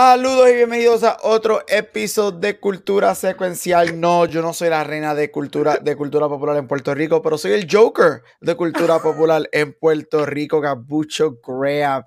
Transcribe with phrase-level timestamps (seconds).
[0.00, 3.98] Saludos y bienvenidos a otro episodio de Cultura Secuencial.
[3.98, 7.36] No, yo no soy la reina de cultura, de cultura popular en Puerto Rico, pero
[7.36, 12.04] soy el Joker de cultura popular en Puerto Rico, Gabucho Graham.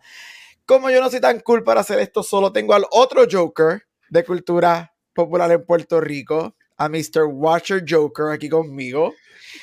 [0.66, 4.24] Como yo no soy tan cool para hacer esto, solo tengo al otro Joker de
[4.24, 7.26] cultura popular en Puerto Rico, a Mr.
[7.26, 9.14] Watcher Joker aquí conmigo.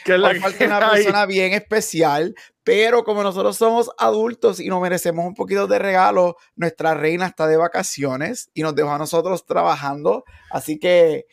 [0.04, 1.02] Que la falta una hay.
[1.04, 2.34] persona bien especial,
[2.64, 7.46] pero como nosotros somos adultos y nos merecemos un poquito de regalo, nuestra reina está
[7.46, 11.26] de vacaciones y nos dejó a nosotros trabajando, así que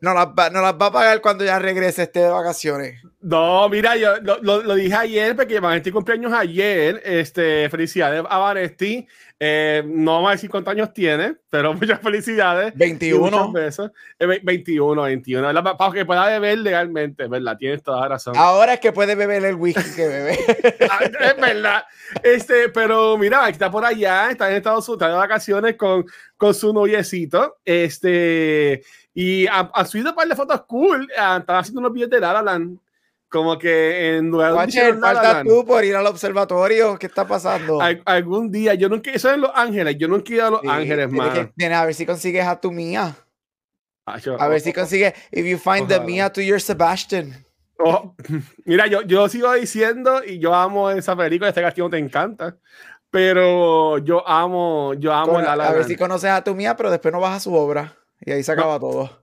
[0.00, 3.02] nos las va, nos las va a pagar cuando ya regrese este de vacaciones.
[3.20, 7.02] No, mira, yo lo, lo- lo dije ayer porque Vanesti cumpleaños ayer.
[7.04, 9.06] Este, felicidades a Vanesti.
[9.40, 12.72] Eh, no vamos a decir cuántos años tiene, pero muchas felicidades.
[12.74, 13.20] y 21.
[13.24, 13.90] muchos besos.
[14.18, 15.46] Eh, ve- 21, 21.
[15.46, 15.62] ¿verdad?
[15.64, 17.56] Pa- Para que pueda beber legalmente, ¿verdad?
[17.56, 18.34] Tienes toda la razón.
[18.36, 20.38] Ahora es que puede beber el whisky que bebe.
[20.90, 21.84] Ah, es verdad.
[22.22, 26.04] Este, pero mira, está por allá, está en Estados Unidos, está de vacaciones con,
[26.36, 27.58] con su noviecito.
[27.64, 28.82] Este,
[29.20, 31.08] y ha, ha subido un par de fotos cool.
[31.18, 32.78] ah, haciendo unos videos de La La Land.
[33.28, 36.98] Como que en lugar de La La falta tú por ir al observatorio.
[36.98, 37.80] ¿Qué está pasando?
[37.80, 40.60] al- algún día, yo nunca, eso en Los Ángeles, yo nunca he ido a Los
[40.62, 41.36] Sí, Ángeles, más.
[41.36, 43.16] a ver si consigues a tu mía.
[44.06, 45.12] A ver si consigues.
[45.32, 46.04] If you find the Ojalá.
[46.06, 47.44] Mia to your Sebastian.
[47.78, 48.14] Oh,
[48.64, 52.56] mira, yo, yo sigo diciendo y yo amo esa película, este castillo te encanta,
[53.10, 55.88] pero yo amo, yo amo Con- La La a ver Land.
[55.90, 57.94] si conoces a tu mía, pero después no vas a su obra.
[58.20, 59.22] Y ahí se acaba todo.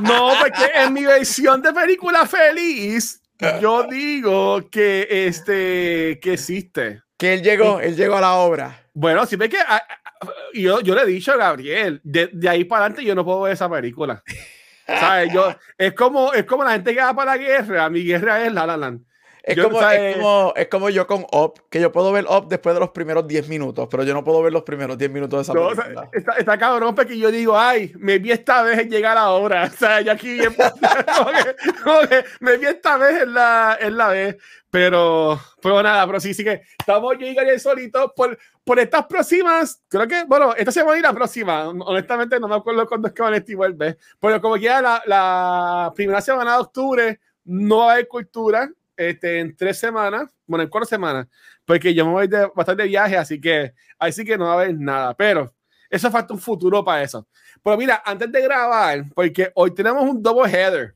[0.00, 3.22] No, porque en mi versión de película feliz,
[3.60, 7.02] yo digo que este que existe.
[7.16, 8.84] Que él llegó, él llegó a la obra.
[8.94, 9.82] Bueno, si ves que ah,
[10.20, 13.24] ah, yo, yo le he dicho a Gabriel, de, de ahí para adelante yo no
[13.24, 14.22] puedo ver esa película.
[14.86, 15.32] ¿Sabes?
[15.32, 18.52] Yo, es como es como la gente que va para la guerra, mi guerra es
[18.52, 19.04] La La Land.
[19.42, 22.48] Es, Yo, como, es, como, es como yo con Up, que yo puedo ver Up
[22.48, 25.38] después de los primeros 10 minutos, pero yo no puedo ver los primeros 10 minutos
[25.38, 26.08] de esa No, o sea, película.
[26.12, 29.30] está, está cabrón porque yo digo, ay, me vi esta vez en llegar a la
[29.30, 29.70] hora.
[29.72, 30.38] O sea, yo aquí
[31.16, 34.36] como que, como que me vi esta vez en la, en la vez.
[34.70, 39.06] Pero, pero nada, pero sí, sí que estamos yo y Gabriel solitos por, por estas
[39.06, 43.14] próximas, creo que, bueno, esta semana y la próxima, honestamente no me acuerdo cuándo es
[43.14, 48.70] que Vanetti vuelve, pero como quiera la, la primera semana de octubre no haber cultura,
[48.98, 51.26] este, en tres semanas, bueno, en cuatro semanas,
[51.64, 54.54] porque yo me voy de, bastante de viaje, así que, así que no va a
[54.54, 55.54] haber nada, pero
[55.88, 57.26] eso falta un futuro para eso.
[57.62, 60.94] Pero mira, antes de grabar, porque hoy tenemos un double header,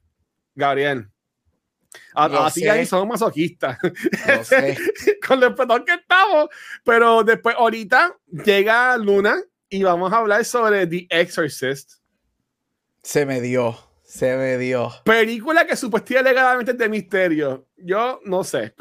[0.55, 1.09] Gabriel.
[2.15, 3.79] A- Así ahí somos masoquistas
[5.27, 6.49] con lo perdón que estamos.
[6.85, 9.37] Pero después, ahorita llega Luna
[9.69, 11.95] y vamos a hablar sobre The Exorcist.
[13.03, 13.77] Se me dio,
[14.15, 14.91] se me dio.
[15.05, 17.67] Película que supuestamente legalmente es de misterio.
[17.78, 18.75] Yo no sé.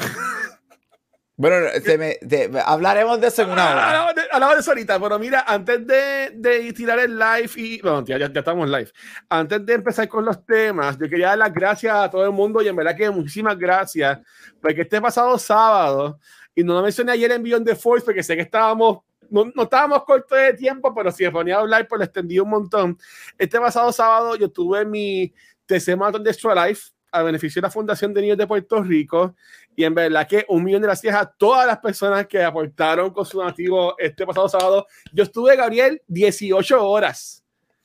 [1.38, 3.88] Bueno, se me, de- hablaremos de eso en una hora.
[3.88, 7.82] Hablamos de, hablamos de eso ahorita, pero mira, antes de, de tirar el live y.
[7.82, 8.92] Bueno, ya, ya, ya estamos live.
[9.30, 12.62] Antes de empezar con los temas, yo quería dar las gracias a todo el mundo
[12.62, 14.20] y en verdad que muchísimas gracias,
[14.62, 16.20] porque este pasado sábado,
[16.54, 19.00] y no lo mencioné ayer en Beyond the Force, porque sé que estábamos.
[19.32, 22.40] No, no estábamos cortos de tiempo, pero si me ponía a hablar, pues lo extendí
[22.40, 22.98] un montón.
[23.38, 25.34] Este pasado sábado yo tuve mi
[25.66, 29.36] tercer maratón de Extra Life a beneficio de la Fundación de Niños de Puerto Rico.
[29.76, 33.26] Y en verdad que un millón de gracias a todas las personas que aportaron con
[33.26, 34.86] su donativo este pasado sábado.
[35.12, 37.42] Yo estuve, Gabriel, 18 horas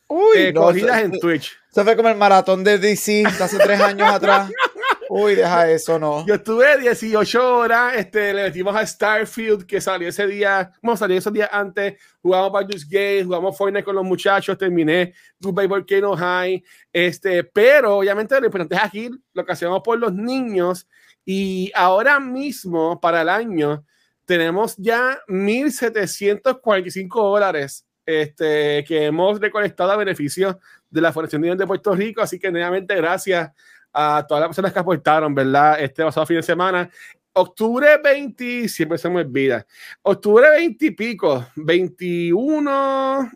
[0.08, 1.56] Uy, eh, no, corridas eso, en Twitch.
[1.70, 4.50] eso fue como el maratón de DC de hace tres años atrás.
[5.18, 6.26] Uy, deja eso, no.
[6.26, 11.16] Yo estuve 18 horas, este, le metimos a Starfield, que salió ese día, bueno, salió
[11.16, 16.62] esos días antes, jugamos Baldur's Gate, jugamos Fortnite con los muchachos, terminé Goodbye Volcano High,
[16.92, 20.86] este, pero obviamente lo importante es aquí, lo que hacemos por los niños,
[21.24, 23.86] y ahora mismo, para el año,
[24.26, 30.60] tenemos ya 1.745 dólares este, que hemos recolectado a beneficio
[30.90, 33.50] de la Fundación de Puerto Rico, así que nuevamente gracias
[33.96, 35.80] a todas las personas que aportaron, ¿verdad?
[35.80, 36.90] Este pasado fin de semana.
[37.32, 39.66] Octubre 20, siempre se me olvida.
[40.02, 43.30] Octubre 20 y pico, 21.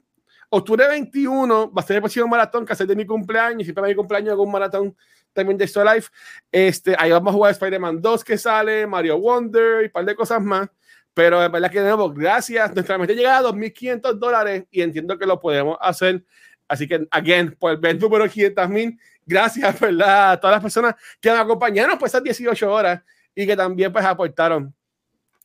[0.51, 3.65] Octubre 21 va a ser el próximo maratón que hacer de mi cumpleaños.
[3.65, 4.97] Siempre para mi cumpleaños hago un maratón
[5.33, 6.11] también de Extra Life.
[6.53, 10.15] Este, ahí vamos a jugar Spider-Man 2 que sale, Mario Wonder y un par de
[10.15, 10.69] cosas más.
[11.15, 12.75] Pero es verdad que de nuevo, gracias.
[12.75, 16.23] Nuestra meta llega a 2.500 dólares y entiendo que lo podemos hacer.
[16.69, 20.33] Así que, again, por evento número 500 mil, gracias, ¿verdad?
[20.33, 23.03] A todas las personas que me acompañaron por esas 18 horas
[23.35, 24.75] y que también pues aportaron.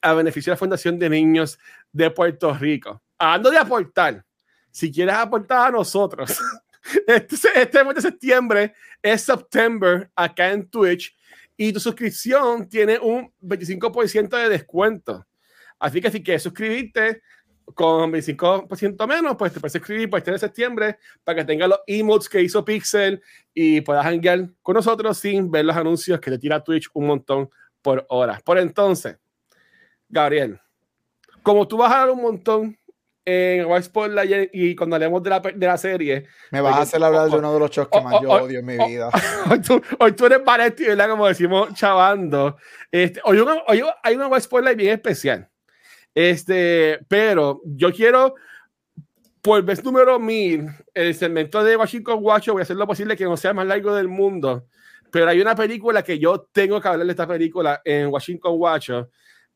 [0.01, 1.57] a beneficio de la Fundación de Niños
[1.91, 3.01] de Puerto Rico.
[3.17, 4.23] Hablando de aportar,
[4.69, 6.37] si quieres aportar a nosotros,
[7.07, 11.15] este, este mes de septiembre es September acá en Twitch
[11.57, 15.25] y tu suscripción tiene un 25% de descuento.
[15.79, 17.21] Así que si quieres suscribirte
[17.73, 21.79] con 25% menos, pues te puedes suscribir por este de septiembre para que tengas los
[21.87, 23.21] emotes que hizo Pixel
[23.53, 27.49] y puedas hanguear con nosotros sin ver los anuncios que te tira Twitch un montón
[27.81, 28.39] por hora.
[28.43, 29.17] Por entonces,
[30.07, 30.59] Gabriel,
[31.41, 32.77] como tú vas a dar un montón
[33.25, 36.27] en White Spotlight y cuando hablemos de la, de la serie.
[36.51, 38.65] Me vas a hacer hablar de uno de los shows que más yo odio en
[38.65, 39.09] mi vida.
[39.49, 41.09] Hoy tú, hoy tú eres Vanetti, ¿verdad?
[41.09, 42.57] Como decimos chavando.
[42.91, 45.49] Este, hoy, hoy hay una White Spotlight bien especial.
[46.15, 48.35] Este, pero yo quiero,
[49.41, 53.25] por vez número mil, el segmento de Washington Watch, voy a hacer lo posible que
[53.25, 54.65] no sea más largo del mundo.
[55.11, 58.91] Pero hay una película que yo tengo que hablar de esta película en Washington Watch.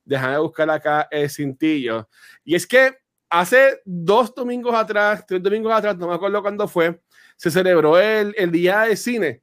[0.03, 2.09] Déjame buscar acá el cintillo.
[2.43, 2.97] Y es que
[3.29, 6.99] hace dos domingos atrás, tres domingos atrás, no me acuerdo cuándo fue,
[7.37, 9.41] se celebró el, el día de cine,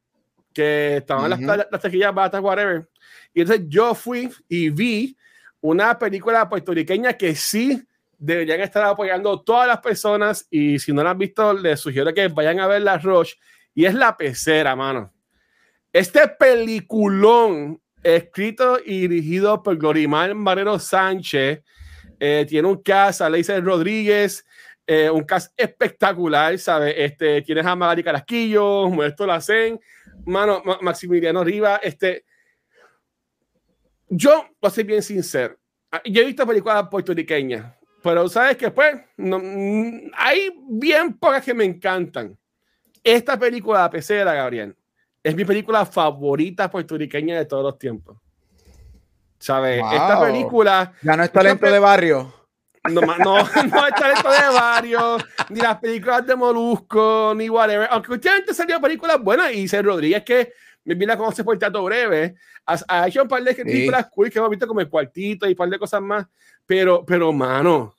[0.52, 2.88] que estaban las, las taquillas batas, whatever.
[3.32, 5.16] Y entonces yo fui y vi
[5.60, 7.82] una película puertorriqueña que sí
[8.18, 12.28] deberían estar apoyando todas las personas y si no la han visto, les sugiero que
[12.28, 13.36] vayan a ver La Roche
[13.74, 15.12] y es La Pecera, mano.
[15.92, 21.62] Este peliculón escrito y dirigido por Glorimar Marero Sánchez,
[22.18, 24.44] eh, tiene un cast, Aleisa Rodríguez,
[24.86, 26.94] eh, un cast espectacular, ¿sabes?
[26.96, 29.80] Este, tienes a Magari Carasquillo, Modesto Lacen,
[30.24, 32.24] mano, Maximiliano Riva, este.
[34.08, 35.56] Yo, voy a ser bien sincero,
[35.90, 41.44] ah, yo he visto películas puertorriqueñas, pero sabes que pues no, mm, hay bien pocas
[41.44, 42.36] que me encantan.
[43.02, 44.76] Esta película, La Pecera, Gabriel,
[45.22, 48.16] es mi película favorita puertorriqueña de todos los tiempos.
[49.38, 49.82] ¿Sabes?
[49.92, 50.92] Esta película.
[51.02, 52.32] Ya no es talento de barrio.
[52.84, 55.18] No, no, no es talento de barrio,
[55.50, 57.88] ni las películas de Molusco, ni whatever.
[57.90, 60.52] Aunque últimamente salió películas buenas y dice Rodríguez que
[60.94, 62.36] me la conoce por Teatro Breve.
[62.64, 65.56] Ha, hecho un par de películas cool que hemos visto como El Cuartito y un
[65.56, 66.26] par de cosas más.
[66.64, 67.94] Pero, pero, mano,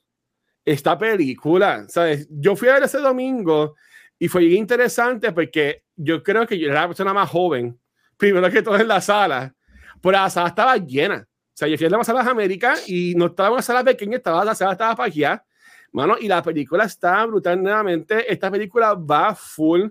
[0.64, 2.26] esta película, ¿sabes?
[2.30, 3.74] Yo fui a ver ese domingo
[4.18, 7.78] y fue interesante porque yo creo que yo era la persona más joven,
[8.16, 9.54] primero que todo en la sala,
[10.00, 11.26] pero la sala estaba llena.
[11.26, 14.18] O sea, yo fui a las salas Américas y no estaba en una sala pequeña,
[14.18, 15.44] estaba, la sala estaba pajeada.
[15.90, 18.30] Mano, y la película está brutal nuevamente.
[18.32, 19.88] Esta película va full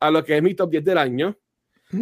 [0.00, 1.36] a lo que es mi top 10 del año.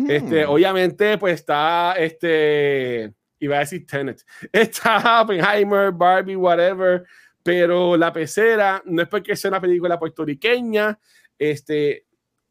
[0.09, 0.51] Este, mm.
[0.51, 7.05] obviamente, pues está este, iba a decir Tenet, está Oppenheimer, Barbie, whatever,
[7.43, 10.99] pero La Pecera no es porque sea una película puertorriqueña,
[11.39, 12.07] este,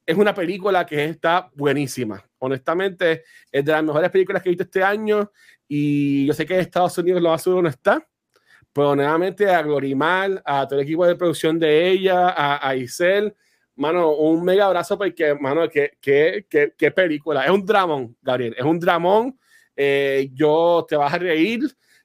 [0.06, 2.26] es una película que está buenísima.
[2.40, 5.32] Honestamente, es de las mejores películas que he visto este año
[5.68, 8.06] y yo sé que en Estados Unidos lo seguro no está,
[8.74, 13.36] pero nuevamente a Glorimar, a todo el equipo de producción de ella, a, a Isel,
[13.80, 16.46] mano, un mega abrazo porque, mano, qué, qué,
[16.78, 17.46] qué, película.
[17.46, 19.40] Es un dramón, Gabriel, es un dramón.
[19.76, 21.62] Eh, yo te vas a reír,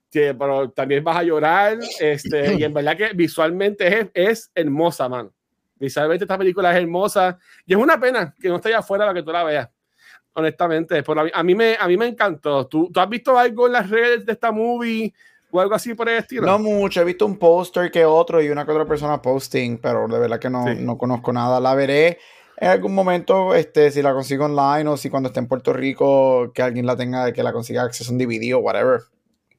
[0.09, 1.79] que, pero también vas a llorar.
[1.99, 5.35] Este, y en verdad que visualmente es, es hermosa, mano.
[5.75, 7.37] Visualmente esta película es hermosa
[7.67, 9.69] y es una pena que no esté afuera para que tú la veas.
[10.35, 12.69] Honestamente, por a, mí me, a mí me encantó.
[12.69, 15.13] ¿Tú, ¿Tú has visto algo en las redes de esta movie?
[15.55, 16.47] O algo así por el estilo?
[16.47, 20.09] No mucho, he visto un póster que otro y una que otra persona posting, pero
[20.09, 21.61] de verdad que no, no conozco nada.
[21.61, 22.19] La veré
[22.57, 26.53] en algún momento, este, si la consigo online o si cuando esté en Puerto Rico,
[26.53, 29.01] que alguien la tenga, que la consiga acceso en DVD o whatever.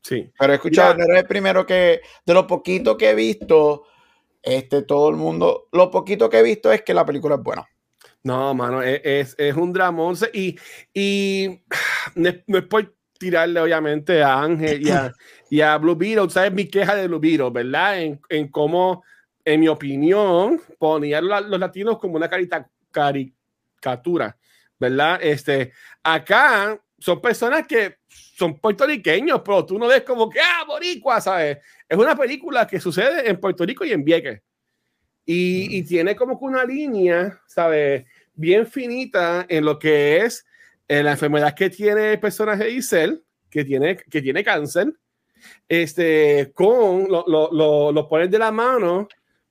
[0.01, 0.31] Sí.
[0.37, 3.83] Pero he escuchado, no el primero que, de lo poquito que he visto,
[4.43, 7.67] este, todo el mundo, lo poquito que he visto es que la película es buena.
[8.23, 10.57] No, mano, es, es, es un dramón y,
[10.93, 11.61] y
[12.15, 12.95] no es por
[13.25, 15.11] tirarle obviamente a Ángel y a,
[15.49, 16.53] y a Blue Beetle, ¿sabes?
[16.53, 17.99] Mi queja de Blue Beetle, ¿verdad?
[17.99, 19.03] En, en cómo,
[19.43, 24.37] en mi opinión, ponían los latinos como una carita, caricatura,
[24.79, 25.19] ¿verdad?
[25.23, 31.19] Este, acá son personas que son puertorriqueños, pero tú no ves como que, ah, boricua,
[31.19, 31.57] ¿sabes?
[31.89, 34.39] Es una película que sucede en Puerto Rico y en Vieques.
[35.25, 38.05] Y, y tiene como que una línea, ¿sabes?
[38.35, 40.45] Bien finita en lo que es
[40.87, 44.93] en la enfermedad que tiene el personaje Isel, que tiene, que tiene cáncer,
[45.67, 49.07] este, con lo, lo, lo, pones de la mano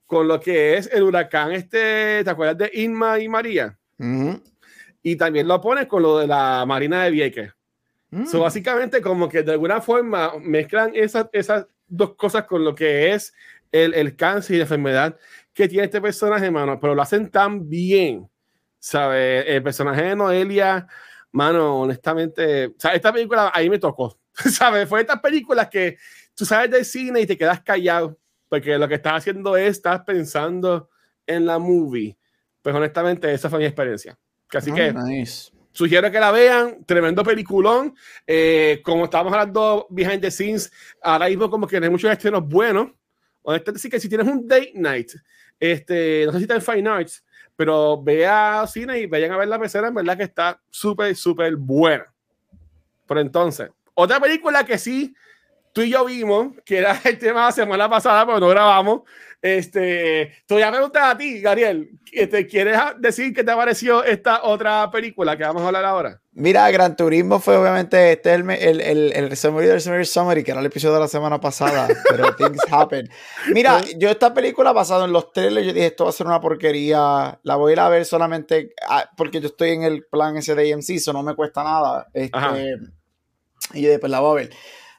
[0.07, 3.79] con lo que es el huracán, este, ¿te acuerdas de Inma y María?
[5.03, 7.53] Y también lo pones con lo de la Marina de Vieques.
[8.11, 8.39] Mm.
[8.39, 13.35] básicamente, como que de alguna forma mezclan esas, esas dos cosas con lo que es
[13.73, 15.17] el, el cáncer y la enfermedad
[15.53, 18.29] que tiene este personaje, hermano, pero lo hacen tan bien,
[18.79, 19.45] ¿sabes?
[19.49, 20.87] El personaje de Noelia
[21.35, 24.89] mano, honestamente, o sea, esta película ahí me tocó, ¿sabes?
[24.89, 25.99] Fue estas películas que
[26.35, 28.17] tú sabes del cine y te quedas callado,
[28.49, 30.89] porque lo que estás haciendo es, estás pensando
[31.27, 32.17] en la movie.
[32.63, 34.17] Pues honestamente, esa fue mi experiencia.
[34.53, 35.51] Así Oh, que nice.
[35.73, 37.95] sugiero que la vean, tremendo peliculón.
[38.27, 40.71] Eh, como estábamos hablando behind the scenes,
[41.03, 42.93] ahora mismo como que no hay muchos estrenos buenos.
[43.43, 45.11] Honestamente, sí que si tienes un date night,
[45.59, 47.25] este, no sé si está en Fine Arts,
[47.57, 51.57] pero vea cine y vayan a ver la pecera, en verdad que está súper, súper
[51.57, 52.07] buena.
[53.07, 55.15] Pero entonces, otra película que sí
[55.75, 59.03] tú y yo vimos, que era el tema de la semana pasada, pero no grabamos.
[59.43, 64.45] Este, te voy a preguntar a ti, Gabriel, este, ¿quieres decir qué te pareció esta
[64.45, 66.21] otra película que vamos a hablar ahora?
[66.37, 70.43] Mira, Gran Turismo fue obviamente este es el, el, el, el summary del summary summary,
[70.43, 73.09] que era el episodio de la semana pasada, pero things happen.
[73.53, 76.41] Mira, yo esta película basado en los trailers, yo dije, esto va a ser una
[76.41, 80.37] porquería, la voy a ir a ver solamente ah, porque yo estoy en el plan
[80.37, 82.09] ese de AMC, eso no me cuesta nada.
[82.13, 82.37] Este,
[83.73, 84.51] y después la voy a ver.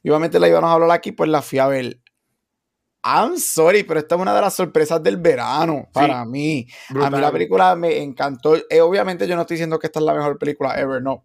[0.03, 1.99] Y obviamente la íbamos a hablar aquí, pues la fui a ver.
[3.07, 6.67] I'm sorry, pero esta es una de las sorpresas del verano para sí, mí.
[6.89, 7.13] Brutal.
[7.13, 8.55] A mí la película me encantó.
[8.55, 11.23] Eh, obviamente yo no estoy diciendo que esta es la mejor película ever, no.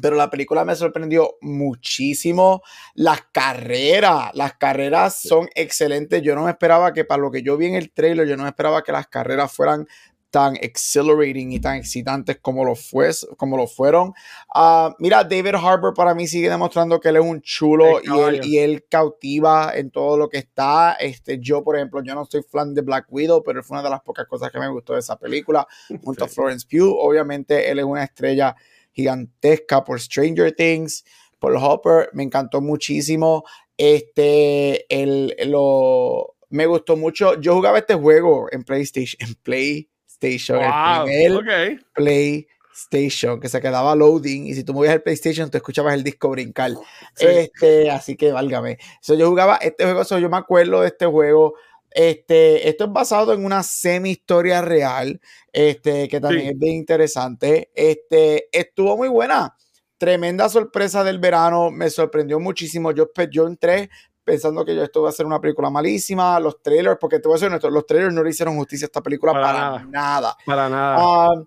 [0.00, 2.62] Pero la película me sorprendió muchísimo.
[2.94, 6.22] Las carreras, las carreras son excelentes.
[6.22, 8.44] Yo no me esperaba que para lo que yo vi en el trailer, yo no
[8.44, 9.88] me esperaba que las carreras fueran
[10.30, 14.14] tan exhilarating y tan excitantes como lo, fue, como lo fueron.
[14.54, 18.40] Uh, mira, David Harbour para mí sigue demostrando que él es un chulo y él,
[18.44, 20.94] y él, cautiva en todo lo que está.
[20.94, 23.90] Este, yo, por ejemplo, yo no soy fan de Black Widow, pero fue una de
[23.90, 25.66] las pocas cosas que me gustó de esa película,
[26.02, 26.30] junto sí.
[26.30, 26.96] a Florence Pugh.
[26.98, 28.54] Obviamente, él es una estrella
[28.92, 31.04] gigantesca por Stranger Things,
[31.38, 33.44] por Hopper, me encantó muchísimo.
[33.76, 37.40] Este, el, lo, me gustó mucho.
[37.40, 41.78] Yo jugaba este juego en PlayStation, en Play PlayStation, wow, el primer okay.
[41.94, 46.28] PlayStation, que se quedaba loading, y si tú movías el PlayStation, tú escuchabas el disco
[46.28, 46.72] brincar.
[47.14, 47.26] Sí.
[47.26, 48.78] Este, así que válgame.
[49.00, 51.54] So, yo jugaba este juego, so, yo me acuerdo de este juego.
[51.92, 55.20] Este, esto es basado en una semi historia real,
[55.52, 56.48] este, que también sí.
[56.52, 57.70] es bien interesante.
[57.74, 59.56] Este, estuvo muy buena.
[59.98, 62.92] Tremenda sorpresa del verano, me sorprendió muchísimo.
[62.92, 63.90] Yo, yo entré
[64.30, 67.34] pensando que yo esto va a ser una película malísima, los trailers, porque te voy
[67.34, 69.86] a decir honesto, los trailers no le hicieron justicia a esta película para, para nada.
[69.90, 70.36] nada.
[70.46, 71.30] Para nada.
[71.32, 71.46] Uh,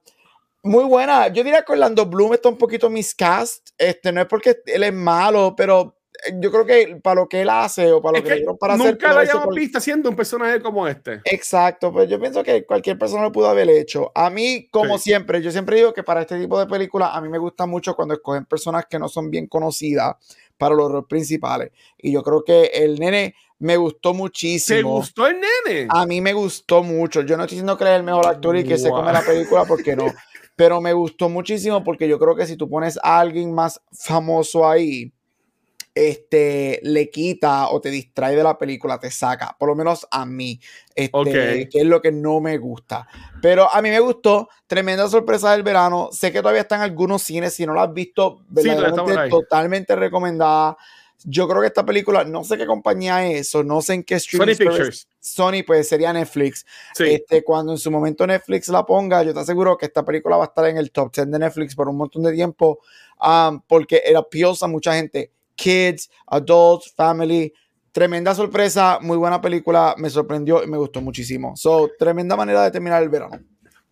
[0.63, 1.29] muy buena.
[1.29, 3.69] Yo diría que Orlando Bloom está un poquito miscast.
[3.77, 5.95] Este, no es porque él es malo, pero
[6.39, 8.55] yo creo que para lo que él hace o para lo es que, que le
[8.55, 8.93] para nunca hacer.
[8.93, 11.21] Nunca lo hayamos visto haciendo un personaje como este.
[11.23, 14.11] Exacto, pues yo pienso que cualquier persona lo pudo haber hecho.
[14.13, 15.05] A mí, como sí.
[15.05, 17.95] siempre, yo siempre digo que para este tipo de películas, a mí me gusta mucho
[17.95, 20.15] cuando escogen personas que no son bien conocidas
[20.57, 21.71] para los roles principales.
[21.97, 24.77] Y yo creo que el nene me gustó muchísimo.
[24.77, 25.87] ¿Te gustó el nene?
[25.89, 27.21] A mí me gustó mucho.
[27.21, 28.83] Yo no estoy diciendo que es el mejor actor y que wow.
[28.83, 30.05] se come la película porque no.
[30.55, 34.69] Pero me gustó muchísimo porque yo creo que si tú pones a alguien más famoso
[34.69, 35.11] ahí,
[35.95, 40.25] este, le quita o te distrae de la película, te saca, por lo menos a
[40.25, 40.59] mí,
[40.95, 41.69] este, okay.
[41.69, 43.07] que es lo que no me gusta.
[43.41, 46.09] Pero a mí me gustó, tremenda sorpresa del verano.
[46.11, 50.77] Sé que todavía están algunos cines, si no la has visto, verdaderamente sí, totalmente recomendada.
[51.25, 54.15] Yo creo que esta película, no sé qué compañía es o no sé en qué
[54.15, 55.07] streaming Sony Pictures.
[55.21, 56.65] Sony, pues sería Netflix.
[56.95, 57.05] Sí.
[57.05, 60.45] Este, cuando en su momento Netflix la ponga, yo te aseguro que esta película va
[60.45, 62.79] a estar en el top 10 de Netflix por un montón de tiempo,
[63.21, 67.53] um, porque era appeals a mucha gente kids, adults, family.
[67.91, 71.55] Tremenda sorpresa, muy buena película, me sorprendió y me gustó muchísimo.
[71.55, 73.39] So, tremenda manera de terminar el verano.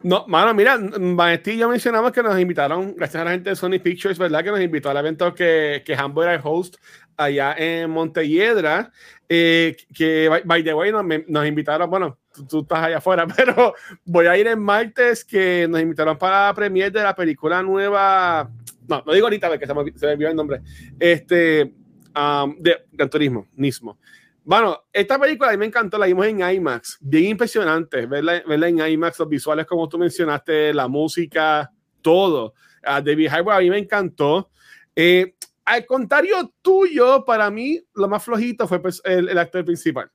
[0.04, 3.56] No, mano, mira, Vanesti y yo mencionamos que nos invitaron, gracias a la gente de
[3.56, 4.44] Sony Pictures, ¿verdad?
[4.44, 6.78] Que nos invitó al evento que, que Hambo era el host
[7.16, 8.92] allá en Montelledra.
[9.30, 13.76] Eh, que, by the way, nos, nos invitaron, bueno, tú, tú, estás allá afuera, pero
[14.04, 18.50] voy a ir el martes que nos invitaron para la premiere de la película nueva
[18.92, 20.62] no, no digo ahorita porque se me, se me olvidó el nombre,
[21.00, 21.74] este,
[22.16, 23.98] um, de Gran Turismo, Nismo.
[24.44, 28.68] Bueno, esta película a mí me encantó, la vimos en IMAX, bien impresionante, verla, verla
[28.68, 31.72] en IMAX, los visuales como tú mencionaste, la música,
[32.02, 32.54] todo.
[32.84, 34.50] Uh, David Harbour a mí me encantó.
[34.96, 40.12] Eh, al contrario tuyo, para mí, lo más flojito fue pues, el, el actor principal.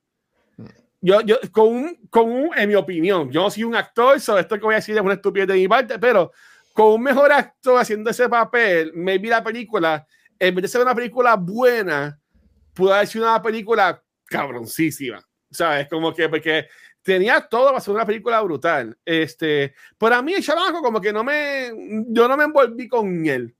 [1.00, 4.56] Yo, yo con, un, con un, en mi opinión, yo soy un actor, sobre esto
[4.56, 6.32] que voy a decir es una estupidez de mi parte, pero
[6.76, 10.06] con un mejor actor haciendo ese papel, maybe la película,
[10.38, 12.20] en vez de ser una película buena,
[12.74, 15.26] pudo haber sido una película cabroncísima.
[15.50, 15.88] ¿Sabes?
[15.88, 16.66] Como que, porque
[17.00, 18.94] tenía todo para ser una película brutal.
[19.06, 21.72] Este, para mí, el chamaco, como que no me,
[22.08, 23.56] yo no me envolví con él.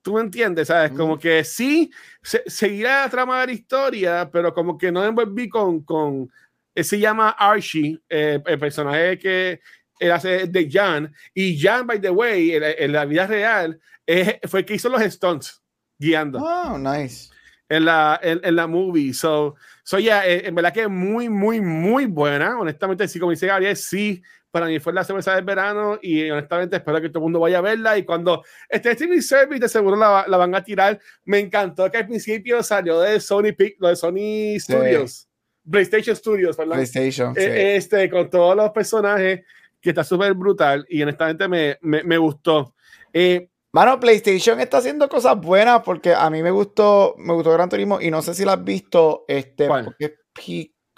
[0.00, 0.68] ¿Tú me entiendes?
[0.68, 0.92] ¿Sabes?
[0.92, 1.90] Como que sí,
[2.22, 6.30] se, seguía la trama de la historia, pero como que no me envolví con, con
[6.76, 9.60] se llama Archie, eh, el personaje que
[10.00, 11.14] él hace de Jan.
[11.32, 13.78] Y Jan, by the way, en, en la vida real,
[14.48, 15.62] fue el que hizo los stunts
[15.96, 16.40] guiando.
[16.40, 17.30] Oh, nice.
[17.70, 19.14] en la, en, en la movie.
[19.14, 19.54] So,
[19.84, 22.58] so yeah, eh, en verdad que es muy, muy, muy buena.
[22.58, 26.76] Honestamente, sí, como dice Gabriel, sí, para mí fue la cerveza del verano y honestamente
[26.76, 29.96] espero que todo el mundo vaya a verla y cuando esté streaming service de seguro
[29.96, 30.98] la, la, van a tirar.
[31.24, 35.28] Me encantó que al principio salió de Sony, lo de Sony Studios,
[35.70, 36.74] PlayStation Studios, ¿verdad?
[36.74, 37.48] PlayStation, eh, sí.
[37.94, 39.42] Este, con todos los personajes
[39.80, 42.74] que está súper brutal y honestamente me, me, me gustó.
[43.12, 47.68] Eh, Mano, PlayStation está haciendo cosas buenas porque a mí me gustó, me gustó Gran
[47.68, 49.84] Turismo y no sé si la has visto, este, ¿Cuál?
[49.84, 50.16] porque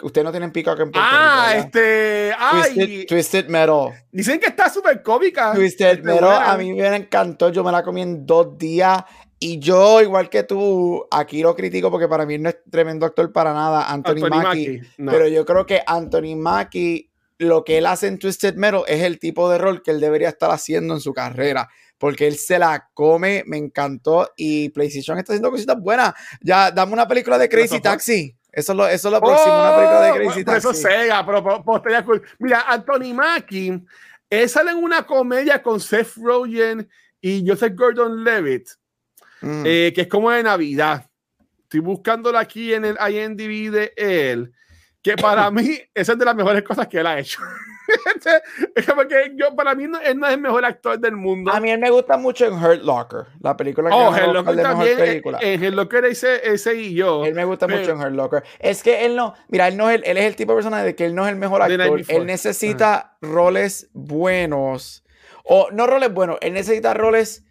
[0.02, 3.92] ustedes no tienen Peacock en Puerto ah, Rico, este, ay, Twisted, Twisted, Metal.
[4.10, 5.52] Dicen que está súper cómica.
[5.52, 9.04] Twisted este, Metal a mí me encantó, yo me la comí en dos días
[9.38, 13.30] y yo, igual que tú, aquí lo critico porque para mí no es tremendo actor
[13.32, 14.82] para nada, Anthony, Anthony Mackie, Mackie.
[14.96, 15.12] No.
[15.12, 17.11] pero yo creo que Anthony Mackie,
[17.42, 20.28] lo que él hace en Twisted Metal es el tipo de rol que él debería
[20.28, 21.68] estar haciendo en su carrera
[22.02, 26.12] porque él se la come, me encantó y PlayStation está haciendo cositas buenas.
[26.40, 28.36] Ya, dame una película de Crazy Taxi.
[28.50, 30.58] Eso es lo, eso es lo próximo, oh, una película de Crazy Taxi.
[30.58, 32.22] Eso Sega, pero, cool.
[32.40, 33.80] Mira, Anthony Mackie,
[34.28, 36.88] él sale en una comedia con Seth Rogen
[37.20, 38.68] y Joseph Gordon-Levitt,
[39.40, 39.62] mm.
[39.64, 41.08] eh, que es como de Navidad.
[41.62, 44.52] Estoy buscándola aquí en el IMDb de él,
[45.02, 47.40] que para mí esa es de las mejores cosas que él ha hecho.
[48.94, 51.52] porque yo, para mí no, él no es el mejor actor del mundo.
[51.52, 54.62] A mí él me gusta mucho en Hurt Locker, la película que oh, Hurt Locker
[54.62, 55.38] también, película.
[55.42, 57.24] En Hurt Locker ese, ese y yo.
[57.24, 58.44] Él me gusta pero, mucho en Hurt Locker.
[58.60, 60.82] Es que él no, mira, él no es el, él es el tipo de persona
[60.82, 62.00] de que él no es el mejor actor.
[62.08, 65.04] Él necesita roles buenos.
[65.44, 67.44] O no roles buenos, él necesita roles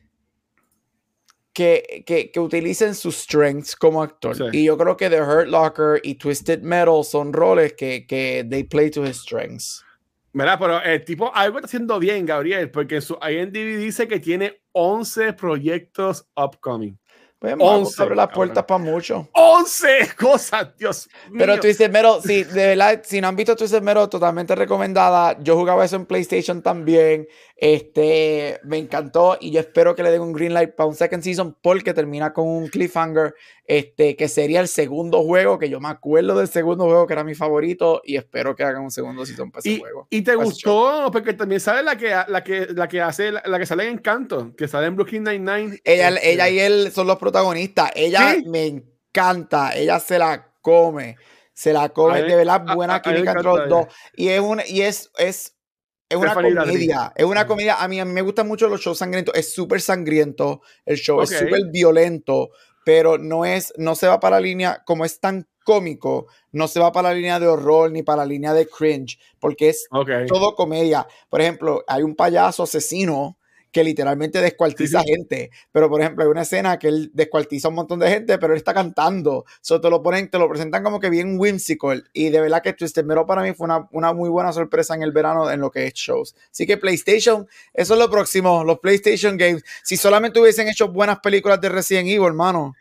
[1.54, 4.36] que, que, que, utilicen sus strengths como actor.
[4.36, 4.44] Sí.
[4.54, 8.64] Y yo creo que The Hurt Locker y Twisted Metal son roles que, que they
[8.64, 9.84] play to his strengths.
[10.34, 14.20] Mira, pero el tipo algo está haciendo bien, Gabriel, porque en su IMDb dice que
[14.20, 16.98] tiene 11 proyectos upcoming.
[17.42, 19.28] Pues, 11 abre las puertas para mucho.
[19.34, 21.40] 11 cosas, Dios mío.
[21.40, 25.36] Pero Twisted Metal, sí, de verdad, si no han visto Twisted Metal, totalmente recomendada.
[25.42, 27.28] Yo jugaba eso en PlayStation también.
[27.64, 31.22] Este, me encantó y yo espero que le den un green light para un second
[31.22, 35.90] season porque termina con un cliffhanger, este, que sería el segundo juego, que yo me
[35.90, 39.52] acuerdo del segundo juego que era mi favorito y espero que hagan un segundo season
[39.52, 40.08] para ese y, juego.
[40.10, 41.10] ¿Y te gustó?
[41.12, 44.00] Porque también sale la que, la que, la que hace, la, la que sale en
[44.00, 45.82] Encanto, que sale en Brooklyn Nine-Nine.
[45.84, 46.34] Ella, este...
[46.34, 47.92] ella y él son los protagonistas.
[47.94, 48.46] Ella ¿Sí?
[48.48, 51.16] me encanta, ella se la come.
[51.54, 53.86] Se la come, de verdad, buena a, química entre los dos.
[54.16, 55.61] Y es un, y es, es
[56.12, 57.76] es una comedia, es una comedia.
[57.82, 59.34] A mí, a mí me gustan mucho los shows sangrientos.
[59.36, 61.36] Es súper sangriento el show, okay.
[61.36, 62.52] es súper violento,
[62.84, 66.80] pero no es, no se va para la línea, como es tan cómico, no se
[66.80, 70.26] va para la línea de horror ni para la línea de cringe, porque es okay.
[70.26, 71.08] todo comedia.
[71.30, 73.38] Por ejemplo, hay un payaso asesino
[73.72, 75.14] que literalmente descuartiza sí, sí.
[75.14, 75.52] gente.
[75.72, 78.54] Pero, por ejemplo, hay una escena que él descuartiza a un montón de gente, pero
[78.54, 79.46] él está cantando.
[79.62, 82.10] So, te lo ponen, te lo presentan como que bien whimsical.
[82.14, 85.04] Y de verdad que Twisted Metal para mí fue una, una muy buena sorpresa en
[85.04, 86.36] el verano en lo que es shows.
[86.52, 89.64] Así que PlayStation, eso es lo próximo, los PlayStation Games.
[89.84, 92.76] Si solamente hubiesen hecho buenas películas de Resident Evil, hermano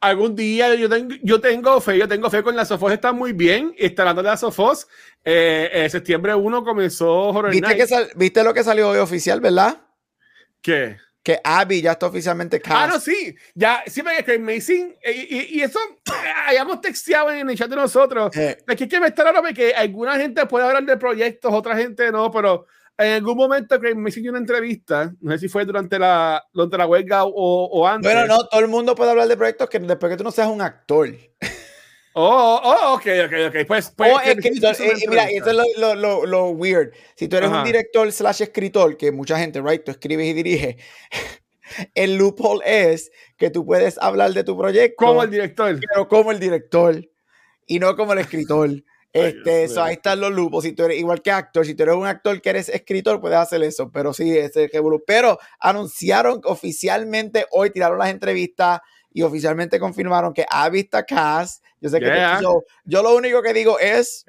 [0.00, 3.32] algún día yo tengo, yo tengo fe, yo tengo fe con la Sofos, está muy
[3.32, 4.86] bien, está hablando de la Sofos,
[5.24, 7.88] eh, eh, septiembre 1 comenzó Horror ¿Viste, Night.
[7.88, 9.85] que ¿Viste lo que salió hoy oficial, verdad?
[10.66, 10.96] ¿Qué?
[11.22, 12.76] Que Abby ya está oficialmente cast.
[12.76, 13.36] Ah, no, sí.
[13.54, 14.96] Ya, sí, me que Amazing.
[15.04, 15.78] Y, y, y, eso,
[16.48, 18.36] hayamos texteado en el chat de nosotros.
[18.36, 18.58] Eh.
[18.66, 21.76] Es que, es que me está raro porque alguna gente puede hablar de proyectos, otra
[21.76, 22.66] gente no, pero
[22.98, 26.78] en algún momento que me hizo una entrevista, no sé si fue durante la, durante
[26.78, 28.12] la huelga o, o antes.
[28.12, 30.48] Bueno, no, todo el mundo puede hablar de proyectos que después que tú no seas
[30.48, 31.08] un actor.
[32.18, 33.66] Oh, oh, ok, ok, ok.
[33.66, 36.94] Pues, pues oh, escritor, eh, mira, eso es lo, lo, lo, lo, weird.
[37.14, 37.58] Si tú eres Ajá.
[37.58, 40.76] un director slash escritor, que mucha gente, right, tú escribes y diriges,
[41.94, 45.04] el loophole es que tú puedes hablar de tu proyecto.
[45.04, 45.78] Como el director.
[45.78, 47.06] Pero como el director
[47.66, 48.70] y no como el escritor.
[49.12, 50.62] Este, eso, ahí están los lupos.
[50.62, 53.38] Si tú eres igual que actor, si tú eres un actor que eres escritor, puedes
[53.38, 53.90] hacer eso.
[53.90, 58.80] Pero sí, ese es el Pero anunciaron oficialmente hoy, tiraron las entrevistas
[59.16, 61.64] y oficialmente confirmaron que ha visto Cast.
[61.80, 62.38] Yo sé que yeah.
[62.84, 64.26] yo lo único que digo es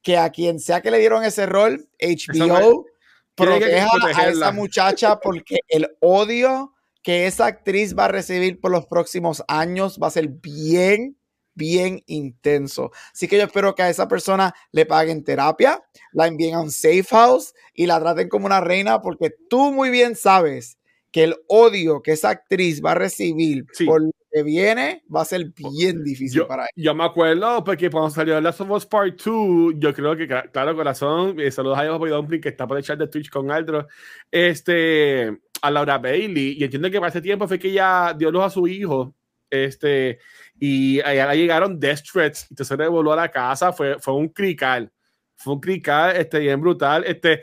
[0.00, 2.86] que a quien sea que le dieron ese rol, HBO
[3.34, 6.72] proteja a esa muchacha porque el odio
[7.02, 11.18] que esa actriz va a recibir por los próximos años va a ser bien,
[11.54, 12.92] bien intenso.
[13.12, 16.70] Así que yo espero que a esa persona le paguen terapia, la envíen a un
[16.70, 20.78] safe house y la traten como una reina porque tú muy bien sabes
[21.10, 23.84] que el odio que esa actriz va a recibir sí.
[23.84, 26.72] por lo que viene va a ser bien difícil yo, para ella.
[26.76, 30.76] Yo me acuerdo porque cuando salió Last of Us Part 2, yo creo que, claro,
[30.76, 33.88] corazón, eh, saludos a Diego Dumpling que está por el chat de Twitch con Aldro,
[34.30, 38.44] este, a Laura Bailey, y entiendo que para ese tiempo fue que ella dio luz
[38.44, 39.14] a su hijo,
[39.50, 40.20] Este,
[40.60, 44.28] y allá llegaron Death Threats, y entonces le voló a la casa, fue, fue un
[44.28, 44.92] crical,
[45.34, 47.42] fue un crical, este, bien brutal, este,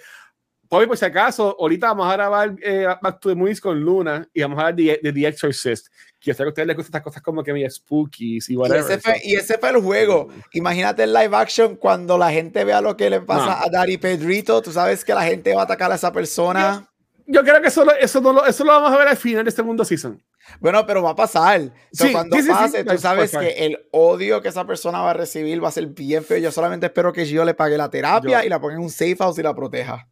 [0.69, 4.27] Hoy, por si acaso, ahorita vamos a grabar eh, Back to the Movies con Luna
[4.34, 5.88] y vamos a hablar de, de The Exorcist.
[6.19, 8.82] Que sé que a ustedes les gustan estas cosas como que medio spooky y whatever.
[8.82, 10.27] Y ese, fue, y ese fue el juego.
[10.51, 14.62] Imagínate el live action cuando la gente vea lo que le pasa a Daddy Pedrito.
[14.62, 16.89] Tú sabes que la gente va a atacar a esa persona.
[17.27, 19.49] Yo, creo que eso, eso, no lo, eso lo vamos a ver al final de
[19.49, 20.21] este mundo season.
[20.60, 21.71] Bueno, pero va a pasar.
[21.91, 25.69] Sí, cuando pase, tú sabes que el odio que esa persona va a recibir va
[25.69, 26.39] a ser bien feo.
[26.39, 29.17] Yo solamente espero que Gio le pague la terapia y la ponga en un safe
[29.17, 30.08] house y la proteja.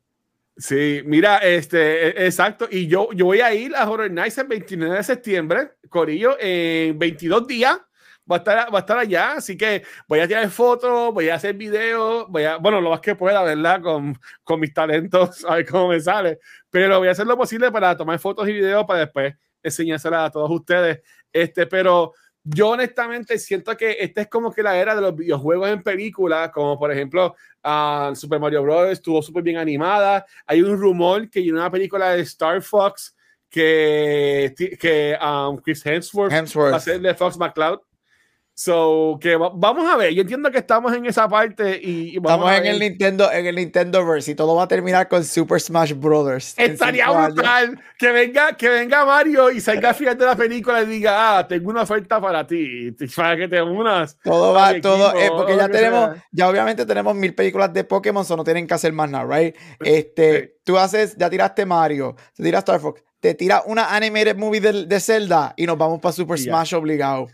[0.57, 2.67] Sí, mira, este, e, exacto.
[2.71, 6.97] Y yo, yo voy a ir a Horror Nights el 29 de septiembre, Corillo, en
[6.97, 7.77] 22 días.
[8.29, 11.35] Va a, estar, va a estar allá, así que voy a tirar fotos, voy a
[11.35, 13.81] hacer videos, voy a, bueno, lo más que pueda, ¿verdad?
[13.81, 16.39] Con, con mis talentos, a ver cómo me sale.
[16.71, 20.31] Pero voy a hacer lo posible para tomar fotos y videos para después enseñárselas a
[20.31, 21.01] todos ustedes.
[21.31, 22.13] Este, pero
[22.45, 26.51] yo honestamente siento que esta es como que la era de los videojuegos en película,
[26.51, 28.91] como por ejemplo uh, Super Mario Bros.
[28.91, 30.25] estuvo súper bien animada.
[30.45, 33.15] Hay un rumor que hay una película de Star Fox
[33.49, 37.79] que, que um, Chris Hemsworth, Hemsworth va a ser de Fox McCloud.
[38.57, 42.65] So, que vamos a ver, yo entiendo que estamos en esa parte y, estamos en
[42.65, 46.53] el Nintendo en el Nintendo Verse y todo va a terminar con Super Smash Brothers.
[46.57, 50.85] Estaría brutal que venga que venga Mario y salga al final de la película y
[50.85, 55.29] diga, "Ah, tengo una oferta para ti, para que te unas." Todo va todo eh,
[55.35, 58.93] porque ya tenemos ya obviamente tenemos mil películas de Pokémon, so no tienen que hacer
[58.93, 59.53] más nada, right?
[59.81, 64.61] Este, tú haces ya tiraste Mario, te tiras Star Fox, te tiras una animated movie
[64.61, 67.27] de, de Zelda y nos vamos para Super Smash obligado.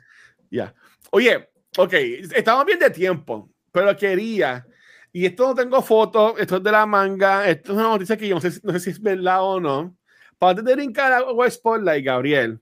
[0.50, 0.74] Ya.
[1.14, 1.94] Oye, ok,
[2.34, 4.66] estamos bien de tiempo, pero quería,
[5.12, 8.30] y esto no tengo fotos, esto es de la manga, esto es una noticia que
[8.30, 9.98] yo no sé, si es verdad o no.
[10.38, 12.62] Para antes de brincar a Spotlight, Gabriel,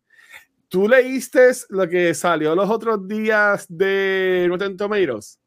[0.68, 5.40] ¿tú leíste lo que salió los otros días de Rotten Tomatoes?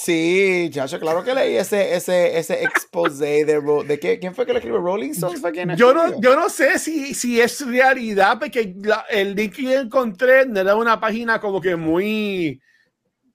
[0.00, 4.52] Sí, chacho, claro que leí ese, ese, ese expose de, de qué, quién fue que
[4.52, 5.42] lo escribió Rolling Stones.
[5.76, 8.76] yo, no, yo no sé si, si es realidad, porque
[9.10, 12.62] el link que encontré era una página como que muy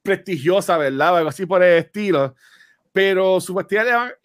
[0.02, 1.17] prestigiosa, ¿verdad?
[1.17, 2.34] Algo así por el estilo.
[2.93, 4.15] Pero supuestamente,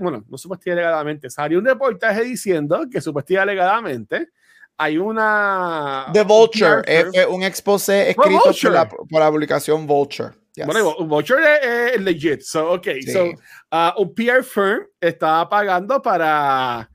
[0.00, 4.30] bueno, no supuestamente alegadamente, salió un reportaje diciendo que supuestamente alegadamente
[4.78, 6.06] hay una...
[6.12, 6.82] The Vulture,
[7.28, 10.32] un, un expose escrito por la, por la publicación Vulture.
[10.64, 12.40] Bueno, Vulture es, legit.
[12.40, 12.88] So, ok.
[13.12, 13.24] So,
[13.72, 16.88] uh, un PR firm está pagando para,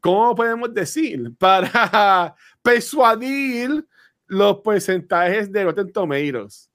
[0.00, 1.32] ¿cómo podemos decir?
[1.38, 3.84] Para persuadir
[4.26, 6.70] los porcentajes de Rotten Tomatoes.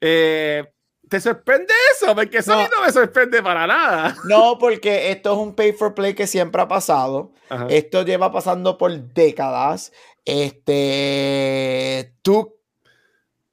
[0.00, 0.64] Eh,
[1.10, 2.14] ¿Te sorprende eso?
[2.14, 2.62] Porque eso no.
[2.68, 4.16] no me sorprende para nada.
[4.26, 7.32] No, porque esto es un pay for play que siempre ha pasado.
[7.68, 9.92] Esto lleva pasando por décadas.
[10.24, 12.54] Este, tú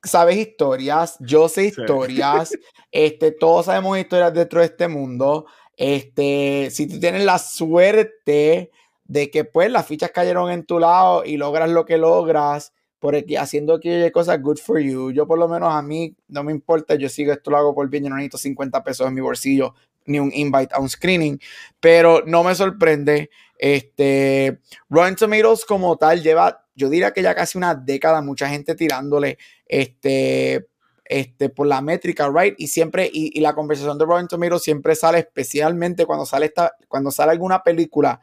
[0.04, 2.52] sabes historias, yo sé historias,
[2.92, 5.48] este, todos sabemos historias dentro de este mundo.
[5.76, 8.72] Este, si tú tienes la suerte
[9.06, 13.16] de que pues las fichas cayeron en tu lado y logras lo que logras, por
[13.16, 15.12] aquí, haciendo aquellas cosas good for you.
[15.12, 17.90] Yo por lo menos a mí no me importa, yo sigo esto lo hago por
[17.90, 19.74] bien, yo no necesito 50 pesos en mi bolsillo
[20.06, 21.38] ni un invite a un screening,
[21.82, 23.30] pero no me sorprende.
[23.58, 28.76] Este, Rotten Tomatoes como tal lleva yo diría que ya casi una década, mucha gente
[28.76, 30.68] tirándole este,
[31.04, 32.54] este, por la métrica, right?
[32.60, 37.10] Y siempre, y, la conversación de Rotten Tomatoes siempre sale, especialmente cuando sale, esta, cuando
[37.10, 38.22] sale alguna película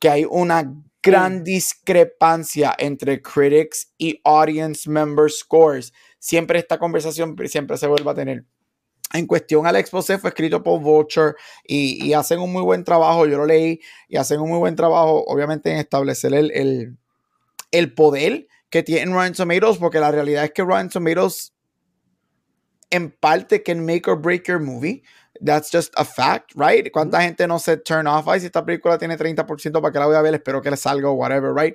[0.00, 0.74] que hay una
[1.04, 5.92] gran discrepancia entre critics y audience member scores.
[6.18, 8.44] Siempre esta conversación siempre se vuelve a tener.
[9.12, 13.26] En cuestión al expose fue escrito por Vulture y, y, hacen un muy buen trabajo,
[13.26, 16.96] yo lo leí, y hacen un muy buen trabajo, obviamente, en establecer el, el
[17.74, 21.52] el poder que tiene Rotten Tomatoes, porque la realidad es que Rotten Tomatoes
[22.90, 25.02] en parte can make or break your movie.
[25.40, 26.90] That's just a fact, right?
[26.92, 28.28] ¿Cuánta gente no se turn off?
[28.28, 30.76] Ay, si esta película tiene 30% para que la voy a ver, espero que le
[30.76, 31.74] salga o whatever, right?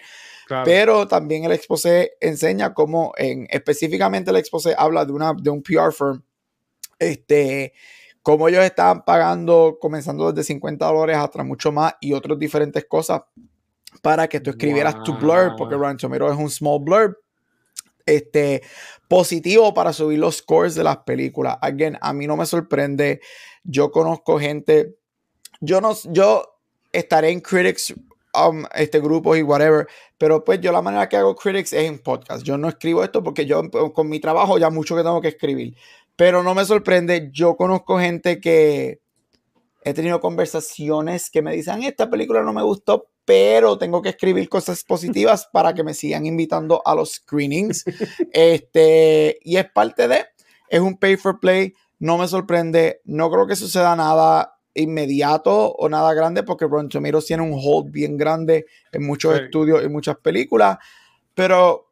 [0.65, 5.61] Pero también el expose enseña cómo, en, específicamente el expose habla de, una, de un
[5.61, 6.23] PR firm,
[6.97, 7.73] este,
[8.23, 13.21] cómo ellos estaban pagando, comenzando desde 50 dólares hasta mucho más y otras diferentes cosas
[14.01, 17.17] para que tú escribieras tu blurb, porque Ranchomero es un small blurb.
[18.05, 18.63] Este,
[19.07, 21.57] positivo para subir los scores de las películas.
[21.61, 23.21] Again, a mí no me sorprende.
[23.63, 24.95] Yo conozco gente.
[25.61, 26.43] Yo no, yo
[26.91, 27.93] estaré en critics,
[28.33, 31.99] um, este grupos y whatever, pero pues yo la manera que hago critics es en
[31.99, 32.43] podcast.
[32.43, 35.75] Yo no escribo esto porque yo con mi trabajo ya mucho que tengo que escribir,
[36.15, 37.29] pero no me sorprende.
[37.31, 39.01] Yo conozco gente que
[39.83, 44.49] he tenido conversaciones que me dicen, esta película no me gustó, pero tengo que escribir
[44.49, 47.85] cosas positivas para que me sigan invitando a los screenings.
[48.31, 50.25] Este, y es parte de,
[50.69, 55.89] es un pay for play, no me sorprende, no creo que suceda nada inmediato o
[55.89, 59.43] nada grande porque Ron Tomatoes tiene un hold bien grande en muchos Sí.
[59.43, 60.77] estudios y muchas películas,
[61.33, 61.89] pero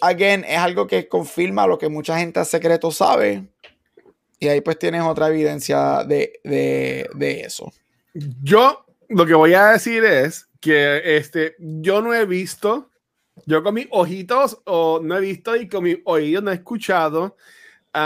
[0.00, 3.46] again, es algo que confirma lo que mucha gente a secreto sabe.
[4.38, 7.70] Y ahí pues tienes otra evidencia de, de, de eso.
[8.42, 12.88] Yo lo que voy a decir es que este, yo no he visto,
[13.44, 17.36] yo con mis ojitos o no he visto y con mis oídos no he escuchado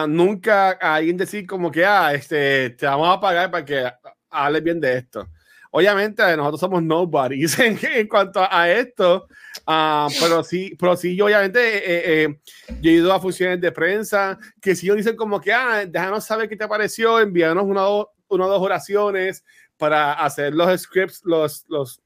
[0.09, 3.91] nunca a alguien decir como que, ah, este, te vamos a pagar para que
[4.31, 5.29] hables bien de esto.
[5.71, 9.27] Obviamente nosotros somos nobodies en, en cuanto a esto,
[9.67, 12.39] ah, pero sí, pero sí, yo obviamente eh, eh,
[12.81, 16.25] yo he ido a funciones de prensa que si ellos dicen como que, ah, déjanos
[16.25, 19.45] saber qué te pareció, envíanos una o una o dos oraciones
[19.77, 22.01] para hacer los scripts, los, los,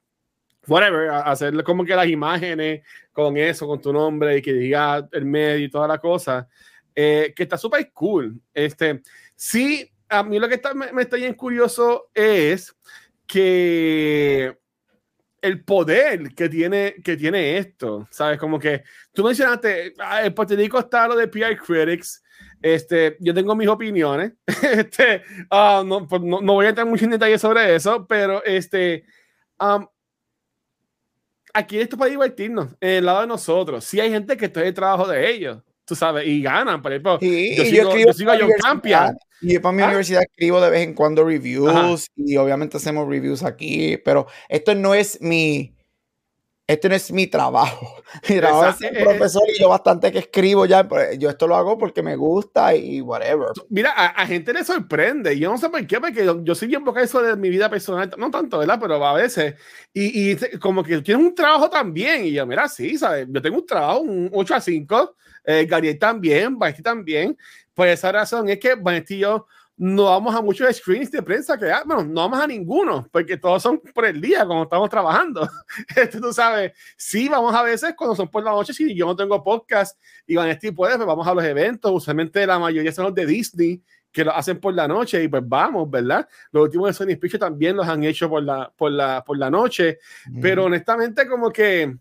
[0.66, 5.24] whatever, hacer como que las imágenes con eso, con tu nombre y que diga el
[5.24, 6.48] medio y toda la cosa,
[7.00, 8.40] eh, que está súper cool.
[8.52, 9.02] Este,
[9.36, 12.74] sí, a mí lo que está, me, me está bien curioso es
[13.24, 14.58] que
[15.40, 18.36] el poder que tiene, que tiene esto, ¿sabes?
[18.36, 18.82] Como que
[19.12, 22.20] tú mencionaste, ah, en Puerto Rico está lo de PR Critics,
[22.60, 24.32] este, yo tengo mis opiniones,
[24.64, 28.42] este, ah, no, pues no, no voy a entrar mucho en detalle sobre eso, pero
[28.44, 29.04] este,
[29.60, 29.86] um,
[31.54, 33.84] aquí esto es para divertirnos, en el lado de nosotros.
[33.84, 37.18] Si hay gente que está el trabajo de ellos, tú sabes, y ganan, por ejemplo,
[37.20, 39.16] Y, yo sigo- yo sigo a John Campion.
[39.40, 39.86] Y yo para mi ¿Ah?
[39.86, 42.12] universidad escribo de vez en cuando reviews Ajá.
[42.16, 45.74] y obviamente hacemos reviews aquí, pero esto no es mi,
[46.66, 48.02] esto no es mi trabajo.
[48.28, 48.78] Mi trabajo es Exacto.
[48.88, 51.78] ser Eh, eh, profesor y yo bastante que escribo ya, pero yo esto lo hago
[51.78, 53.48] porque me gusta y whatever.
[53.70, 55.32] Mira, a, a gente le sorprende.
[55.34, 57.48] y Yo no sé por qué, porque yo, yo soy bien poco eso de mi
[57.48, 58.78] vida personal, no tanto, ¿verdad?
[58.80, 59.54] Pero a veces.
[59.94, 62.24] Y, y como que tienes un trabajo también.
[62.26, 63.26] Y yo, mira, sí, ¿sabes?
[63.30, 65.14] Yo tengo un trabajo, un 8 a 5.
[65.50, 67.34] Eh, Gabriel también, Vanesti también.
[67.72, 69.46] Por esa razón es que Vanesti y yo
[69.78, 73.38] no vamos a muchos screens de prensa que, ah, bueno, no vamos a ninguno, porque
[73.38, 75.48] todos son por el día, cuando estamos trabajando.
[75.96, 79.16] Este, tú sabes, sí, vamos a veces cuando son por la noche, si yo no
[79.16, 81.90] tengo podcast y Vanesti puede, pues vamos a los eventos.
[81.94, 83.82] Usualmente la mayoría son los de Disney
[84.12, 86.28] que lo hacen por la noche y pues vamos, ¿verdad?
[86.52, 89.48] Los últimos de Sony Pictures también los han hecho por la, por la, por la
[89.48, 89.98] noche,
[90.42, 91.96] pero honestamente como que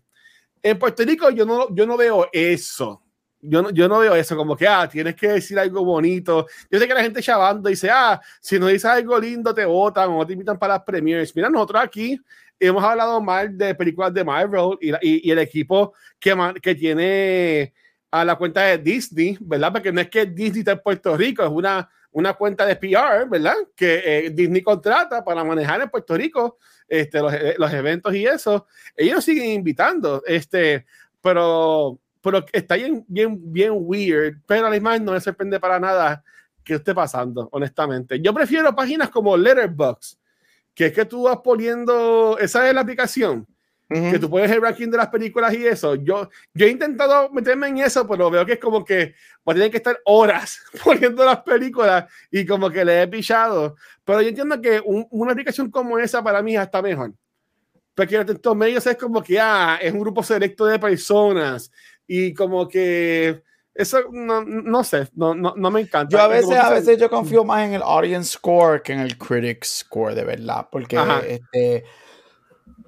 [0.62, 3.02] en Puerto Rico yo no, yo no veo eso.
[3.40, 6.46] Yo no, yo no veo eso, como que, ah, tienes que decir algo bonito.
[6.70, 10.10] Yo sé que la gente chavando dice, ah, si no dices algo lindo te votan
[10.10, 11.34] o te invitan para las premiers.
[11.36, 12.20] Mira, nosotros aquí
[12.58, 17.72] hemos hablado mal de películas de Marvel y, y- y el equipo que, que tiene
[18.10, 19.70] a la cuenta de Disney, ¿verdad?
[19.72, 23.26] Porque no es que Disney está en Puerto Rico, es una, una cuenta de PR,
[23.28, 23.54] ¿verdad?
[23.76, 28.66] Que eh, Disney contrata para manejar en Puerto Rico este, los, los eventos y eso.
[28.96, 30.86] Ellos siguen invitando, este,
[31.20, 35.58] pero, pero está bien, bien, bien weird, pero a la misma vez no me sorprende
[35.60, 36.22] para nada
[36.64, 38.20] que esté pasando, honestamente.
[38.20, 40.18] Yo prefiero páginas como Letterboxd,
[40.74, 43.46] que es que tú vas poniendo, esa es la aplicación,
[43.90, 44.10] Ujú.
[44.10, 45.94] que tú puedes el ranking de las películas y eso.
[45.94, 49.14] Yo, yo he intentado meterme en eso, pero veo que es como que
[49.46, 53.76] a tener que estar horas poniendo las películas y como que le he pichado.
[54.04, 57.14] Pero yo entiendo que un- una aplicación como esa para mí está mejor.
[57.94, 61.72] Porque en estos medios es como que ah, es un grupo selecto de personas
[62.08, 63.44] y como que
[63.74, 66.08] eso no, no sé, no, no, no me encanta.
[66.10, 69.16] Yo a veces, a veces yo confío más en el audience score que en el
[69.16, 71.20] critic score, de verdad, porque Ajá.
[71.24, 71.84] este,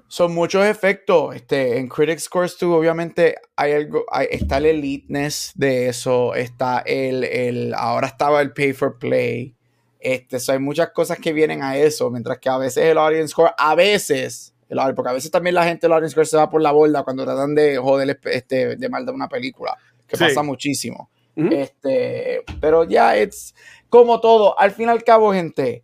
[0.07, 1.33] son muchos efectos.
[1.35, 6.79] Este, en critic scores tú obviamente hay algo, hay- está el eliteness de eso, está
[6.79, 9.55] el, el, ahora estaba el pay for play.
[9.99, 13.29] Este, so hay muchas cosas que vienen a eso, mientras que a veces el audience
[13.29, 16.49] score, a veces, el porque a veces también la gente del audience score se va
[16.49, 20.23] por la borda cuando tratan de joder este, de mal de una película, que Sí.
[20.23, 21.09] pasa muchísimo.
[21.35, 23.53] Este, pero ya es
[23.89, 24.57] como todo.
[24.59, 25.83] Al fin y al cabo, gente,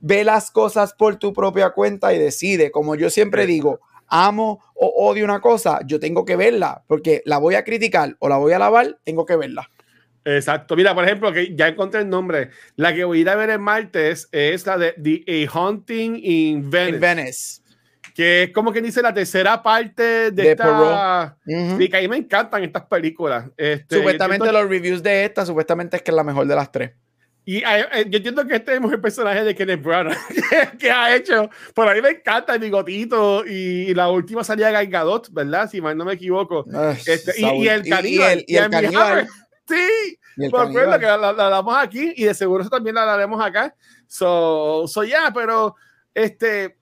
[0.00, 2.70] ve las cosas por tu propia cuenta y decide.
[2.70, 7.38] Como yo siempre digo, amo o odio una cosa, yo tengo que verla, porque la
[7.38, 9.70] voy a criticar o la voy a alabar, tengo que verla.
[10.24, 10.76] Exacto.
[10.76, 12.50] Mira, por ejemplo, que ya encontré el nombre.
[12.76, 16.16] La que voy a ir a ver el martes es la de The A Haunting
[16.22, 17.61] in Venice, En Venice.
[18.14, 21.36] Que es como que dice la tercera parte de, De esta.
[21.46, 21.78] Ujú.
[21.78, 23.46] Sí, que a mí me encantan estas películas.
[23.56, 26.92] Este, Supuestamente los reviews de esta, supuestamente es que es la mejor de las tres.
[27.44, 30.16] y eh, eh, yo entiendo que este es el personaje de Kenneth Branagh
[30.72, 31.48] que, que ha hecho.
[31.74, 35.68] Por ahí me encanta el bigotito y la última salida de Gal Gadot, ¿verdad?
[35.70, 36.64] Si mal no me equivoco.
[36.72, 39.26] Ay, Este, y- y el y caníbal, el, y y el el caníbal.
[39.68, 39.74] sí,
[40.36, 43.04] Y el me acuerdo que la, la damos aquí y de seguro eso también la
[43.04, 43.74] daremos acá.
[44.06, 45.74] So, so ya, pero
[46.14, 46.76] este,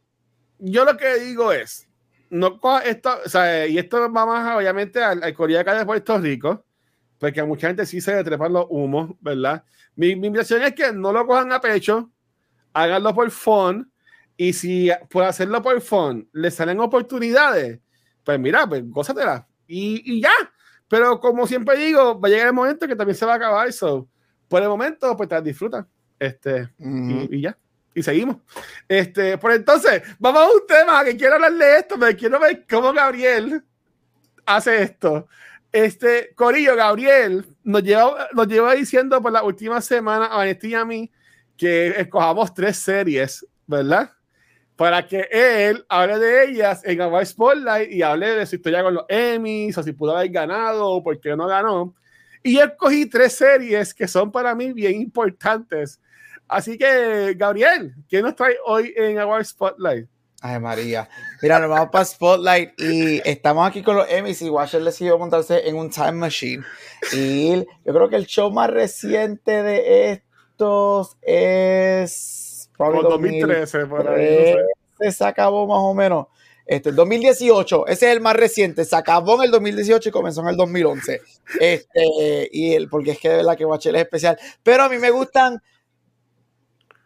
[0.60, 1.88] yo lo que digo es,
[2.30, 6.18] no esto, o sea, y esto va más obviamente al, al Corea acá de Puerto
[6.18, 6.64] Rico,
[7.18, 9.64] porque a mucha gente sí se le trepan los humos, ¿verdad?
[9.96, 12.10] Mi, mi invitación es que no lo cojan a pecho,
[12.72, 13.90] háganlo por fun,
[14.36, 17.80] y si por hacerlo por fun les salen oportunidades,
[18.24, 20.32] pues mira, pues gózatela, y, y ya.
[20.88, 23.68] Pero como siempre digo, va a llegar el momento que también se va a acabar
[23.68, 24.08] eso.
[24.48, 25.86] Por el momento, pues te las disfrutan.
[26.18, 27.56] Este, y ya.
[27.94, 28.36] Y seguimos.
[28.88, 32.64] Este, por entonces, vamos a un tema que quiero hablar de esto, me quiero ver
[32.68, 33.62] cómo Gabriel
[34.46, 35.28] hace esto.
[35.72, 40.74] Este, Corillo, Gabriel nos lleva, nos lleva diciendo por la última semana a Vanetti y
[40.74, 41.10] a mí
[41.56, 44.10] que escojamos tres series, ¿verdad?
[44.74, 48.94] Para que él hable de ellas en Hawaii Spotlight y hable de su historia con
[48.94, 51.94] los Emmys, o si pudo haber ganado, o por qué no ganó.
[52.42, 56.00] Y yo escogí tres series que son para mí bien importantes.
[56.50, 60.08] Así que, Gabriel, ¿qué nos trae hoy en Hawaii Spotlight?
[60.42, 61.08] Ay, María.
[61.42, 65.68] Mira, nos vamos para Spotlight y estamos aquí con los Emmys y Washer decidió montarse
[65.68, 66.64] en un time machine.
[67.12, 72.70] Y yo creo que el show más reciente de estos es.
[72.76, 74.24] Como probablemente 2013, por ahí.
[74.24, 74.52] no sé.
[74.98, 76.26] 2013 se acabó más o menos.
[76.64, 78.84] Este, el 2018, ese es el más reciente.
[78.84, 81.20] Se acabó en el 2018 y comenzó en el 2011.
[81.60, 84.38] Este, y el, porque es que de verdad que Watcher es especial.
[84.62, 85.60] Pero a mí me gustan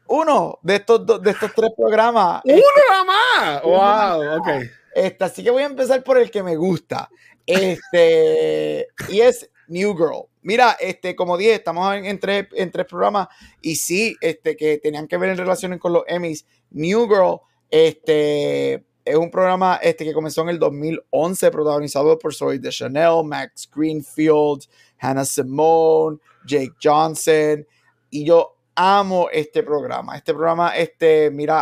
[0.08, 2.42] uno de estos, dos- de estos tres programas.
[2.44, 3.62] ¡Uno nada más!
[3.62, 4.38] ¡Wow!
[4.38, 4.48] Ok.
[4.94, 7.08] Este, así que voy a empezar por el que me gusta.
[7.46, 10.26] Este, y es New Girl.
[10.42, 13.28] Mira, este, como dije, estamos en, en tres, en tres programas
[13.62, 16.46] y sí, este, que tenían que ver en relación con los Emmys.
[16.70, 17.40] New Girl,
[17.70, 23.24] este, es un programa este, que comenzó en el 2011, protagonizado por Zoe de Chanel,
[23.24, 24.64] Max Greenfield,
[24.98, 27.66] Hannah Simone, Jake Johnson.
[28.10, 30.16] Y yo amo este programa.
[30.16, 31.56] Este programa, este, mira,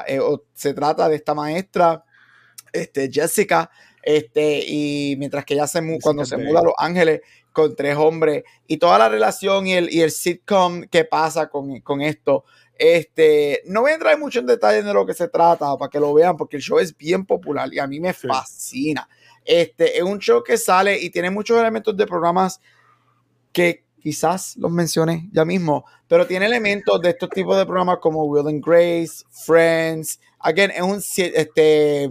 [0.00, 0.20] a- eh,
[0.54, 2.04] se trata de esta maestra,
[2.72, 3.70] este, Jessica,
[4.02, 7.20] este, y mientras que ella se Jessica cuando se muda a Los Ángeles
[7.52, 11.80] con tres hombres y toda la relación y el, y el sitcom que pasa con,
[11.80, 12.44] con esto.
[12.76, 15.98] Este, no voy a entrar mucho en detalle de lo que se trata para que
[15.98, 18.28] lo vean, porque el show es bien popular y a mí me Sí.
[18.28, 19.08] fascina.
[19.44, 22.60] Este, es un show que sale y tiene muchos elementos de programas
[23.52, 28.24] que quizás los mencione ya mismo, pero tiene elementos de estos tipos de programas como
[28.24, 30.20] Will and Grace, Friends.
[30.40, 32.08] Again, es un este,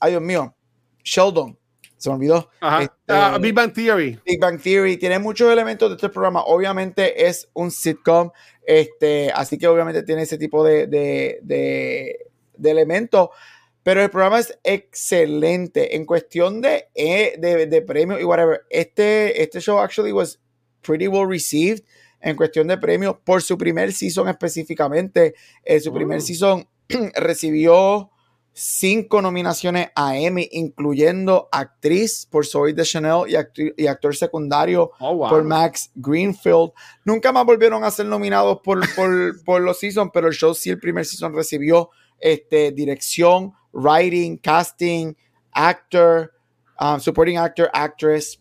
[0.00, 0.54] ay Dios mío,
[1.02, 1.58] Sheldon,
[1.96, 2.50] se me olvidó.
[2.60, 2.82] Ajá.
[2.82, 4.20] Este, Ah, Big Bang Theory.
[4.24, 6.42] Big Bang Theory tiene muchos elementos de este programa.
[6.44, 8.30] Obviamente es un sitcom,
[8.66, 12.18] este, así que obviamente tiene ese tipo de, de, de-
[12.56, 13.30] de elementos.
[13.82, 18.62] Pero el programa es excelente en cuestión de, eh, de, de premios y whatever.
[18.68, 20.38] Este, este show actually was
[20.82, 21.82] pretty well received
[22.20, 25.34] en cuestión de premios por su primer season específicamente.
[25.64, 26.20] Eh, su primer Oh.
[26.20, 26.68] season
[27.14, 28.10] recibió
[28.52, 35.14] cinco nominaciones a Emmy, incluyendo actriz por Zoe de Chanel y, y actor secundario Oh,
[35.14, 35.28] wow.
[35.30, 36.72] por Max Greenfield.
[37.04, 40.70] Nunca más volvieron a ser nominados por, por, por los seasons, pero el show sí,
[40.70, 45.14] el primer season recibió este, dirección, writing, casting,
[45.52, 46.32] actor,
[46.80, 48.40] um, supporting actor, actress,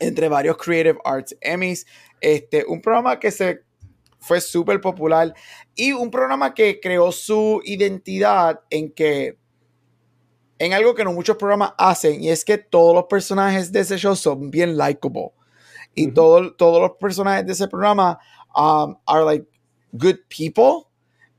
[0.00, 1.86] entre varios Creative Arts Emmys.
[2.20, 3.60] Este, un programa que se
[4.20, 5.32] fue súper popular
[5.76, 9.38] y un programa que creó su identidad en que
[10.58, 13.96] en algo que no muchos programas hacen y es que todos los personajes de ese
[13.96, 15.30] show son bien likable
[15.94, 16.14] y Ujú.
[16.14, 18.18] todo- todos los personajes de ese programa
[18.56, 19.46] um, are like
[19.92, 20.87] good people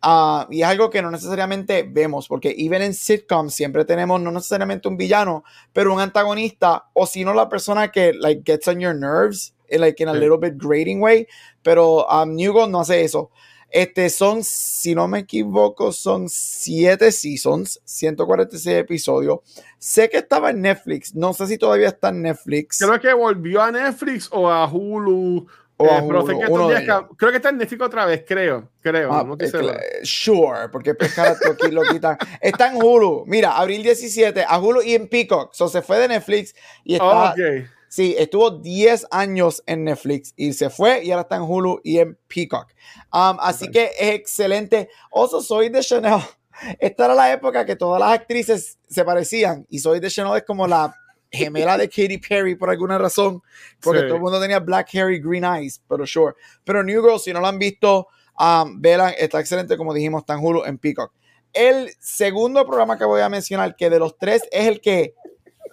[0.02, 4.32] Ah, y es algo que no necesariamente vemos porque even en sitcoms siempre tenemos no
[4.32, 8.80] necesariamente un villano pero un antagonista o si no la persona que like gets on
[8.80, 10.20] your nerves eh, like in a Sí.
[10.20, 11.28] little bit grating way
[11.64, 13.30] pero um, New no hace eso
[13.72, 19.42] este son, si no me equivoco, son siete seasons, 146 episodios.
[19.78, 22.80] Sé que estaba en Netflix, no sé si todavía está en Netflix.
[22.80, 25.46] Creo que volvió a Netflix o a Hulu.
[25.82, 26.84] O eh, pero sé que estos días
[27.18, 28.70] creo que está en Netflix otra vez, creo.
[28.82, 29.14] Creo.
[29.14, 29.74] Ah, no estoy eh, seguro.
[29.74, 31.38] cla- Sure, porque pescar
[31.72, 32.18] lo quitan.
[32.42, 33.24] Está en Hulu.
[33.28, 35.54] Mira, abril 17, a Hulu y en Peacock.
[35.54, 37.32] So se fue de Netflix y está.
[37.32, 37.40] ok.
[37.88, 41.98] Sí, estuvo 10 años en Netflix y se fue y ahora está en Hulu y
[42.00, 42.68] en Peacock.
[43.12, 44.90] Um, así que es excelente.
[45.10, 46.20] Oso, soy de Chanel.
[46.80, 50.44] Esta era la época que todas las actrices se parecían y soy de Chanel es
[50.44, 50.94] como la
[51.32, 53.42] gemela de Katy Perry por alguna razón,
[53.82, 54.06] porque Sí.
[54.08, 56.34] todo el mundo tenía black hair y green eyes, pero sure.
[56.64, 58.08] Pero New Girl, si no lo han visto,
[58.40, 61.14] um, velan, está excelente, como dijimos, en Hulu, en Peacock.
[61.54, 65.14] El segundo programa que voy a mencionar, que de los tres es el que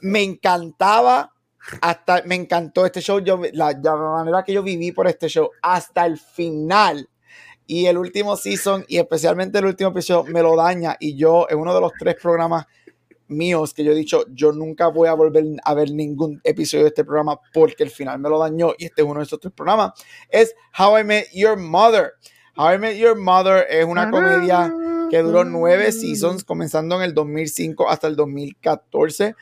[0.02, 1.32] me encantaba
[1.80, 5.50] hasta me encantó este show, yo, la, la manera que yo viví por este show,
[5.62, 7.08] hasta el final.
[7.66, 10.96] Y el último season, y especialmente el último episodio, me lo daña.
[11.00, 12.66] Y yo, en uno de los tres programas
[13.28, 16.88] míos que yo he dicho, yo nunca voy a volver a ver ningún episodio de
[16.88, 18.72] este programa porque el final me lo dañó.
[18.78, 19.92] Y este es uno de esos tres programas.
[20.28, 22.12] Es How I Met Your Mother.
[22.56, 24.72] How I Met Your Mother es una comedia
[25.10, 29.34] que duró nueve seasons, comenzando en el 2005 hasta el 2014,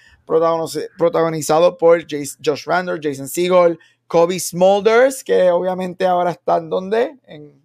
[0.98, 7.18] protagonizado por Josh Randall, Jason Segel, Kobe Smulders, que obviamente ahora están donde?
[7.26, 7.64] En,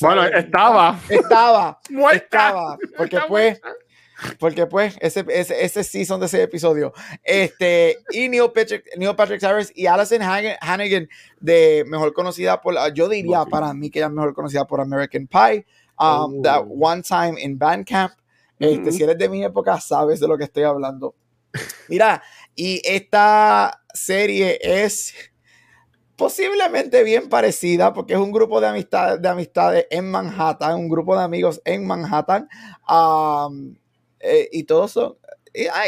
[0.00, 0.98] bueno, estaba.
[1.08, 1.80] Estaba.
[2.12, 2.78] Estaba.
[2.96, 3.60] Porque pues,
[4.38, 6.92] porque pues, ese, ese, ese season de ese episodio.
[7.22, 11.08] Este, y Neil Patrick, Neil Patrick Harris y Alison Hannigan,
[11.40, 15.26] de mejor conocida por, yo diría para mí que ella es mejor conocida por American
[15.26, 15.66] Pie,
[15.98, 16.74] um, That oh.
[16.78, 18.12] One Time in Bandcamp.
[18.58, 21.14] Este, Si eres de mi época, sabes de lo que estoy hablando.
[21.88, 22.22] Mira,
[22.54, 25.14] y esta serie es
[26.16, 31.16] posiblemente bien parecida porque es un grupo de amistades, de amistades en Manhattan, un grupo
[31.16, 32.48] de amigos en Manhattan.
[32.88, 33.76] Um,
[34.20, 35.16] eh, y todos son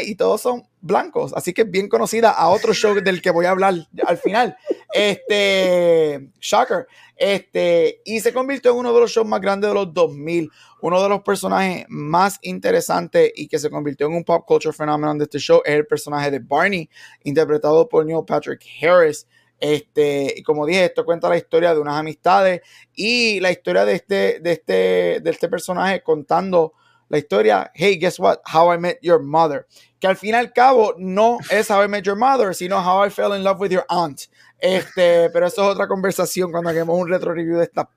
[0.03, 3.51] y, todos son blancos, así que bien conocida a otro show del que voy a
[3.51, 3.75] hablar
[4.05, 4.57] al final.
[4.91, 9.93] Este, Shocker, este, y se convirtió en uno de los shows más grandes de los
[9.93, 10.49] 2000,
[10.81, 15.17] uno de los personajes más interesantes y que se convirtió en un pop culture phenomenon
[15.17, 16.89] de este show es el personaje de Barney,
[17.23, 19.27] interpretado por Neil Patrick Harris.
[19.59, 22.61] Este, y como dije, esto cuenta la historia de unas amistades
[22.95, 24.73] y la historia de este, de este,
[25.19, 26.73] de este personaje contando
[27.09, 28.39] la historia, hey, guess what?
[28.45, 29.67] How I Met Your Mother.
[29.99, 33.05] Que al fin y al cabo no es How I Met Your Mother, sino How
[33.05, 34.21] I Fell in Love with Your Aunt.
[34.59, 37.89] Este, pero eso es otra conversación cuando hagamos un retro review de esta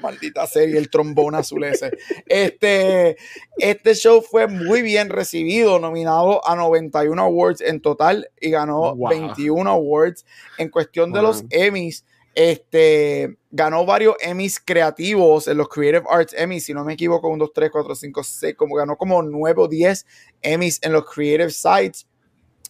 [0.00, 1.90] maldita serie, el trombón azul ese.
[2.26, 3.16] Este,
[3.58, 9.68] este show fue muy bien recibido, nominado a 91 awards en total y ganó 21
[9.70, 10.24] awards.
[10.58, 12.04] En cuestión de los Emmys,
[12.34, 17.44] este, ganó varios Emmys creativos en los Creative Arts Emmys, si no me equivoco, 1,
[17.44, 20.06] 2, 3, 4, 5, 6, como ganó como 9 o 10
[20.42, 22.06] Emmys en los Creative Sites.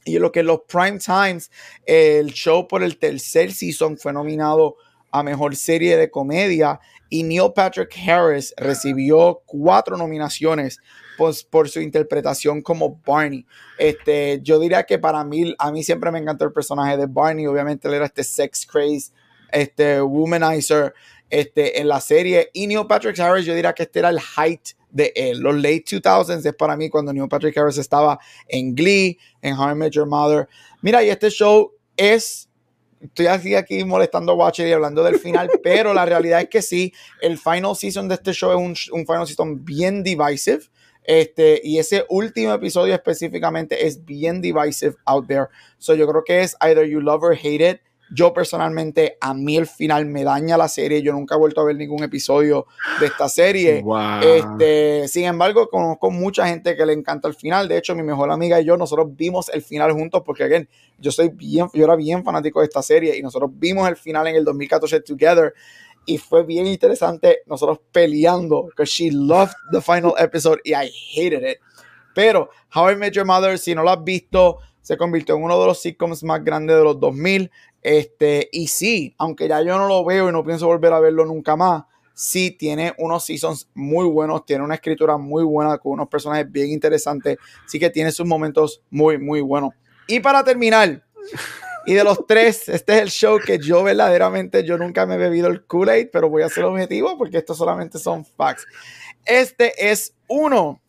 [0.04, 1.50] Y en lo que en los Prime Times,
[1.84, 4.76] el show por el tercer season fue nominado
[5.10, 6.80] a Mejor Serie de Comedia
[7.10, 10.78] y Neil Patrick Harris recibió cuatro nominaciones
[11.18, 13.44] pues, por su interpretación como Barney.
[13.76, 17.46] Este, yo diría que para mí, a mí siempre me encantó el personaje de Barney,
[17.46, 19.10] obviamente él era este sex craze
[19.52, 20.94] este, Womanizer
[21.28, 22.50] este, en la serie.
[22.52, 25.40] Y Neil Patrick Harris, yo diría que este era el height de él.
[25.40, 29.72] Los late 2000s es para mí cuando Neil Patrick Harris estaba en Glee, en How
[29.72, 30.48] I Met Your Mother.
[30.82, 32.48] Mira, y este show es.
[33.00, 36.60] Estoy así aquí molestando a Watcher y hablando del final, pero la realidad es que
[36.60, 36.92] sí,
[37.22, 40.60] el final season de este show es un, un final season bien divisive.
[41.04, 45.46] Este, y ese último episodio específicamente es bien divisive out there.
[45.78, 47.80] So yo creo que es either you love or hate it.
[48.12, 51.00] Yo personalmente, a mí el final me daña la serie.
[51.02, 52.66] Yo nunca he vuelto a ver ningún episodio
[52.98, 53.84] de esta serie.
[54.22, 57.68] Este, sin embargo, conozco mucha gente que le encanta el final.
[57.68, 61.12] De hecho, mi mejor amiga y yo, nosotros vimos el final juntos porque, again, yo
[61.12, 64.36] soy bien, yo era bien fanático de esta serie y nosotros vimos el final en
[64.36, 65.54] el 2014 together
[66.04, 71.48] y fue bien interesante nosotros peleando porque she loved the final episode y I hated
[71.48, 71.58] it.
[72.14, 75.60] Pero How I Met Your Mother, si no lo has visto, se convirtió en uno
[75.60, 77.50] de los sitcoms más grandes de los 2000.
[77.82, 81.24] Este, y sí, aunque ya yo no lo veo y no pienso volver a verlo
[81.24, 86.08] nunca más, sí tiene unos seasons muy buenos, tiene una escritura muy buena con unos
[86.08, 89.70] personajes bien interesantes, sí que tiene sus momentos muy, muy buenos.
[90.06, 91.02] Y para terminar,
[91.86, 95.18] y de los tres, este es el show que yo verdaderamente, yo nunca me he
[95.18, 98.66] bebido el Kool-Aid, pero voy a ser objetivo porque estos solamente son facts.
[99.24, 100.82] Este es uno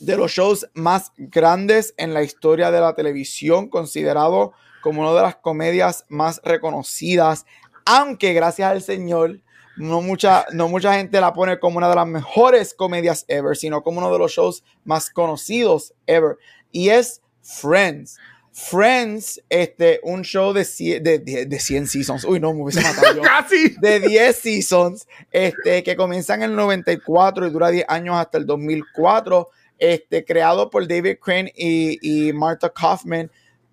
[0.00, 5.22] de los shows más grandes en la historia de la televisión, considerado como una de
[5.22, 7.46] las comedias más reconocidas,
[7.84, 9.40] aunque gracias al Señor
[9.76, 13.82] no mucha, no mucha gente la pone como una de las mejores comedias ever, sino
[13.82, 16.36] como uno de los shows más conocidos ever.
[16.70, 18.18] Y es Friends.
[18.52, 20.66] Friends, este, un show de,
[21.00, 22.24] de, de, 100 seasons.
[22.24, 23.22] Uy, no, me hubiese matado yo.
[23.22, 23.76] Casi.
[23.80, 28.46] De 10 seasons, este, que comienza en el 94 y dura 10 años hasta el
[28.46, 29.48] 2004.
[29.80, 33.30] Este, creado por David Crane y, Martha Kaufman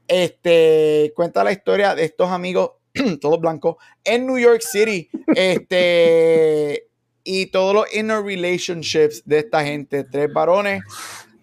[0.07, 2.71] este, cuenta la historia de estos amigos,
[3.21, 5.09] todos blancos, en New York City.
[5.35, 6.87] Este,
[7.29, 10.05] y todos los inner relationships de esta gente.
[10.05, 10.81] Tres varones,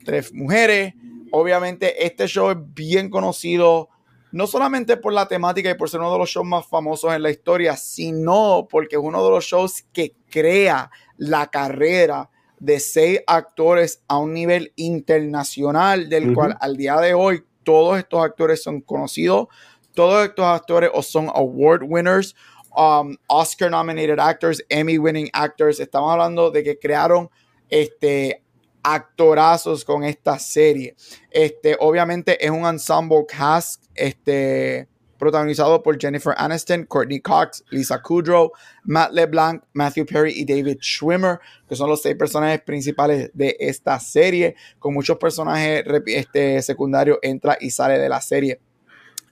[0.03, 0.95] tres mujeres.
[1.31, 3.91] Obviamente, este show es bien conocido,
[4.33, 7.23] no solamente por la temática y por ser uno de los shows más famosos en
[7.23, 12.31] la historia, sino porque es uno de los shows que crea la carrera
[12.65, 18.25] de seis actores a un nivel internacional, del cual al día de hoy todos estos
[18.25, 19.49] actores son conocidos,
[19.93, 22.35] todos estos actores o son award winners,
[22.77, 25.79] um, Oscar nominated actors, Emmy winning actors.
[25.79, 27.29] Estamos hablando de que crearon
[27.69, 28.43] este
[28.83, 30.95] actorazos con esta serie.
[31.31, 34.89] Este, obviamente es un ensemble cast, este,
[35.25, 38.53] protagonizado por Jennifer Aniston, Courtney Cox, Lisa Kudrow,
[38.83, 43.99] Matt LeBlanc, Matthew Perry y David Schwimmer, que son los seis personajes principales de esta
[43.99, 48.61] serie, con muchos personajes este, secundarios entra y sale de la serie.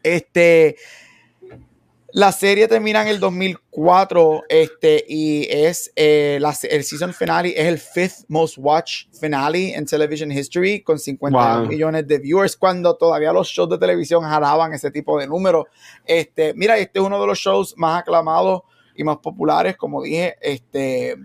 [0.03, 0.77] Este,
[2.15, 6.39] la serie termina en el 2004 este, y es eh,
[6.71, 12.07] el season finale, es el fifth most watched finale en television history con 50 millones
[12.07, 15.65] de viewers cuando todavía los shows de televisión jalaban ese tipo de números.
[16.05, 18.61] Este, mira, este es uno de los shows más aclamados
[18.95, 21.17] y más populares, como dije, este,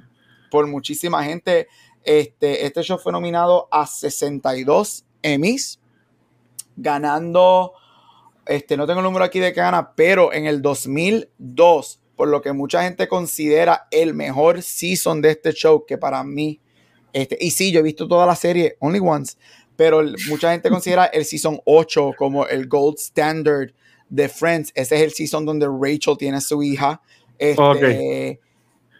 [0.49, 1.67] por muchísima gente.
[2.01, 5.81] Este, este show fue nominado a 62 Emmys,
[6.77, 7.73] ganando
[8.47, 12.41] este, no tengo el número aquí de que gana, pero en el 2002, por lo
[12.41, 16.59] que mucha gente considera el mejor season de este show, que para mí,
[17.13, 19.37] este, y sí, yo he visto toda la serie, Only Once,
[19.75, 23.71] pero mucha gente considera el season 8 como el gold standard
[24.09, 24.71] de Friends.
[24.73, 27.01] Ese es el season donde Rachel tiene a su hija.
[27.37, 28.39] Este,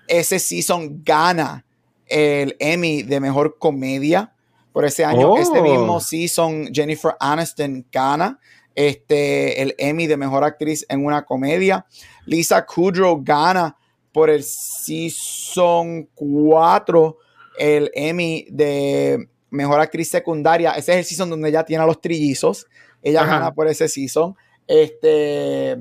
[0.08, 1.66] ese season gana
[2.06, 4.34] el Emmy de mejor comedia
[4.72, 5.38] por ese año.
[5.38, 6.00] Este mismo oh.
[6.00, 8.40] season, Jennifer Aniston gana
[8.78, 11.88] este, el Emmy de Mejor Actriz en una comedia.
[12.28, 13.76] Lisa Kudrow gana
[14.14, 17.18] por el Season 4
[17.58, 20.74] el Emmy de Mejor Actriz Secundaria.
[20.74, 22.68] Ese es el season donde ella tiene a los trillizos.
[23.02, 24.36] Ella gana por ese season.
[24.68, 25.78] Este,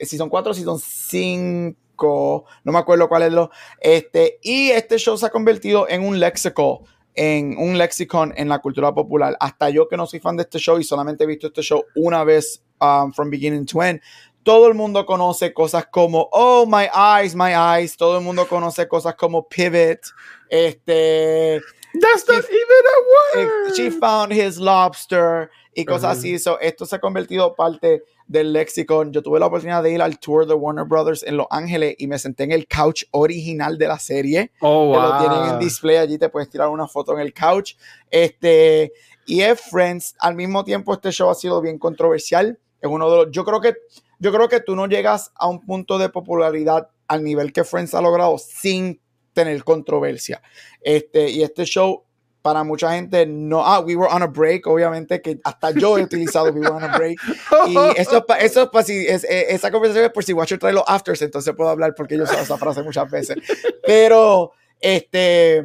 [0.00, 3.50] Season 4, Season 5, no me acuerdo cuál es lo.
[3.78, 6.84] Este, y este show se ha convertido en un léxico
[7.16, 9.36] en un lexicon en la cultura popular.
[9.40, 11.82] Hasta yo que no soy fan de este show y solamente he visto este show
[11.96, 14.00] una vez um, from beginning to end,
[14.42, 17.96] todo el mundo conoce cosas como Oh, my eyes, my eyes.
[17.96, 20.00] Todo el mundo conoce cosas como pivot.
[20.48, 21.60] Este.
[22.00, 23.74] That's not even a word.
[23.74, 26.34] She found his lobster y cosas así.
[26.34, 29.12] esto se ha convertido parte del lexicon.
[29.12, 32.06] Yo tuve la oportunidad de ir al tour de Warner Brothers en Los Ángeles y
[32.06, 34.52] me senté en el couch original de la serie.
[34.60, 35.02] Oh, wow.
[35.02, 37.74] lo tienen en display allí, te puedes tirar una foto en el couch.
[38.10, 38.92] Este,
[39.26, 40.14] y es Friends.
[40.20, 42.58] Al mismo tiempo, este show ha sido bien controversial.
[42.80, 43.30] Es uno de los.
[43.30, 43.74] Yo creo que,
[44.18, 47.94] yo creo que tú no llegas a un punto de popularidad al nivel que Friends
[47.94, 49.00] ha logrado sin
[49.32, 50.40] tener controversia.
[50.80, 52.05] Este, y este show
[52.46, 56.04] para mucha gente no, ah, we were on a break, obviamente que hasta yo he
[56.04, 57.18] utilizado we were on a break.
[57.66, 60.84] Y eso, eso es si, es, eh, esa conversación es por si Watcher trae los
[60.86, 63.38] afters, entonces puedo hablar porque yo uso esa frase muchas veces.
[63.84, 65.64] Pero, este,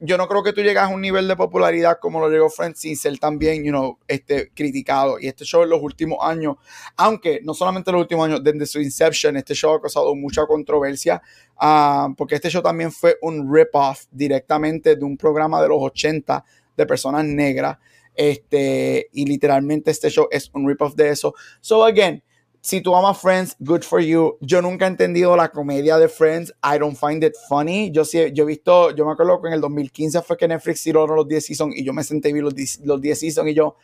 [0.00, 2.80] yo no creo que tú llegas a un nivel de popularidad como lo llegó Friends
[2.80, 5.18] sin ser también, you este, criticado.
[5.18, 6.56] Y este show en los últimos años,
[6.96, 10.46] aunque no solamente en los últimos años, desde su inception, este show ha causado mucha
[10.46, 11.20] controversia,
[11.56, 16.44] ah, porque este show también fue un rip-off directamente de un programa de los 80
[16.76, 17.78] de personas negras.
[18.14, 21.34] Este, y literalmente este show es un rip-off de eso.
[21.60, 22.22] So, again,
[22.68, 24.36] si tú amas Friends, good for you.
[24.42, 26.52] Yo nunca he entendido la comedia de Friends.
[26.62, 27.90] I don't find it funny.
[27.90, 30.82] Yo sí, yo he visto, yo me acuerdo que en el 2015 fue que Netflix
[30.82, 33.48] tiró los 10 seasons y yo me senté y vi los 10, los 10 seasons
[33.48, 33.74] y yo,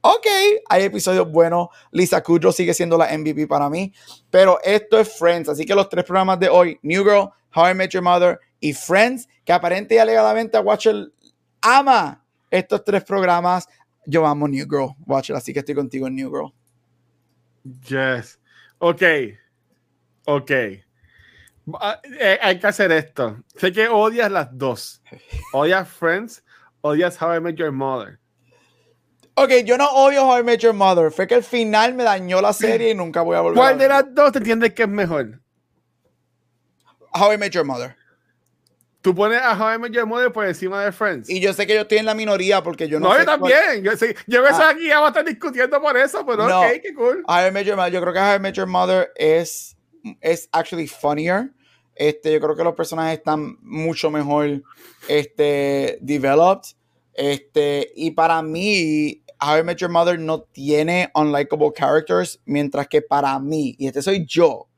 [0.00, 0.26] ok,
[0.68, 1.68] hay episodios buenos.
[1.92, 3.92] Lisa Kudrow sigue siendo la MVP para mí.
[4.28, 5.48] Pero esto es Friends.
[5.48, 8.72] Así que los tres programas de hoy, New Girl, How I Met Your Mother y
[8.72, 11.12] Friends, que aparente y alegadamente Watcher
[11.60, 13.68] ama estos tres programas.
[14.04, 16.52] Yo amo New Girl, Watcher, así que estoy contigo en New Girl.
[17.88, 18.38] Yes.
[18.78, 19.02] Ok.
[20.26, 20.50] Ok.
[21.80, 23.38] Ah, eh, hay que hacer esto.
[23.56, 25.00] Sé que odias las dos.
[25.52, 26.42] Odias Friends,
[26.80, 28.18] odias How I Met Your Mother.
[29.34, 31.10] Ok, yo no odio How I Met Your Mother.
[31.10, 33.56] Fue que al final me dañó la serie y nunca voy a volver.
[33.56, 35.40] ¿Cuál de las dos te entiendes que es mejor?
[37.14, 37.96] How I Met Your Mother.
[39.02, 41.28] Tú pones a How I Met Your Mother por encima de Friends.
[41.28, 43.20] Y yo sé que yo estoy en la minoría porque yo no, no sé.
[43.20, 43.82] yo también.
[43.82, 44.70] Yo, sé, yo ah.
[44.70, 46.60] aquí ya va a estar discutiendo por eso, pero no.
[46.60, 47.24] ok, qué cool.
[47.26, 49.76] How I Met Your Mother, yo creo que How I Met Your Mother es,
[50.20, 51.50] es actually funnier.
[51.96, 54.62] Este, yo creo que los personajes están mucho mejor
[55.08, 56.76] este, developed.
[57.14, 63.02] Este, y para mí, How I Met Your Mother no tiene unlikable characters, mientras que
[63.02, 64.68] para mí, y este soy yo,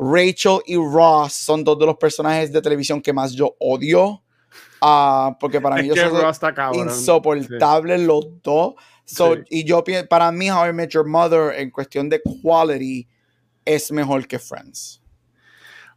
[0.00, 4.22] Rachel y Ross son dos de los personajes de televisión que más yo odio.
[4.82, 8.74] Uh, porque para mí ellos son insoportables los dos.
[9.50, 13.06] Y yo para mí How I Met Your Mother en cuestión de quality
[13.64, 15.02] es mejor que Friends.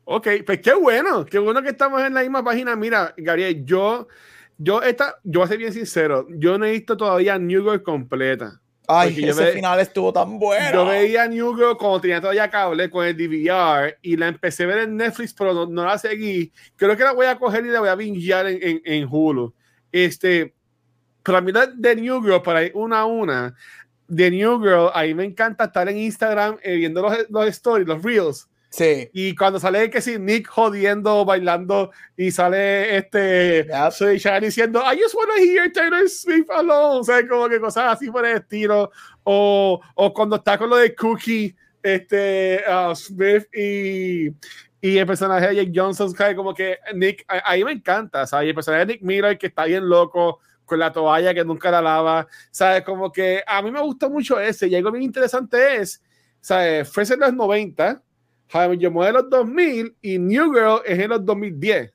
[0.04, 2.76] Ok, pues qué bueno, qué bueno que estamos en la misma página.
[2.76, 4.10] Mira, Gabriel, yo,
[4.58, 7.82] yo, esta, yo voy a ser bien sincero, yo no he visto todavía New Girl
[7.82, 8.60] completa.
[8.88, 10.72] Ay, Porque ese ve- final estuvo tan bueno.
[10.74, 14.68] Yo veía New Girl cuando tenía todavía cable con el DVR y la empecé a
[14.68, 16.52] ver en Netflix, pero no, no la seguí.
[16.76, 19.54] Creo que la voy a coger y la voy a bingear en, en, en Hulu.
[19.92, 20.54] Este,
[21.24, 23.56] pero a mí la de New Girl, para ir una a una,
[24.08, 28.04] de New Girl, ahí me encanta estar en Instagram eh, viendo los, los stories, los
[28.04, 28.50] reels.
[28.74, 29.08] Sí.
[29.14, 35.14] Y cuando sale que sí, Nick jodiendo, bailando, y sale este soy diciendo, I just
[35.14, 38.90] want to hear Taylor Swift alone, o sea, como que cosas así por el estilo,
[39.22, 44.30] o, o cuando está con lo de Cookie, este, uh, Smith y,
[44.82, 46.36] y el personaje de Jake Johnson, ¿sabes?
[46.36, 48.48] como que Nick, ahí me encanta, ¿sabes?
[48.48, 51.70] Y el personaje de Nick Miller, que está bien loco, con la toalla que nunca
[51.70, 52.82] la lava, ¿sabes?
[52.82, 56.02] Como que a mí me gusta mucho ese, y algo bien interesante es,
[56.42, 56.92] ¿sabes?
[56.92, 58.02] Fue en los 90,
[58.54, 61.92] Jaime Mother en los 2000 y New Girl es en los 2010.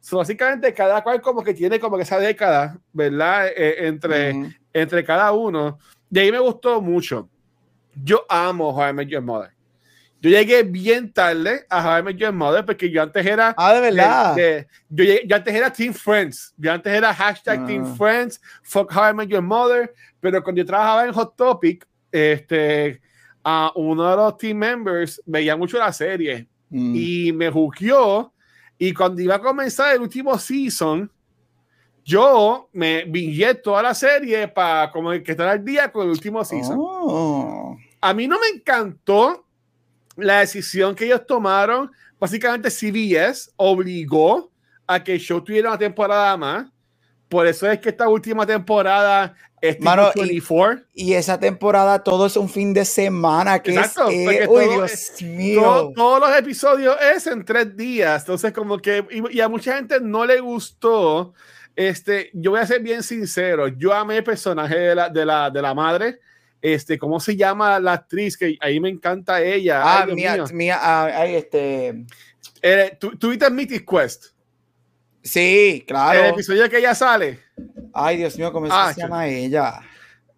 [0.00, 3.48] So, básicamente cada cual como que tiene como que esa década, ¿verdad?
[3.48, 5.78] Eh, entre, entre cada uno.
[6.10, 7.28] Y ahí me gustó mucho.
[8.02, 9.50] Yo amo Met Your Mother.
[10.20, 13.54] Yo llegué bien tarde a Met Your Mother porque yo antes era...
[13.56, 14.34] Ah, de de- verdad.
[14.34, 16.54] de- yo, llegué- yo antes era Team Friends.
[16.56, 17.66] Yo antes era hashtag Ah.
[17.66, 19.92] Team Friends, fuck Met Your Mother.
[20.20, 23.00] Pero cuando yo trabajaba en Hot Topic, este,
[23.44, 26.92] a uno de los team members veía mucho la serie Mm.
[26.94, 28.32] y me juqueó.
[28.78, 31.10] Y cuando iba a comenzar el último season,
[32.04, 36.44] yo me vingué toda la serie para como que estar al día con el último
[36.44, 36.76] season.
[36.78, 37.76] Oh.
[38.00, 39.44] A mí no me encantó
[40.16, 41.90] la decisión que ellos tomaron.
[42.18, 44.50] Básicamente, CBS obligó
[44.86, 46.66] a que el show tuviera una temporada más.
[47.28, 50.82] Por eso es que esta última temporada es tipo Mano, y- 24.
[50.94, 53.60] Y esa temporada todo es un fin de semana.
[53.60, 55.60] Que Exacto, es, eh, uy, Dios mío.
[55.62, 58.22] Todo- todos los episodios es en tres días.
[58.22, 61.34] Entonces, como que, y, y a mucha gente no le gustó.
[61.76, 63.68] Este, yo voy a ser bien sincero.
[63.68, 66.20] Yo amé el personaje de la, de la, de la madre.
[66.60, 68.36] Este, ¿cómo se llama la actriz?
[68.36, 69.80] Que ahí me encanta ella.
[69.84, 72.04] Ah, Ay, mía, mía, ah, ay, este.
[72.62, 74.26] Eh, ¿tú- ¿Tuviste Mythic Quest?
[75.22, 76.24] Sí, El claro.
[76.26, 77.38] episodio que ella sale.
[77.94, 79.80] Ay, Dios mío, ¿cómo Ah, se llama ella?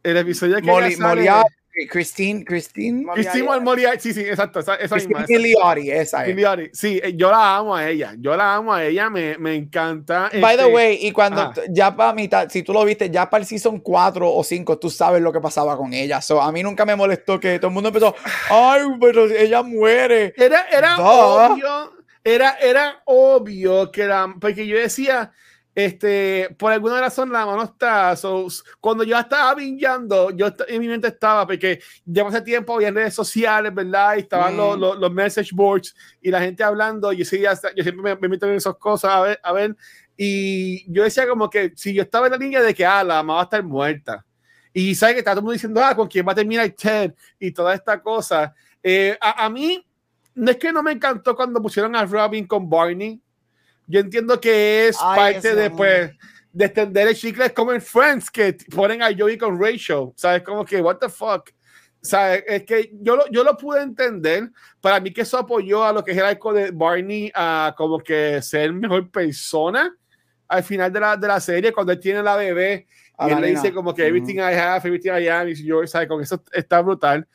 [0.03, 1.09] El episodio que Moli, ella sale.
[1.09, 1.55] Moriarty,
[1.89, 3.65] Christine, Christine Christine Moriarty.
[3.65, 4.61] Moriarty, Sí, sí, exacto.
[4.61, 5.21] Esa, esa misma.
[5.25, 5.33] esa.
[5.33, 6.35] Milioti, esa es.
[6.35, 6.71] Milioti.
[6.73, 8.15] Sí, eh, yo la amo a ella.
[8.19, 9.09] Yo la amo a ella.
[9.11, 10.31] Me, me encanta.
[10.41, 13.29] By the este, way, y cuando t- ya para mitad, si tú lo viste, ya
[13.31, 16.21] para el season 4 o 5, tú sabes lo que pasaba con ella.
[16.21, 18.15] So, a mí nunca me molestó que todo el mundo empezó,
[18.51, 20.35] ay, pero ella muere.
[20.37, 21.03] Era, era Duh.
[21.05, 21.93] obvio,
[22.25, 25.33] era, era obvio que era, porque yo decía,
[25.75, 28.47] este, por alguna razón la mano está, so,
[28.81, 33.15] cuando yo estaba bingeando, yo en mi mente estaba, porque ya hace tiempo había redes
[33.15, 34.17] sociales, ¿verdad?
[34.17, 34.81] Y estaban los, Mm.
[34.81, 38.29] los, los message boards y la gente hablando, yo, sí, hasta- yo siempre me, me
[38.29, 39.77] meto en esas cosas a ver, a ver,
[40.17, 43.15] y yo decía como que si yo estaba en la línea de que, ah, la
[43.17, 44.25] mamá va a estar muerta.
[44.73, 47.13] Y sabes que está todo el mundo diciendo, ah, con quién va a terminar Ted
[47.39, 48.55] y toda esta cosa.
[48.83, 49.85] Eh, a, a mí,
[50.35, 53.21] no es que no me encantó cuando pusieron a Robin con Barney.
[53.91, 56.13] Yo entiendo que es Ay, parte de, pues,
[56.53, 57.47] de extender el chicle.
[57.47, 60.13] Es como en Friends que ponen a Joey con Rachel.
[60.15, 60.43] ¿Sabes?
[60.43, 61.51] Como que, what the fuck.
[62.01, 62.45] ¿Sabes?
[62.47, 64.51] Es que yo lo, yo lo pude entender.
[64.81, 67.99] Para mí que eso apoyó a lo que es el arco de Barney a como
[67.99, 69.95] que ser mejor persona
[70.51, 73.41] al final de la, de la serie, cuando él tiene la bebé A y él
[73.41, 76.09] le dice como que everything I have, everything I am is yours, ¿sabes?
[76.09, 77.27] Con eso está brutal.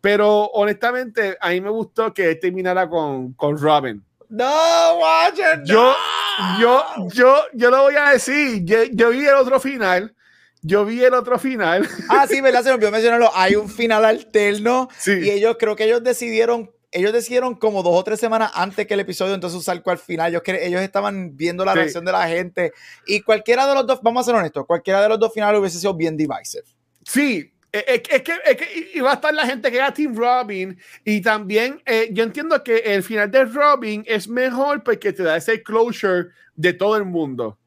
[0.00, 4.02] Pero honestamente, a mí me gustó que él terminara con, con Robin.
[4.30, 5.92] No, watch it, Yo,
[6.38, 6.60] no.
[6.60, 8.64] yo, yo, yo lo voy a decir.
[8.64, 10.14] Yo, yo vi el otro final.
[10.62, 11.88] Yo vi el otro final.
[12.08, 12.62] Ah, sí, ¿verdad?
[12.62, 13.30] Se me olvidó mencionarlo.
[13.34, 15.12] Hay un final alterno Sí.
[15.22, 18.94] y ellos creo que ellos decidieron, ellos decidieron como dos o tres semanas antes que
[18.94, 20.30] el episodio entonces usar al final.
[20.30, 21.78] Ellos, ellos estaban viendo la Sí.
[21.78, 22.72] reacción de la gente
[23.06, 25.78] y cualquiera de los dos, vamos a ser honestos, cualquiera de los dos finales hubiese
[25.78, 26.64] sido bien divisive.
[27.04, 30.76] Sí, es, es que, es que iba a estar la gente que era Team Robin
[31.04, 35.36] y también eh, yo entiendo que el final de Robin es mejor porque te da
[35.36, 37.58] ese closure de todo el mundo.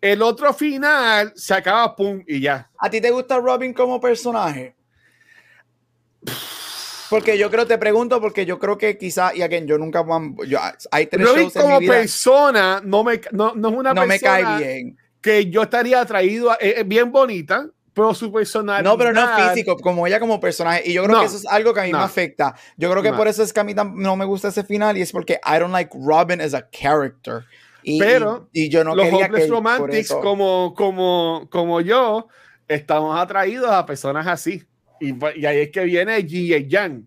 [0.00, 2.68] El otro final se acaba pum y ya.
[2.78, 4.74] ¿A ti te gusta Robin como personaje?
[7.08, 10.02] Porque yo creo, te pregunto, porque yo creo que quizá, y again, yo nunca,
[10.46, 10.58] yo,
[10.90, 13.92] hay tres Robin shows en mi como vida, persona no me no, no es una
[13.92, 14.98] no me persona cae bien.
[15.20, 20.06] que yo estaría atraído es bien bonita, pero su personalidad No, pero no físico, como
[20.06, 20.82] ella como personaje.
[20.86, 21.98] Y yo creo No, que eso es algo que a mí no.
[21.98, 22.54] me afecta.
[22.76, 23.16] Yo creo que No.
[23.16, 25.58] por eso es que a mí no me gusta ese final y es porque I
[25.58, 27.44] don't like Robin as a character.
[27.82, 32.28] Y, Pero y, y yo no los quería que romantics eso- como, como, como yo
[32.68, 34.62] estamos atraídos a personas así.
[35.00, 36.58] Y, y ahí es que viene G.A.
[36.68, 37.06] Yang.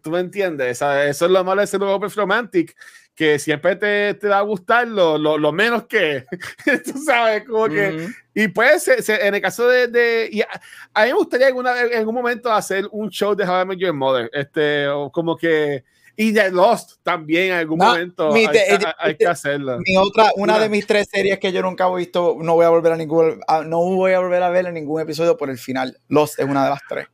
[0.00, 0.80] ¿Tú me entiendes?
[0.80, 2.74] Eso es lo malo de ser un hopeless romantic,
[3.14, 6.24] que siempre te, te va a gustar lo, lo, lo menos que,
[6.84, 8.12] tú sabes, como que, Ujú.
[8.34, 10.48] Y pues se- se- en el caso de, de y a,
[10.94, 13.78] a mí me gustaría alguna, en algún momento hacer un show de How I Met
[13.78, 15.84] Your Mother, este, o como que,
[16.16, 19.78] y de Lost también en algún No, momento hay, te- hay- hay que hacerlo.
[19.78, 22.68] Mi otra, una de mis tres series que yo nunca he visto, no voy a
[22.68, 25.58] volver a ningún, a- no voy a volver a ver en ningún episodio por el
[25.58, 25.98] final.
[26.08, 27.06] Lost es una de las tres.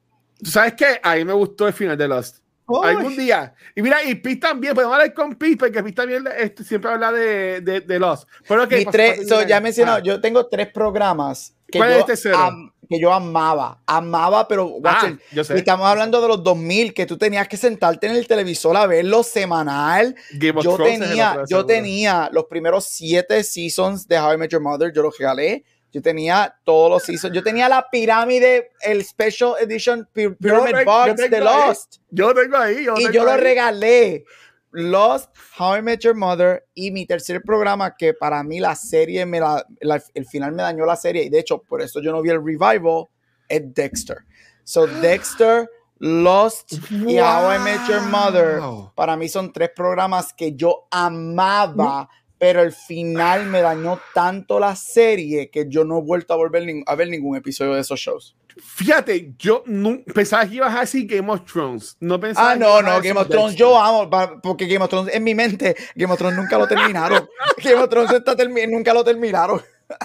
[0.43, 1.01] ¿Tú sabes qué?
[1.03, 2.39] A mí me gustó el final de Lost.
[2.83, 3.55] Algún día.
[3.75, 7.11] Y mira, y Pete también, podemos hablar con Pete, porque Pete también este, siempre habla
[7.13, 8.29] de, de, de Lost.
[8.47, 11.91] Pero ok, Mis pa- tres, so, ya mencionado, Ah, yo tengo tres programas que, ¿Cuál
[11.91, 12.37] es yo, el tercero?
[12.39, 15.59] am- que yo amaba, amaba, pero ah, yo sé.
[15.59, 19.23] estamos hablando de los 2000, que tú tenías que sentarte en el televisor a verlo
[19.23, 20.15] semanal.
[20.33, 21.67] Game Yo es tenía, yo seguro.
[21.67, 25.65] tenía los primeros siete seasons de How I Met Your Mother, yo los regalé.
[25.93, 27.35] Yo tenía todos los seasons.
[27.35, 31.67] Yo tenía la pirámide, el Special Edition Py- Pyramid tengo- Box yo de tengo ahí.
[31.69, 31.97] Lost.
[32.11, 32.85] Yo lo tengo ahí.
[32.85, 33.41] Yo y tengo yo lo ahí.
[33.41, 34.25] regalé.
[34.71, 39.25] Lost, How I Met Your Mother y mi tercer programa que para mí la serie,
[39.25, 42.13] me la, la- el final me dañó la serie y de hecho por eso yo
[42.13, 43.07] no vi el revival,
[43.49, 44.19] es Dexter.
[44.65, 45.71] So Dexter,
[46.01, 48.93] Lost y How I Met Your Mother Wow.
[48.95, 52.09] para mí son tres programas que yo amaba,
[52.39, 56.65] pero el final me dañó tanto la serie que yo no he vuelto a volver
[56.87, 58.37] a ver ningún episodio de esos shows.
[58.61, 61.97] Fíjate, yo no, pensaba que ibas a decir Game of Thrones.
[62.01, 64.11] No pensaba Ah, no, no, Game of Thrones yo amo,
[64.43, 67.29] porque Game of Thrones en mi mente, Game of Thrones nunca lo terminaron.
[67.63, 69.63] Game of Thrones está termi- nunca lo terminaron.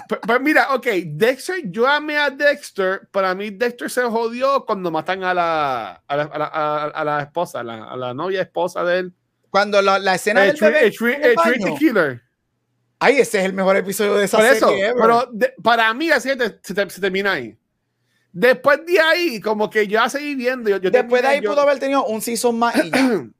[0.08, 3.08] Pues, pues mira, ok, Dexter, yo amé a Dexter.
[3.10, 6.46] Para mí, Dexter se jodió cuando matan a la, a la, a la,
[6.94, 9.14] a- la esposa, a la, novia esposa de él.
[9.50, 11.76] Cuando la, la escena El, del Tri- bebé el, el el baño.
[11.76, 12.22] Killer.
[13.04, 14.94] Ay, ese es el mejor episodio de esa Por serie eso, ever.
[15.00, 17.56] pero de- para mí así se, te- se te- se termina ahí.
[18.32, 20.68] Después de ahí, como que yo ya seguí viendo.
[20.70, 23.24] Yo, yo Después de ahí yo- pudo haber tenido un season más y ya.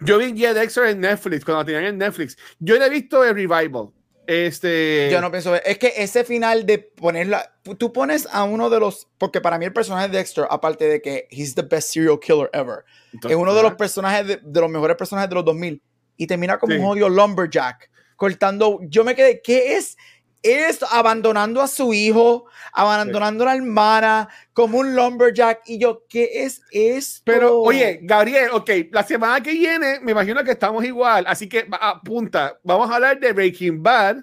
[0.00, 2.36] Yo vi ya Dexter en Netflix, cuando la tenían en Netflix.
[2.60, 3.88] Yo no he visto el revival.
[4.28, 5.08] Este.
[5.10, 5.60] Yo no pienso ver.
[5.66, 7.52] Es que ese final de ponerla.
[7.78, 9.08] Tú pones a uno de los.
[9.18, 12.48] Porque para mí el personaje de Dexter, aparte de que he's the best serial killer
[12.52, 15.82] ever, Entonces, es uno de los personajes de, de los mejores personajes de los 2000
[16.16, 16.78] y termina como Sí.
[16.78, 19.96] un odio lumberjack cortando yo me quedé ¿qué es
[20.42, 20.86] esto?
[20.90, 26.60] abandonando a su hijo abandonando a la hermana como un lumberjack y yo ¿qué es
[26.70, 27.22] esto?
[27.24, 31.66] Pero, oye, Gabriel, ok, la semana que viene me imagino que estamos igual, así que
[31.80, 34.16] apunta, vamos a hablar de Breaking Bad,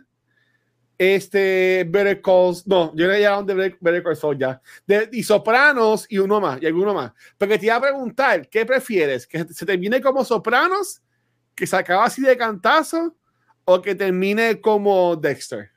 [0.97, 5.23] este, Better Calls, no, yo le llamo de Better- Better Call Saul ya, de, y
[5.23, 7.11] Sopranos y uno más, y alguno más.
[7.37, 9.27] Porque te iba a preguntar, ¿qué prefieres?
[9.27, 11.01] ¿Que se termine como Sopranos,
[11.53, 13.15] que se acaba así de cantazo,
[13.65, 15.71] o que termine como Dexter?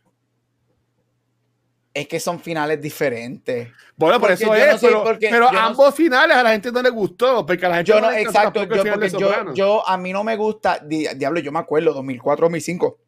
[1.94, 5.94] es que son finales diferentes Bueno, por Porque eso es, no sé, pero, no ambos
[5.94, 8.62] finales a la gente no le gustó, porque a la gente yo no no exacto
[8.64, 12.44] yo porque yo, yo a mí no me gusta di- diablo yo me acuerdo 2004
[12.46, 12.98] 2005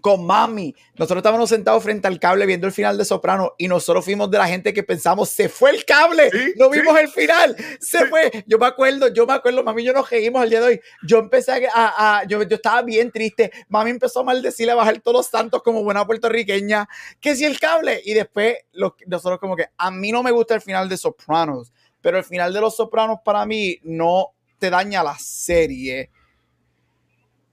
[0.00, 0.74] con mami.
[0.96, 4.38] Nosotros estábamos sentados frente al cable viendo el final de Soprano y nosotros fuimos de
[4.38, 6.80] la gente que pensamos se fue el cable Sí, no sí.
[6.80, 10.42] vimos el final se fue yo me acuerdo yo me acuerdo mami yo nos reímos
[10.44, 10.80] el día de hoy.
[11.06, 13.50] Yo empecé a, a- a- yo, yo estaba bien triste.
[13.68, 16.88] Mami empezó a maldecirle a bajar todos los santos como buena puertorriqueña
[17.20, 18.00] que si el cable.
[18.04, 21.72] Y después los- nosotros como que a mí no me gusta el final de Sopranos
[22.02, 24.28] pero el final de los Sopranos para mí no
[24.58, 26.10] te daña la serie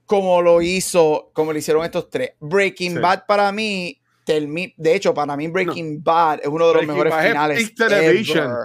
[0.08, 2.32] como lo hizo, como lo hicieron estos tres.
[2.40, 2.98] Breaking Sí.
[2.98, 6.88] Bad para mí, termi- de hecho, para mí Breaking Bad es uno de los Breaking
[6.88, 7.74] mejores Bad es finales.
[7.74, 8.44] television.
[8.46, 8.56] ever.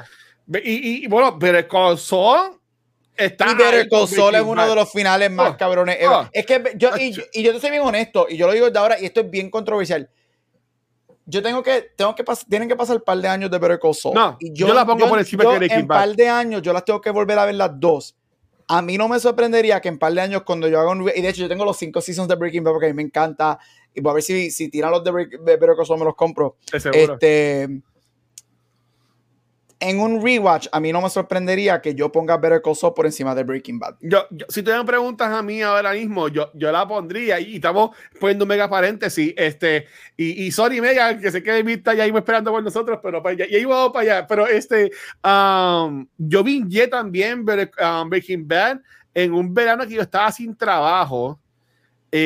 [0.46, 2.60] Ve- Y, y, bueno, Better Call Saul
[3.16, 3.52] está.
[3.52, 4.70] Y Better Call Saul es uno Bad.
[4.70, 5.98] de los finales más Oh, cabrones.
[6.00, 6.10] ever.
[6.10, 6.30] oh.
[6.32, 8.80] es que yo, y, y yo te soy bien honesto, y yo lo digo de
[8.80, 10.10] ahora, y esto es bien controversial.
[11.26, 13.80] Yo tengo que, tengo que pasar, tienen que pasar un par de años de Better
[13.80, 14.16] Call Saul.
[14.16, 15.98] No, y yo la pongo por encima yo de Breaking En Bad.
[15.98, 18.16] par de años, yo las tengo que volver a ver las dos.
[18.78, 21.02] A mí no me sorprendería que en par de años, cuando yo haga un.
[21.16, 23.04] Y de hecho, yo tengo los cinco seasons de Breaking Bad porque a mí me
[23.04, 23.60] encanta.
[23.94, 26.06] Y voy a ver si, si tiran los de, Break- de Better Call Saul, me
[26.06, 26.58] los compro.
[27.14, 27.68] Este,
[29.90, 33.06] en un rewatch, a mí no me sorprendería que yo ponga Better Call Saul por
[33.06, 33.96] encima de Breaking Bad.
[34.02, 37.92] Yo, yo- si te preguntas a mí ahora mismo, yo, yo la pondría y estamos
[38.20, 39.34] poniendo un mega paréntesis.
[39.38, 39.86] Este,
[40.18, 43.34] y, y sorry, Mega, que se quede vista ya iba esperando por nosotros, pero para
[43.34, 44.28] allá, ya iba para allá.
[44.28, 44.92] Pero este,
[45.24, 48.80] um, yo vi también um, Breaking Bad
[49.14, 51.40] en un verano que yo estaba sin trabajo.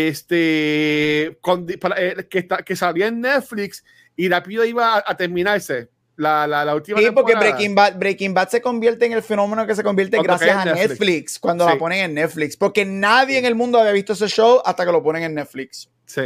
[0.08, 3.84] Este, con- para- eh, que, está, que salía en Netflix
[4.16, 5.90] y rápido iba a, a terminarse.
[6.18, 7.56] La, la, la última Sí, porque temporada.
[7.56, 10.90] Breaking Bad, Breaking Bad se convierte en el fenómeno que se convierte gracias a Netflix,
[10.90, 11.40] Netflix.
[11.40, 11.72] cuando Sí.
[11.74, 12.58] la ponen en Netflix.
[12.58, 15.90] Porque nadie en el mundo había visto ese show hasta que lo ponen en Netflix.
[16.06, 16.22] Sí.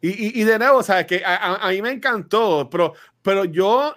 [0.00, 1.06] Y, y, y de nuevo, ¿sabes?
[1.06, 3.94] Que a, a- a mí me encantó, pero, pero yo,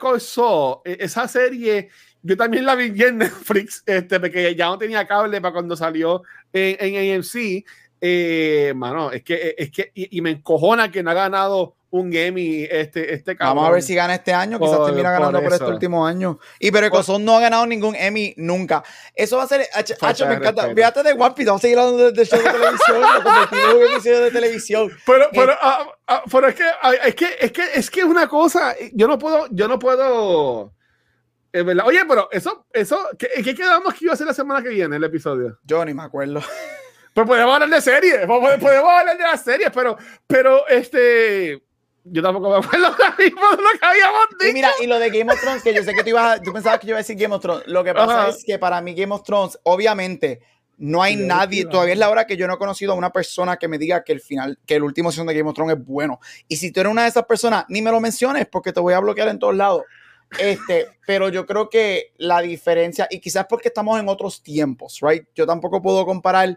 [0.00, 1.88] Call Saul, e- esa serie,
[2.22, 6.22] yo también la vi en Netflix, este, porque ya no tenía cable para cuando salió
[6.52, 7.64] en, en AMC.
[8.00, 12.66] Eh, mano, es que, es que, y, me encojona que no ha ganado un Emmy
[12.70, 13.56] este, este cabrón.
[13.56, 16.38] Vamos a ver si gana este año, quizás termina ganando por, este último año.
[16.58, 18.82] Y pero Ecozón no ha ganado ningún Emmy nunca.
[19.14, 20.74] Eso va a ser, Hacho, me encanta.
[20.74, 23.02] Fíjate de One Piece, vamos a seguir hablando de, show de televisión,
[23.76, 24.90] un episodio de televisión.
[25.06, 28.00] Pero, eh, pero, ah, ah, pero es que, ah, es que, es que, es que
[28.00, 30.72] es una cosa, yo no puedo, yo no puedo
[31.50, 31.86] es verdad.
[31.86, 34.96] Oye, pero eso, eso, ¿qué, ¿qué, quedamos que iba a ser la semana que viene
[34.96, 35.58] el episodio?
[35.64, 36.40] Yo ni me acuerdo.
[37.14, 39.96] Pues podemos hablar de series, podemos hablar de las series, pero,
[40.28, 41.64] pero este,
[42.10, 43.04] yo tampoco me acuerdo de lo que
[43.86, 44.50] habíamos dicho.
[44.50, 46.52] Y mira, y lo de Game of Thrones, que yo sé que tú ibas, tú
[46.52, 47.66] pensabas que yo iba a decir Game of Thrones.
[47.66, 50.40] Lo que pasa es que para mí Game of Thrones, obviamente,
[50.78, 53.56] no hay nadie, todavía es la hora que yo no he conocido a una persona
[53.56, 55.84] que me diga que el final, que el último season de Game of Thrones es
[55.84, 56.20] bueno.
[56.46, 58.94] Y si tú eres una de esas personas, ni me lo menciones porque te voy
[58.94, 59.82] a bloquear en todos lados.
[60.38, 65.24] Este, pero yo creo que la diferencia, y quizás porque estamos en otros tiempos, right?
[65.34, 66.56] Yo tampoco puedo comparar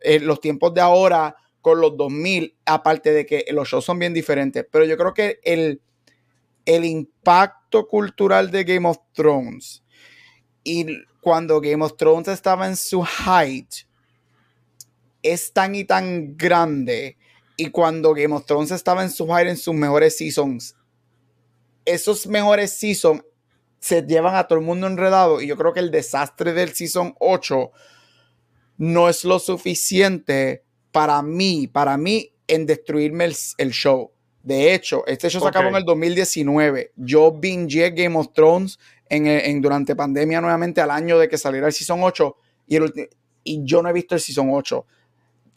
[0.00, 1.36] eh, los tiempos de ahora
[1.66, 5.40] con los 2000, aparte de que los shows son bien diferentes, pero yo creo que
[5.42, 5.82] el,
[6.64, 9.82] el impacto cultural de Game of Thrones
[10.62, 10.86] y
[11.20, 13.68] cuando Game of Thrones estaba en su height
[15.24, 17.18] es tan y tan grande.
[17.56, 20.76] Y cuando Game of Thrones estaba en su height en sus mejores seasons
[21.84, 23.24] esos mejores seasons
[23.80, 25.40] se llevan a todo el mundo enredado.
[25.40, 27.72] Y yo creo que el desastre del season 8
[28.78, 30.65] no es lo suficiente
[30.96, 34.10] para mí, para mí en destruirme el, show.
[34.42, 36.92] De hecho, este show se acabó en el 2019.
[36.96, 38.78] Yo binge Game of Thrones
[39.10, 42.36] en, durante pandemia nuevamente al año de que saliera el Season 8
[42.68, 42.78] y,
[43.44, 44.86] y yo no he visto el Season 8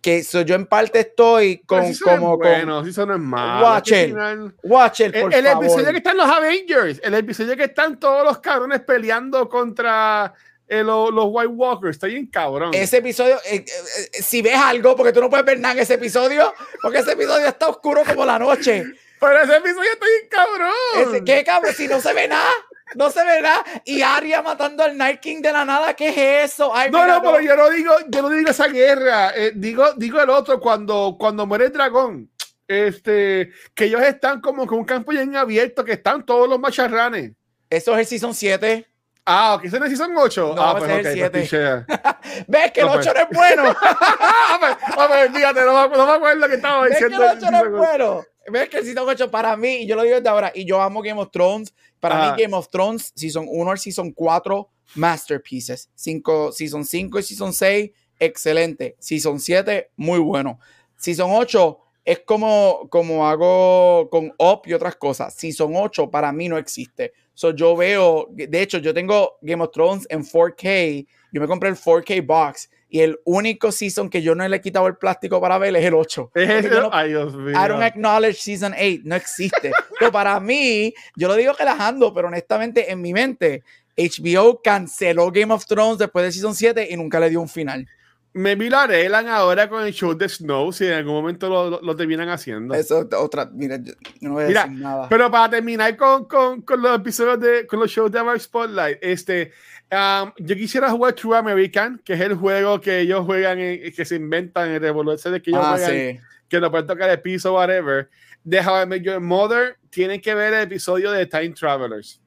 [0.01, 3.65] que yo en parte estoy con como bueno, si eso no es malo.
[3.65, 4.15] Watch it,
[4.63, 8.25] watch it, por el, el episodio que están los Avengers, el episodio que están todos
[8.25, 10.33] los cabrones peleando contra
[10.69, 12.71] eh, los, los, White Walkers, está bien cabrón.
[12.75, 15.95] Ese episodio, eh, eh, si ves algo, porque tú no puedes ver nada en ese
[15.95, 16.53] episodio,
[16.83, 18.83] porque ese episodio está oscuro como la noche.
[19.19, 21.25] Pero ese episodio está bien cabrón.
[21.25, 21.73] ¿Qué cabrón?
[21.73, 22.51] Si no se ve nada
[22.95, 23.63] no se verá.
[23.85, 26.73] Y Arya matando al Night King de la nada, ¿qué es eso?
[26.91, 29.31] no, no, pero yo no digo, yo no digo esa guerra.
[29.53, 32.29] Digo, digo el otro, cuando, cuando muere el dragón.
[32.67, 36.59] Este, que ellos están como con un campo ya en abierto, que están todos los
[36.59, 37.31] macharranes.
[37.69, 38.87] Eso es el Season 7.
[39.31, 40.53] Ah, ok, eso es el Season 8.
[40.55, 41.29] No, ah, pues 7.
[41.29, 41.51] Pues,
[42.47, 43.63] ¿Ves que el 8 no es bueno?
[43.63, 47.19] a ver, fíjate, no, no, me acuerdo que estaba diciendo.
[47.19, 48.25] ¿Ves que el 8 no es bueno?
[48.47, 50.81] ¿Ves que el Season 8 para mí, y yo lo digo desde ahora, y yo
[50.81, 52.35] amo Game of Thrones, para mí, ah.
[52.39, 55.91] Game of Thrones, Season 1 al Season 4, masterpieces.
[55.93, 58.95] Cinco, season 5 y Season 6, excelente.
[58.97, 60.59] Season 7, muy bueno.
[60.97, 65.35] Season 8 es como, como hago con Up y otras cosas.
[65.35, 67.13] Season 8 para mí no existe.
[67.39, 71.07] So, yo veo, de hecho, yo tengo Game of Thrones en 4K.
[71.31, 74.59] Yo me compré el 4K box y el único season que yo no le he
[74.59, 76.31] quitado el plástico para ver es el 8.
[76.91, 77.51] Ay, Dios mío.
[77.51, 79.71] I don't acknowledge season 8, no existe.
[79.97, 83.63] pero para mí, yo lo digo relajando, pero honestamente en mi mente,
[83.95, 87.87] HBO canceló Game of Thrones después de season 7 y nunca le dio un final.
[88.33, 91.81] Me vi la arreglan ahora con el show de Snow, si en algún momento lo,
[91.81, 92.75] lo, terminan haciendo.
[92.75, 95.09] Eso otra, mira, yo no voy a decir nada.
[95.09, 98.99] Pero para terminar con, con, con, los episodios de, con los shows de Mark Spotlight,
[99.01, 99.51] este,
[99.91, 104.15] um, yo quisiera jugar True American, que es el juego que ellos juegan, que se
[104.15, 108.09] inventan en el de que ellos ah, juegan, que no pueden tocar el piso, whatever.
[108.43, 112.21] De How I Met Your Mother, tienen que ver el episodio de Time Travelers.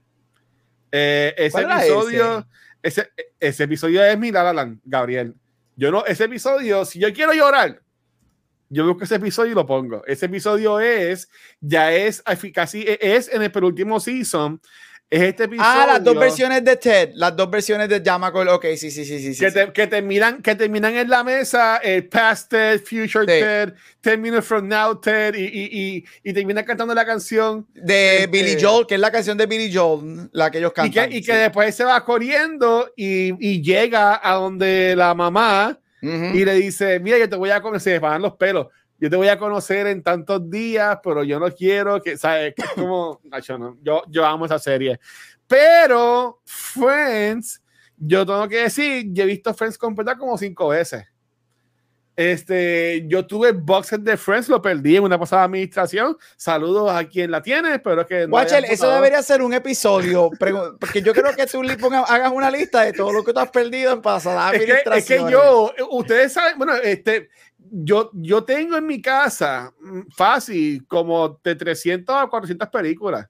[0.91, 2.47] Eh, ese episodio,
[2.83, 3.09] ese?
[3.39, 3.65] ese?
[3.65, 5.35] episodio es mi La Gabriel.
[5.83, 7.83] Yo no, ese episodio, si yo quiero llorar,
[8.69, 10.05] yo busco ese episodio y lo pongo.
[10.07, 11.29] Ese episodio es,
[11.61, 12.23] ya es
[12.55, 14.61] casi, es en el penúltimo season.
[15.13, 15.71] Es este episodio.
[15.71, 18.41] Ah, las dos versiones de Ted, las dos versiones de Yamako.
[18.55, 19.39] Ok, sí, sí, sí, sí.
[19.39, 19.59] Que, sí.
[19.75, 24.67] que, terminan, que terminan en la mesa el past Ted, future Ted, 10 minutes from
[24.67, 28.95] now Ted, y, y, y, y terminan cantando la canción de este, Billy Joel, que
[28.95, 31.11] es la canción de Billy Joel, la que ellos cantan.
[31.11, 35.79] Y que, y que después se va corriendo y, y llega a donde la mamá
[36.01, 38.69] y le dice: Mira, yo te voy a conocer, se van los pelos
[39.03, 42.55] yo te voy a conocer en tantos días, pero yo no quiero que, ¿sabes?
[42.77, 43.21] Como,
[43.83, 45.01] yo, yo amo esa serie.
[45.49, 47.61] Pero Friends,
[47.97, 51.05] yo tengo que decir, yo he visto Friends completa como cinco veces.
[52.15, 56.17] Este, yo tuve boxes de Friends, lo perdí en una pasada administración.
[56.37, 60.31] Saludos a quien la tiene, pero que no eso debería ser un episodio,
[60.79, 61.61] porque yo creo que tú
[62.07, 64.95] hagas una lista de todo lo que tú has perdido en pasada administración.
[64.97, 67.31] Es que, es que yo, ustedes saben, bueno, este,
[67.75, 73.27] yo, yo tengo en mi casa mm, fácil como de 300 a 400 películas.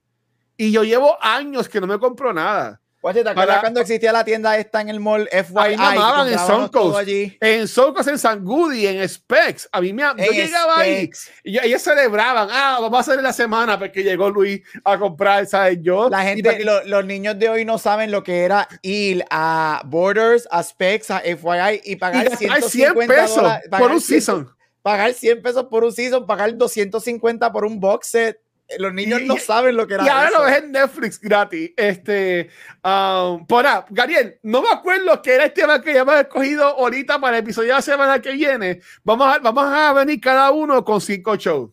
[0.56, 2.81] Y yo llevo años que no me compro nada.
[3.02, 5.54] ¿Te acuerdas cuando existía la tienda esta en el mall FYI?
[5.56, 6.98] Ahí amaban en Suncoast.
[6.98, 7.36] allí?
[7.40, 9.68] En Soulcos, en San Goody, en Specs.
[9.72, 11.30] A mí me, yo En llegaba ahí Specs.
[11.42, 12.48] y yo- ellos celebraban.
[12.50, 15.78] Ah, vamos a hacer la semana porque llegó Luis a comprar, ¿sabes?
[15.82, 16.08] Yo.
[16.08, 19.24] La y gente, pa- lo- los niños de hoy no saben lo que era ir
[19.30, 23.90] a Borders, a Specs, a FYI y y pagar 100 150 pesos dólares, por pagar
[23.94, 24.50] un 100 season.
[24.82, 28.38] Pagar 100 pesos por un season, pagar 250 por un box set.
[28.68, 30.38] Eh, Los niños Y- no saben lo que era Y ahora eso.
[30.38, 31.72] lo ves en Netflix gratis.
[31.76, 32.48] Este,
[32.84, 36.64] um, por ahí, Gabriel, no me acuerdo que era el tema que ya hemos escogido
[36.64, 38.80] ahorita para el episodio de la semana que viene.
[39.04, 41.70] Vamos a, vamos a venir cada uno con cinco shows.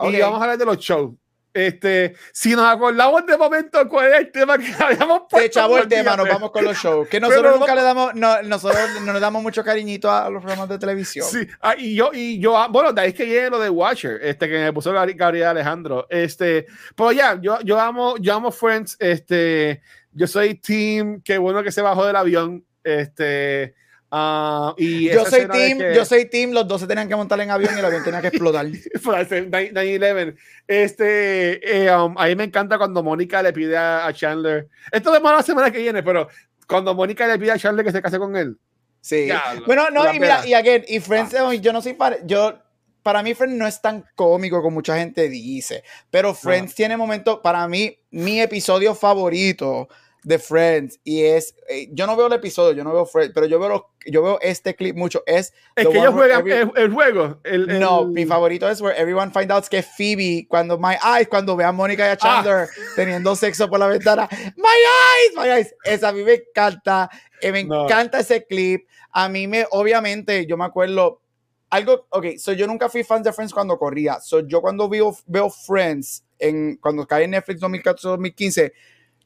[0.00, 1.12] Y vamos a hablar de los shows.
[1.56, 5.36] Este, si nos acordamos de momento cuál es el tema que habíamos puesto.
[5.38, 7.08] Te echamos el tema, nos vamos con los shows.
[7.08, 10.28] Que nosotros Pero nunca vamos- le damos, no, nosotros no le damos mucho cariñito a
[10.28, 11.26] los programas de televisión.
[11.26, 13.70] Sí, ah, y yo, y yo, ah, bueno, de ahí es que viene lo de
[13.70, 16.06] Watcher, este, que me puso Gabri- Gabriel Alejandro.
[16.10, 19.80] Este, pero ya, yo, yo amo, yo amo Friends, este,
[20.12, 23.74] yo soy team, qué bueno que se bajó del avión, este,
[24.10, 27.40] ah, y Yo soy team, que- yo soy team, los dos se tenían que montar
[27.40, 28.66] en avión y el avión tenía que explotar.
[29.04, 30.36] para hacer 9- 9/11.
[30.66, 35.22] Este, eh, um, a mí me encanta cuando Mónica le pide a, Chandler, esto es
[35.22, 36.28] más la semana que viene, pero
[36.66, 38.56] cuando Mónica le pide a Chandler que se case con él.
[39.00, 39.24] Sí.
[39.24, 42.58] Diablo, bueno, no, y mira, y again, y Friends, eh, yo no soy para, yo,
[43.04, 47.38] para mí Friends no es tan cómico como mucha gente dice, pero Friends tiene momentos,
[47.40, 49.88] para mí, mi episodio favorito
[50.26, 53.46] de Friends, y es, eh, yo no veo el episodio, yo no veo Friends, pero
[53.46, 55.52] yo veo, los- yo veo este clip mucho, es...
[55.76, 57.38] Es que ellos juegan every- el, el juego.
[57.44, 61.28] el- el- No, mi favorito es where everyone finds out que Phoebe, cuando My Eyes,
[61.28, 62.12] cuando ve a Mónica y Ah.
[62.12, 66.34] a Chandler teniendo sexo por la ventana, My Eyes, My Eyes, esa a mí me
[66.34, 67.08] encanta,
[67.40, 67.84] eh, me No.
[67.84, 71.22] encanta ese clip, a mí me, obviamente, yo me acuerdo,
[71.70, 75.16] algo, ok, so yo nunca fui fan de Friends cuando corría, so yo cuando veo,
[75.26, 78.72] veo Friends, en, cuando cae en Netflix 2014-2015,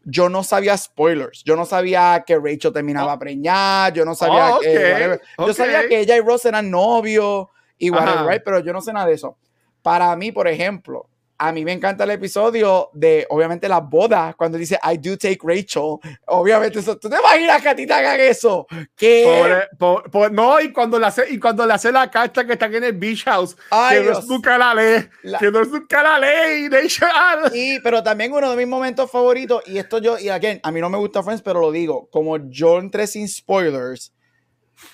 [0.05, 4.61] yo no sabía spoilers, yo no sabía que Rachel terminaba preñada, yo no sabía Oh,
[4.61, 7.49] que, yo sabía que ella y Ross eran novios
[7.79, 8.43] y whatever, right?
[8.45, 9.37] pero yo no sé nada de eso.
[9.83, 11.09] Para mí, por ejemplo,
[11.43, 15.39] a mí me encanta el episodio de, obviamente, las bodas, cuando dice, I do take
[15.43, 15.97] Rachel.
[16.27, 18.67] Obviamente, eso, ¿tú te imaginas que a ti te hagan eso?
[18.95, 19.25] ¿Qué?
[19.25, 22.53] Pobre- po- po- no, y cuando le hace, y cuando le hace la carta que
[22.53, 25.63] están en el beach house, Ay, que no es nunca la lee, La- que no
[25.63, 29.11] es nunca la lee, y de hecho, ah, Y, pero también uno de mis momentos
[29.11, 32.07] favoritos, y esto yo, y again, a mí no me gusta Friends, pero lo digo,
[32.11, 34.13] como yo entré sin spoilers,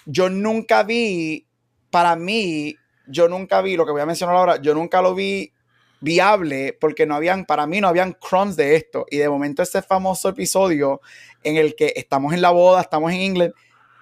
[0.05, 1.49] yo nunca vi,
[1.91, 2.77] para mí,
[3.09, 5.53] yo nunca vi, lo que voy a mencionar ahora, yo nunca lo vi
[6.01, 9.07] viable porque no habían, para mí no habían crumbs de esto.
[9.11, 11.01] Y de momento ese famoso episodio
[11.43, 13.55] en el que estamos en la boda, estamos en England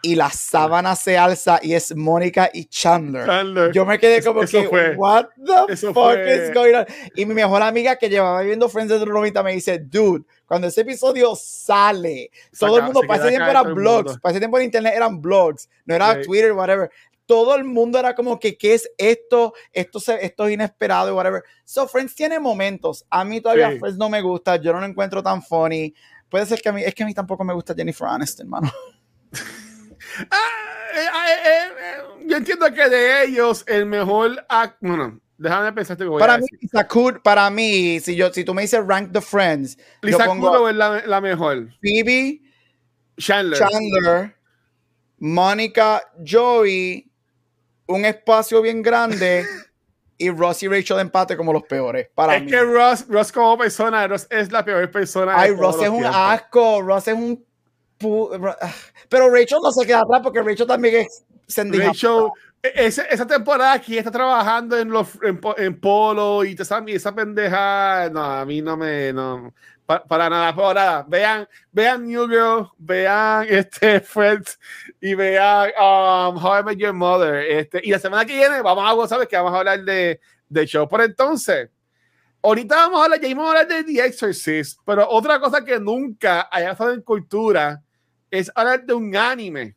[0.05, 3.25] y la sábana se alza y es Mónica y Chandler.
[3.25, 3.73] Chandler.
[3.73, 4.95] Yo me quedé como eso que, fue.
[4.97, 6.45] what the Eso fuck fue.
[6.45, 6.85] is going on?
[7.17, 10.67] Y mi mejor amiga que llevaba viendo Friends desde los 90 me dice, dude, cuando
[10.67, 14.65] ese episodio sale, todo el mundo, para ese tiempo eran blogs, para ese tiempo en
[14.65, 16.21] internet eran blogs, no era.
[16.21, 16.91] Twitter, whatever.
[17.27, 19.55] Todo el mundo era como que, ¿qué es esto?
[19.73, 21.43] Esto, se, esto es inesperado, y whatever.
[21.65, 23.05] So, Friends tiene momentos.
[23.11, 23.79] A mí todavía Sí.
[23.79, 25.95] Friends no me gusta, yo no lo encuentro tan funny.
[26.29, 28.71] Puede ser que a mí, es que a mí tampoco me gusta Jennifer Aniston, mano.
[30.31, 30.37] Ah,
[30.95, 35.97] eh, eh, eh, eh, yo entiendo que de ellos el mejor act, bueno, déjame pensar
[35.97, 37.21] que voy Para a mí, decir.
[37.23, 40.77] Para mí, si, yo, si tú me dices rank the Friends, Lisa yo pongo es
[40.77, 41.69] la, la mejor.
[41.81, 42.43] Phoebe,
[43.17, 43.59] Chandler.
[43.59, 44.37] Chandler,
[45.19, 47.11] Mónica, Joey,
[47.87, 49.45] un espacio bien grande
[50.17, 52.09] y Ross y Rachel empate como los peores.
[52.15, 52.51] Para es mí.
[52.51, 55.35] que Ross, Ross como persona, Ross es la peor persona.
[55.37, 56.17] Ay, Ross es un tiempos.
[56.17, 57.45] asco, Ross es un...
[57.99, 58.71] pu- ah.
[59.09, 61.25] Pero Rachel no se queda atrás porque Rachel también es.
[61.57, 62.29] Rachel,
[62.63, 66.63] e- esa, esa temporada aquí está trabajando en los en, po- en polo y te
[66.63, 69.53] esa, y esa pendeja, no, a mí no me, no,
[69.87, 71.07] pa- para nada, para nada.
[71.09, 74.59] Vean, vean New Girl, vean este Friends
[75.01, 77.35] y vean um, How I Met Your Mother.
[77.49, 80.67] Este, y la semana que viene vamos a, sabes que vamos a hablar de, de
[80.67, 80.89] show.
[80.89, 81.71] Por entonces,
[82.43, 85.79] ahorita vamos a hablar, ya íbamos a hablar de The Exorcist, pero otra cosa que
[85.81, 87.83] nunca haya estado en cultura
[88.31, 89.77] es hablar de un anime.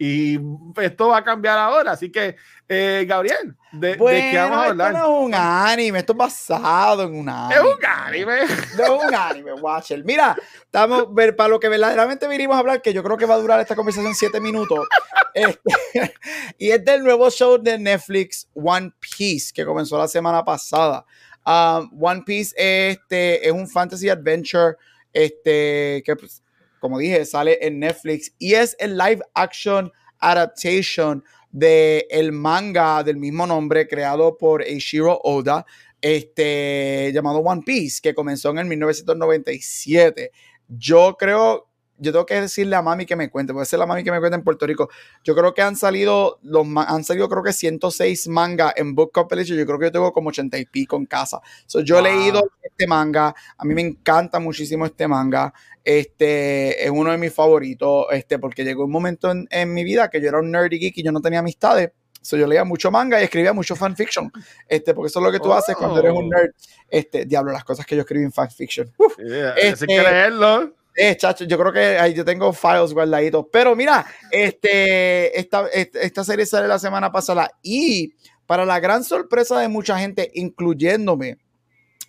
[0.00, 0.38] Y
[0.80, 1.92] esto va a cambiar ahora.
[1.92, 2.36] Así que,
[2.68, 4.92] eh, Gabriel, ¿de, Bueno, de qué vamos a esto hablar?
[4.92, 7.54] no es un anime, esto es basado en un anime.
[7.56, 8.36] Es un anime.
[8.76, 10.04] No es un anime, Watcher.
[10.04, 13.34] Mira, estamos ver para lo que verdaderamente vinimos a hablar, que yo creo que va
[13.34, 14.86] a durar esta conversación siete minutos.
[15.34, 16.14] este,
[16.58, 21.04] y es del nuevo show de Netflix, One Piece, que comenzó la semana pasada.
[21.44, 24.76] Um, One Piece este, es un fantasy adventure
[25.12, 26.42] este, que, pues,
[26.80, 33.16] como dije, sale en Netflix y es el live action adaptation de el manga del
[33.16, 35.64] mismo nombre creado por Eiichiro Oda.
[36.00, 40.30] este, llamado One Piece, que comenzó en el 1997.
[40.68, 41.67] Yo creo,
[41.98, 44.18] yo tengo que decirle a mami que me cuente, puede ser la mami que me
[44.18, 44.88] cuente en Puerto Rico.
[45.24, 49.58] Yo creo que han salido, los, han salido creo que 106 mangas en Book Compilation.
[49.58, 51.40] Yo creo que yo tengo como 80 y pico en casa.
[51.66, 55.52] So, yo he leído este manga, a mí me encanta muchísimo este manga.
[55.84, 60.10] Este es uno de mis favoritos, este, porque llegó un momento en, en mi vida
[60.10, 61.90] que yo era un nerdy geek y yo no tenía amistades
[62.36, 64.30] yo leía mucho manga y escribía mucho fanfiction.
[64.66, 66.36] Este, porque eso es lo que tú haces cuando eres un oh.
[66.36, 66.50] nerd.
[66.88, 68.92] Este, diablo, las cosas que yo escribí en fanfiction.
[68.98, 69.16] Uf,
[69.56, 70.74] este, creerlo.
[70.94, 73.46] Eh, chacho, yo creo que ahí yo tengo files guardaditos.
[73.52, 78.14] Pero mira, este, esta, esta serie sale la semana pasada y
[78.46, 81.38] para la gran sorpresa de mucha gente, incluyéndome,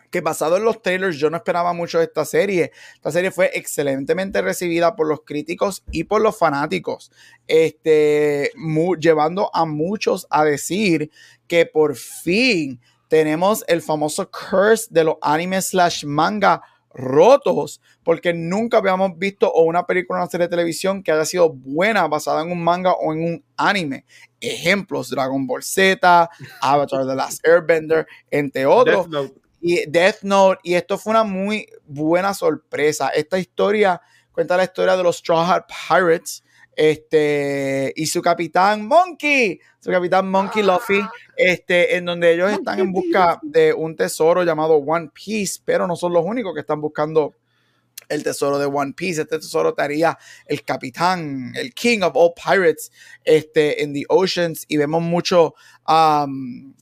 [0.09, 2.71] que basado en los trailers yo no esperaba mucho de esta serie.
[2.95, 7.11] Esta serie fue excelentemente recibida por los críticos y por los fanáticos,
[7.47, 8.51] este,
[8.99, 11.11] llevando a muchos a decir
[11.47, 16.61] que por fin tenemos el famoso curse de los animes slash manga
[16.94, 21.26] rotos, porque nunca habíamos visto o una película o una serie de televisión que haya
[21.26, 24.06] sido buena basada en un manga o en un anime.
[24.40, 26.30] Ejemplos, Dragon Ball Z,
[26.62, 29.08] Avatar The Last Airbender, entre otros
[29.62, 33.10] y Death Note, y esto fue una muy buena sorpresa.
[33.10, 36.44] Esta historia cuenta la historia de los Straw Hat Pirates
[36.80, 41.01] este, y su capitán Monkey, su capitán Monkey Luffy,
[41.36, 45.97] este, en donde ellos están en busca de un tesoro llamado One Piece, pero no
[45.97, 47.36] son los únicos que están buscando
[48.07, 49.23] el tesoro de One Piece.
[49.23, 52.93] Este tesoro estaría el capitán, el king of all pirates,
[53.25, 55.55] este, en the oceans, y vemos mucho
[55.86, 56.73] um,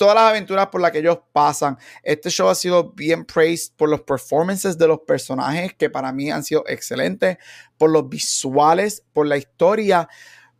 [0.00, 1.76] todas las aventuras por las que ellos pasan.
[2.02, 6.30] Este show ha sido bien praised por los performances de los personajes, que para mí
[6.30, 7.36] han sido excelentes,
[7.76, 10.08] por los visuales, por la historia,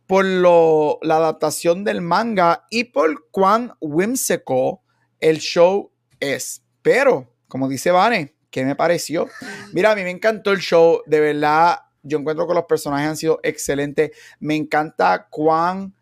[0.05, 4.77] por la adaptación del manga y por cuán whimsical
[5.19, 6.61] el show es.
[6.83, 9.27] Pero, como dice Vane, ¿qué me pareció?
[9.73, 11.79] Mira, a mí me encantó el show, de verdad.
[12.03, 14.11] Yo encuentro que los personajes han sido excelentes.
[14.39, 15.95] Me encanta cuán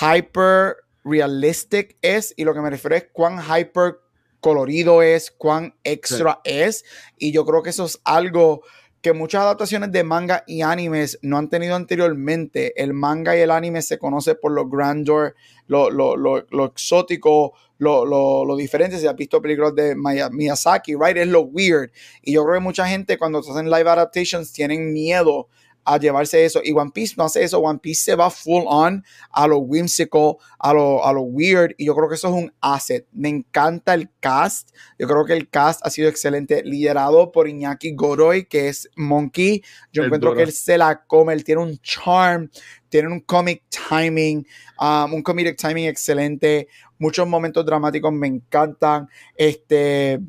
[0.00, 0.76] hyper
[1.06, 4.00] realistic es, y lo que me refiero es cuán hyper
[4.40, 6.84] colorido es, cuán extra es,
[7.16, 8.62] y yo creo que eso es algo
[9.00, 12.80] que muchas adaptaciones de manga y animes no han tenido anteriormente.
[12.82, 15.36] El manga y el anime se conoce por lo grandeur,
[15.68, 18.98] lo, lo, lo, lo exótico, lo, diferente.
[18.98, 21.16] Si has visto películas de Miyazaki, right?
[21.16, 21.90] Es lo weird.
[22.22, 25.48] Y yo creo que mucha gente cuando hacen live adaptations tienen miedo
[25.86, 26.60] a llevarse eso.
[26.62, 27.60] Y One Piece no hace eso.
[27.60, 31.74] One Piece se va full on a lo whimsical, a lo, a lo weird.
[31.78, 33.06] Y yo creo que eso es un asset.
[33.12, 34.70] Me encanta el cast.
[34.98, 36.62] Yo creo que el cast ha sido excelente.
[36.64, 39.62] Liderado por Iñaki Goroy, que es Monkey.
[39.92, 41.32] Yo encuentro que él se la come.
[41.32, 42.50] Él tiene un charm.
[42.88, 44.46] Tiene un comic timing.
[44.80, 46.68] Um, un comedic timing excelente.
[46.98, 49.08] Muchos momentos dramáticos me encantan.
[49.36, 50.20] Este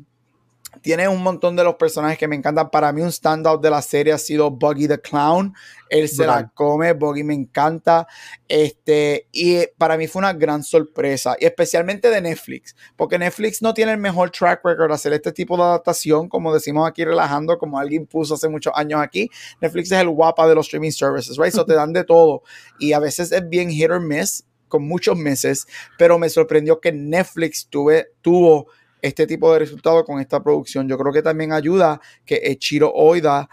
[0.82, 2.70] tiene un montón de los personajes que me encantan.
[2.70, 5.54] Para mí, un standout de la serie ha sido Buggy the Clown.
[5.88, 8.06] Él se la come, Buggy me encanta.
[8.46, 13.72] Este, y para mí fue una gran sorpresa, y especialmente de Netflix, porque Netflix no
[13.74, 17.78] tiene el mejor track record hacer este tipo de adaptación, como decimos aquí relajando, como
[17.78, 19.30] alguien puso hace muchos años aquí.
[19.60, 21.52] Netflix es el guapa de los streaming services, right?
[21.52, 22.42] So te dan de todo.
[22.78, 25.66] Y a veces es bien hit or miss, con muchos meses,
[25.96, 28.66] pero me sorprendió que Netflix tuve, tuvo
[29.02, 30.88] este tipo de resultados con esta producción.
[30.88, 33.48] Yo creo que también ayuda que Echiro Oida,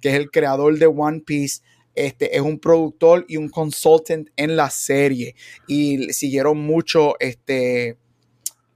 [0.00, 1.62] que es el creador de One Piece,
[1.94, 5.34] este, es un productor y un consultant en la serie
[5.66, 7.96] y siguieron mucho este,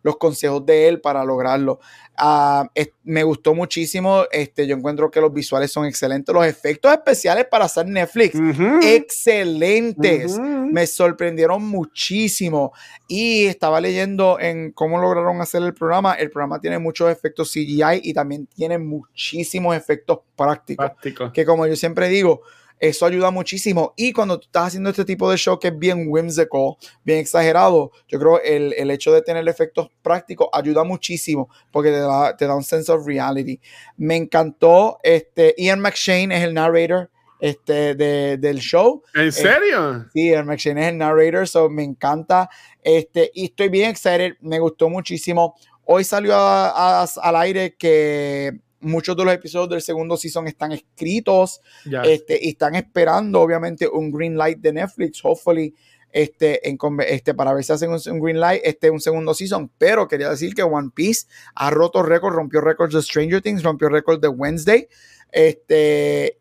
[0.03, 1.80] los consejos de él para lograrlo.
[2.16, 2.70] Ah,
[3.05, 4.24] me gustó muchísimo.
[4.30, 6.34] Este, yo encuentro que los visuales son excelentes.
[6.34, 8.38] Los efectos especiales para hacer Netflix,
[8.82, 10.38] excelentes.
[10.38, 12.72] Me sorprendieron muchísimo.
[13.09, 16.14] Y estaba leyendo en cómo lograron hacer el programa.
[16.14, 20.87] El programa tiene muchos efectos CGI y también tiene muchísimos efectos prácticos.
[20.87, 21.33] Práctico.
[21.33, 22.42] Que como yo siempre digo,
[22.83, 23.95] eso ayuda muchísimo.
[23.96, 27.92] Y cuando tú estás haciendo este tipo de show que es bien whimsical, bien exagerado,
[28.09, 32.45] yo creo el, el hecho de tener efectos prácticos ayuda muchísimo porque te da, te
[32.45, 33.61] da un sense of reality.
[33.96, 39.00] Me encantó, este, Ian McShane es el narrator este, de, del show.
[39.14, 40.04] ¿En serio?
[40.13, 42.50] sí, Ian McShane es el narrator, so me encanta.
[42.83, 45.54] Este, y estoy bien excited, me gustó muchísimo.
[45.84, 51.61] Hoy salió al aire que muchos de los episodios del segundo season están escritos
[52.04, 55.25] este, y están esperando, obviamente, un green light de Netflix.
[55.25, 55.75] Hopefully,
[56.11, 59.71] este, en, este, para ver si hacen un, green light, este un segundo season.
[59.79, 63.88] Pero quería decir que One Piece ha roto récords, rompió récords de Stranger Things, rompió
[63.88, 64.88] récords de Wednesday.
[65.30, 66.38] Este,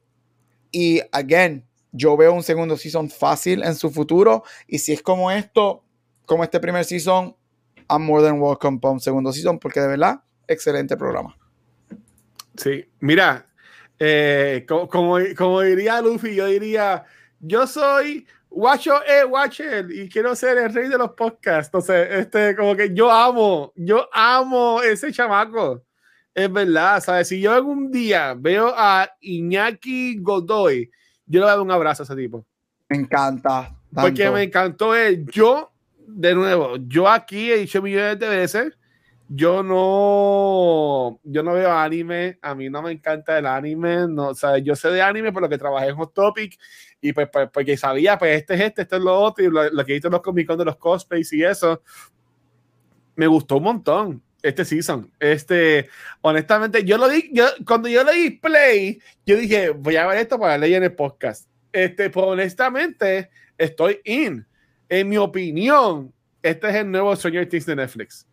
[0.71, 4.43] y again, yo veo un segundo season fácil en su futuro.
[4.67, 5.83] Y si es como esto,
[6.25, 7.35] como este primer season,
[7.89, 11.35] I'm more than welcome para un segundo season porque de verdad, excelente programa.
[12.55, 13.45] Sí, mira,
[13.99, 17.05] eh, como, como, como, diría Luffy, yo diría,
[17.39, 19.23] yo soy Watcho E.
[19.23, 21.67] Watcher y quiero ser el rey de los podcasts.
[21.67, 25.83] Entonces, este, como que yo amo, yo amo ese chamaco.
[26.33, 27.27] Es verdad, ¿sabes?
[27.27, 30.89] Si yo algún día veo a Iñaki Godoy,
[31.25, 32.45] yo le voy a dar un abrazo a ese tipo.
[32.89, 33.75] Me encanta.
[33.93, 35.25] Porque me encantó él.
[35.31, 35.71] Yo,
[36.07, 38.77] de nuevo, yo aquí he dicho millones de veces,
[39.33, 44.35] yo no, yo no veo anime, a mí no me encanta el anime, no, o
[44.35, 46.59] sea, yo sé de anime por lo que trabajé en Hot Topic
[46.99, 49.85] y pues, pues porque sabía, pues este es este, este es lo otro, y lo,
[49.85, 51.81] que he en los Comic Con de los cosplays y eso,
[53.15, 55.09] me gustó un montón este season.
[55.17, 55.87] Este,
[56.19, 60.17] honestamente, yo lo di, yo, cuando yo le di play, yo dije, voy a ver
[60.17, 61.47] esto para leer en el podcast.
[61.71, 64.45] Este, pues honestamente, estoy in.
[64.89, 66.13] En mi opinión,
[66.43, 68.27] este es el nuevo Things de Netflix.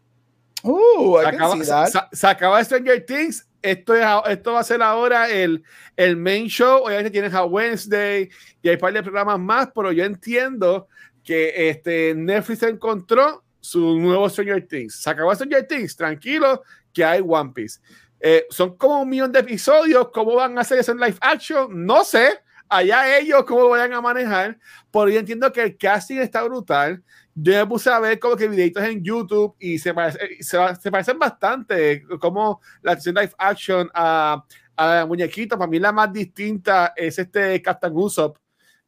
[0.62, 3.47] Uh, se, acaba, se, acaba, Stranger Things.
[3.60, 5.62] Esto, es, esto va a ser ahora el,
[5.97, 6.85] el main show.
[6.85, 8.28] Obviamente tienes a Wednesday
[8.62, 10.89] y hay un par de programas más, pero yo entiendo
[11.24, 15.02] que este, Netflix encontró su nuevo Stranger Things.
[15.02, 16.62] Se acabó Stranger Things, tranquilo,
[16.93, 17.80] que hay One Piece.
[18.20, 20.09] Eh, son como un millón de episodios.
[20.12, 21.86] ¿Cómo van a hacer eso en live action?
[21.86, 22.40] No sé.
[22.69, 24.59] Allá ellos cómo lo vayan a manejar.
[24.90, 27.03] Pero yo entiendo que el casting está brutal.
[27.35, 31.19] Yo me puse a ver como que videitos en YouTube y se, parece, se, parecen
[31.19, 32.05] bastante.
[32.20, 34.45] Como la acción live action a,
[34.77, 35.57] a muñequito.
[35.59, 38.39] Para mí la más distinta es este Captain Usopp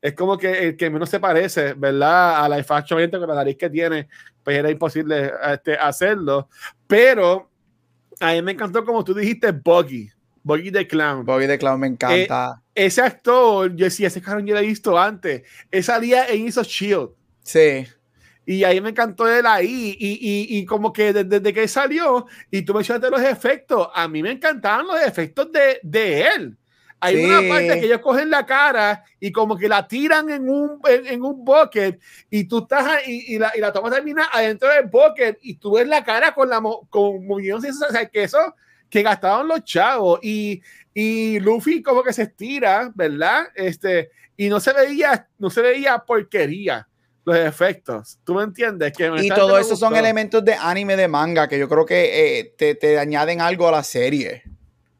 [0.00, 2.44] es como que el que menos se parece, ¿verdad?
[2.44, 4.08] A la action con la nariz que tiene,
[4.42, 6.48] pues era imposible este, hacerlo.
[6.86, 7.50] Pero
[8.18, 10.10] a mí me encantó, como tú dijiste, Buggy.
[10.42, 11.24] Buggy the Clown.
[11.24, 12.62] Buggy the Clown me encanta.
[12.74, 15.42] Eh, ese actor, yo decía, ese cabrón yo lo he visto antes.
[15.70, 17.10] Él salía en Iso Shield.
[17.42, 17.86] Sí.
[18.46, 19.96] Y ahí me encantó él ahí.
[19.98, 24.22] Y, y, y como que desde, que salió, y tú mencionaste los efectos, a mí
[24.22, 26.56] me encantaban los efectos de, de él.
[27.02, 30.80] Hay una parte que ellos cogen la cara y como que la tiran en un,
[30.86, 31.98] en, un bucket
[32.28, 35.72] y tú estás ahí, y, la, y la toma termina adentro del bucket y tú
[35.72, 36.60] ves la cara con la
[36.90, 38.54] con movimientos o sea, que eso
[38.90, 40.60] que gastaron los chavos y,
[40.92, 43.46] y Luffy como que se estira, ¿verdad?
[43.54, 46.86] Este, y no se veía, no se veía porquería
[47.24, 48.18] los efectos.
[48.24, 48.92] ¿Tú me entiendes?
[48.96, 52.54] Que y todo eso son elementos de anime de manga que yo creo que eh,
[52.56, 54.42] te, te añaden algo a la serie.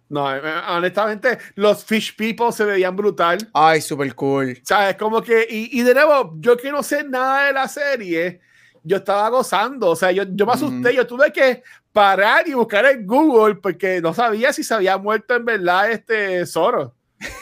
[0.09, 3.39] No, eh, honestamente, los Fish People se veían brutal.
[3.55, 4.59] Ay, súper cool.
[4.65, 4.97] ¿Sabes?
[4.97, 8.41] Como que, y, y, de nuevo, yo que no sé nada de la serie,
[8.83, 9.89] yo estaba gozando.
[9.91, 11.63] O sea, yo, yo me asusté, yo tuve que
[11.93, 16.47] parar y buscar en Google porque no sabía si se había muerto en verdad este
[16.47, 16.95] Zoro.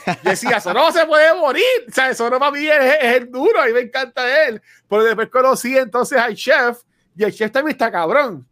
[0.06, 1.65] Yo decía, Zoro se puede morir.
[1.89, 4.60] O sea, Zoro para mí es, es, el duro, a mí me encanta él.
[4.89, 6.78] Pero después conocí entonces al chef
[7.16, 8.47] y el chef también está cabrón.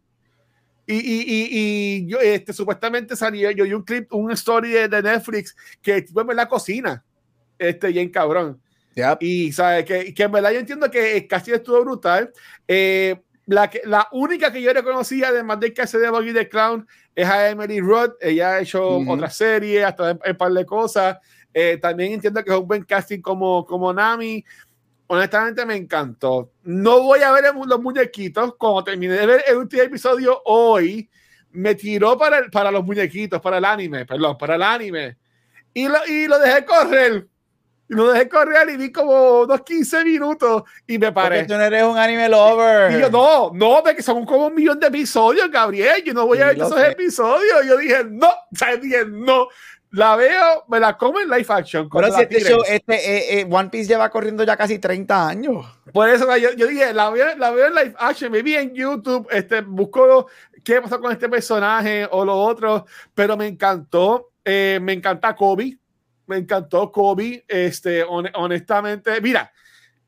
[0.85, 4.87] Y, y, y, y, yo, este, supuestamente salió, yo vi un clip, un story de,
[4.87, 7.03] de Netflix que tipo en la cocina,
[7.59, 8.61] este, bien cabrón.
[9.19, 12.31] Y sabe que, que en verdad yo entiendo que casi estuvo brutal.
[12.67, 13.15] Eh,
[13.45, 16.87] la, que, la única que yo reconocía, además de que hace de Buggy the Clown,
[17.15, 18.15] es a Emily Roth.
[18.21, 21.17] Ella ha hecho otra serie, hasta un par de cosas.
[21.53, 24.43] Eh, también entiendo que es un buen casting como, como Nami
[25.07, 26.51] honestamente me encantó.
[26.63, 28.55] No voy a ver los muñequitos.
[28.57, 31.09] Cuando terminé de ver el último episodio hoy,
[31.51, 35.17] me tiró para, el, para los muñequitos, para el anime, perdón, para el anime.
[35.73, 37.27] Y lo, y lo dejé correr.
[37.89, 41.37] Y lo dejé correr y vi como unos 15 minutos y me paré.
[41.37, 42.91] Porque tú no eres un anime lover.
[42.91, 46.03] Y yo, no, no, porque son como un millón de episodios, Gabriel.
[46.03, 47.65] Yo no voy a ver esos episodios.
[47.65, 49.47] Yo dije, no, o sea, dije, no
[49.91, 51.89] la veo, me la como en live action.
[51.89, 55.65] Pero si este show, este, eh, eh, One Piece lleva corriendo ya casi 30 años.
[55.93, 58.73] Por eso yo, yo dije, la veo, la veo en live action, me vi en
[58.73, 60.27] YouTube, este, busco
[60.63, 65.77] qué pasó con este personaje o lo otro, pero me encantó, eh, me encanta Kobe,
[66.27, 69.51] me encantó Kobe, este, honestamente, mira,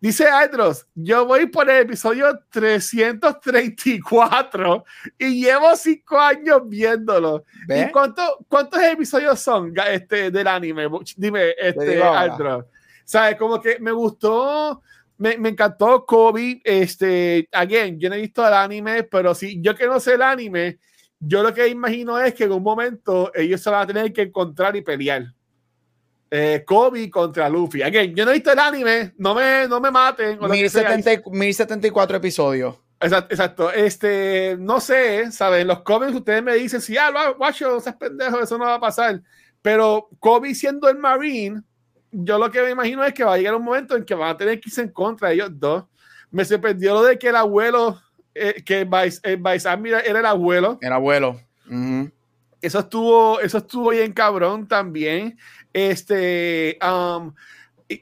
[0.02, 4.86] Dice Andros, yo voy por el episodio 334
[5.18, 7.44] y llevo cinco años viéndolo.
[7.68, 10.88] ¿Y cuánto, cuántos episodios son este, del anime?
[11.18, 12.64] Dime, este, Andros.
[13.04, 13.36] ¿Sabes?
[13.36, 14.82] Como que me gustó,
[15.18, 16.62] me, me, encantó Kobe.
[16.64, 20.22] Este, again, yo no he visto el anime, pero sí, yo que no sé el
[20.22, 20.80] anime,
[21.20, 24.22] yo lo que imagino es que en un momento ellos se van a tener que
[24.22, 25.26] encontrar y pelear
[26.32, 27.82] eh, Kobe contra Luffy.
[27.82, 30.40] Again, yo no he visto el anime, no me, no me maten.
[31.32, 32.76] 1074 episodios.
[33.02, 35.68] Exacto, exacto, Este, no sé, ¿saben?
[35.68, 39.22] Los cómics ustedes me dicen, si, ah, guacho, seas pendejo, eso no va a pasar.
[39.62, 41.62] Pero Kobe siendo el Marine,
[42.12, 44.30] yo lo que me imagino es que va a llegar un momento en que van
[44.30, 45.86] a tener que irse en contra de ellos dos.
[46.30, 48.02] Me sorprendió lo de que el abuelo
[48.36, 50.78] eh, que Vice, el Vice Admiral era el abuelo.
[50.82, 51.40] El abuelo.
[51.68, 52.12] Ujú.
[52.62, 55.38] Eso estuvo, eso estuvo bien cabrón también.
[55.80, 57.34] Este, um,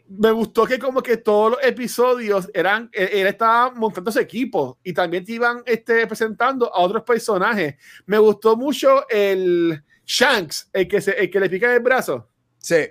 [0.10, 4.80] me gustó que como que todos los episodios eran, eh, él estaba montando su equipo
[4.84, 7.76] y también te iban este, presentando a otros personajes.
[8.06, 12.28] Me gustó mucho el Shanks, el que, se, el que le pica el brazo.
[12.58, 12.90] Sí.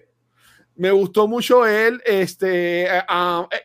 [0.76, 2.88] Me gustó mucho él, este,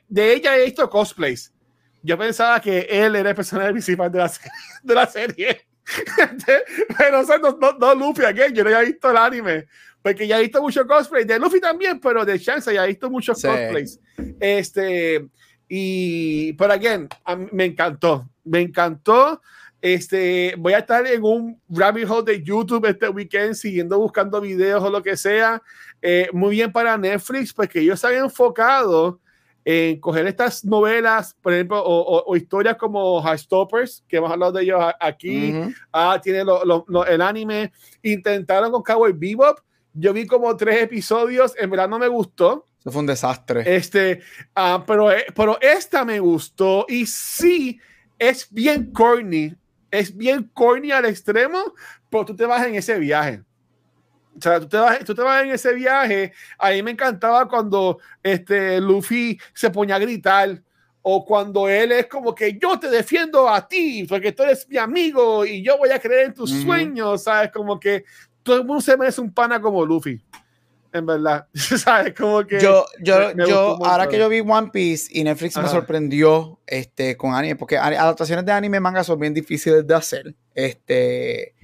[0.07, 1.53] de ella he visto cosplays.
[2.01, 4.31] Yo pensaba que él era el personaje principal de la,
[4.81, 5.67] de la serie.
[6.97, 9.67] pero o sea, no, no, no Luffy, again, yo no había visto el anime.
[10.01, 13.09] Porque ya he visto mucho cosplay de Luffy también, pero de Shanks ya he visto
[13.09, 13.47] muchos Sí.
[13.47, 13.99] cosplays.
[14.39, 15.27] Este,
[15.67, 17.07] y, pero again,
[17.51, 19.41] me encantó, me encantó.
[19.81, 24.83] Este, voy a estar en un rabbit hole de YouTube este weekend siguiendo buscando videos
[24.83, 25.61] o lo que sea.
[26.01, 29.19] Eh, muy bien para Netflix, porque ellos se habían enfocado
[29.63, 34.51] en coger estas novelas, por ejemplo, o, o- o historias como Heartstoppers, que hemos hablado
[34.53, 35.51] de ellos aquí.
[35.55, 35.71] Ujú.
[35.91, 37.71] Ah, tiene lo- lo- lo- el anime.
[38.01, 39.59] Intentaron con Cowboy Bebop.
[39.93, 42.65] Yo vi como tres episodios, en verdad no me gustó.
[42.79, 43.63] Eso fue un desastre.
[43.75, 44.21] Este,
[44.55, 47.79] ah, pero, eh, pero esta me gustó y sí,
[48.17, 49.55] es bien corny.
[49.91, 51.73] Es bien corny al extremo,
[52.09, 53.43] pero tú te vas en ese viaje.
[54.37, 56.31] O sea, tú te vas, tú te vas en ese viaje.
[56.57, 60.61] A mí me encantaba cuando este, Luffy se ponía a gritar
[61.01, 64.77] o cuando él es como que yo te defiendo a ti porque tú eres mi
[64.77, 67.51] amigo y yo voy a creer en tus sueños, ¿sabes?
[67.51, 68.05] Como que
[68.51, 70.21] todo el mundo se merece un pana como Luffy.
[70.93, 72.13] En verdad, ¿sabes?
[72.13, 75.55] Como que Yo, yo, me- me yo, ahora que yo vi One Piece y Netflix
[75.55, 79.95] me sorprendió este, con anime, porque adaptaciones de anime y manga son bien difíciles de
[79.95, 80.35] hacer.
[80.53, 81.55] Este,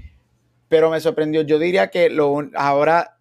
[0.70, 1.42] pero me sorprendió.
[1.42, 3.18] Yo diría que lo, ahora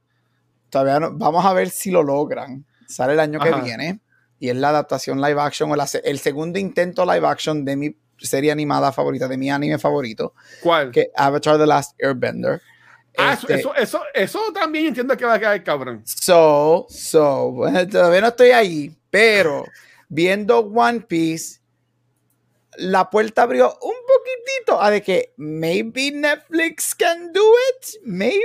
[0.71, 2.65] todavía no, vamos a ver si lo logran.
[2.87, 3.57] Sale el año Ajá.
[3.57, 4.01] que viene
[4.39, 7.97] y es la adaptación live action o la el segundo intento live action de mi
[8.19, 10.93] serie animada favorita, de mi anime favorito, ¿Cuál?
[10.93, 12.63] que Avatar The Last Airbender.
[13.17, 16.03] Ah, eso- Este, eso, eso, eso también entiendo que va a quedar cabrón.
[16.05, 17.55] So, so,
[17.91, 19.65] todavía no estoy ahí, pero
[20.09, 21.61] viendo One Piece,
[22.79, 28.43] la puerta abrió un poquitito a de que maybe Netflix can do it, maybe.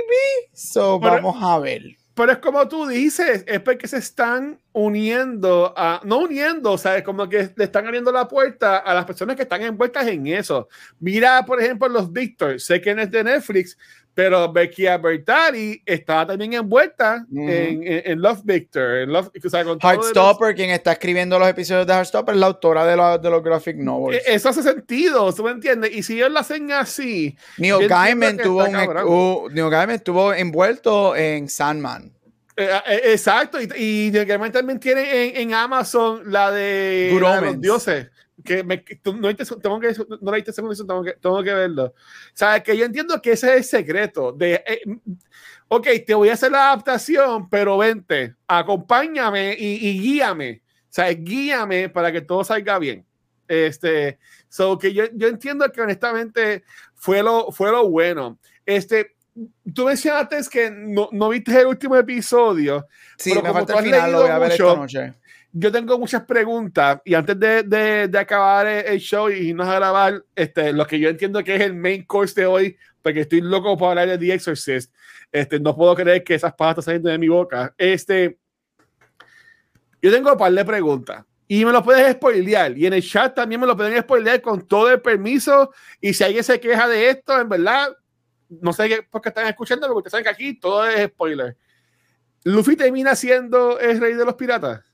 [0.54, 1.82] So, Pero- vamos a ver.
[2.14, 7.02] Pero es como tú dices, es porque se están uniendo a, no uniendo, ¿sabes?
[7.04, 10.68] Como que le están abriendo la puerta a las personas que están envueltas en eso.
[11.00, 13.78] Mira, por ejemplo, los Victor, sé que no es de Netflix,
[14.14, 19.64] pero Becky Bertali estaba también envuelta en, en- en Love Victor, en Love, o sea,
[19.64, 23.30] los- Heartstopper, quien está escribiendo los episodios de Heartstopper, es la autora de, la- de
[23.30, 24.22] los graphic novels.
[24.26, 25.94] E- Eso hace sentido, ¿tú me entiendes?
[25.94, 28.76] Y si ellos lo hacen así, Neil Gaiman tuvo, un,
[29.06, 32.12] uh, Neil Gaiman estuvo envuelto en Sandman.
[32.54, 37.36] Eh, eh, exacto, y, y realmente también tiene en, en Amazon la de, Good la
[37.36, 38.08] de los dioses.
[38.44, 41.94] Que me, tú- no, tengo que, no la viste segunda tengo que, tengo que verlo.
[42.34, 44.32] Sabes que yo entiendo que ese es el secreto.
[44.32, 44.80] De, eh,
[45.68, 50.62] ok, te voy a hacer la adaptación, pero vente, acompáñame y, y guíame.
[50.88, 51.16] ¿Sabes?
[51.24, 53.06] Guíame para que todo salga bien.
[53.48, 56.64] Este, so que yo, yo entiendo que honestamente
[56.94, 58.38] fue lo, fue lo bueno.
[58.66, 59.14] Este,
[59.74, 62.86] tú mencionaste que no, no viste el último episodio.
[63.16, 65.14] Sí, Pero me como falta el final, lo voy a ver leído esta mucho, noche.
[65.54, 67.62] Yo tengo muchas preguntas y antes de,
[68.08, 71.60] de, acabar el, show y irnos a grabar, este, lo que yo entiendo que es
[71.60, 74.94] el main course de hoy, porque estoy loco por hablar de The Exorcist,
[75.30, 77.74] este, no puedo creer que esas están saliendo de mi boca.
[77.76, 78.38] Este,
[80.00, 83.34] yo tengo un par de preguntas y me lo puedes spoilear y en el chat
[83.34, 85.70] también me lo pueden spoilear con todo el permiso
[86.00, 87.94] y si alguien se queja de esto, en verdad,
[88.48, 91.58] no sé por qué están escuchando, porque ustedes saben que aquí todo es spoiler.
[92.44, 94.91] Luffy termina siendo el rey de los piratas.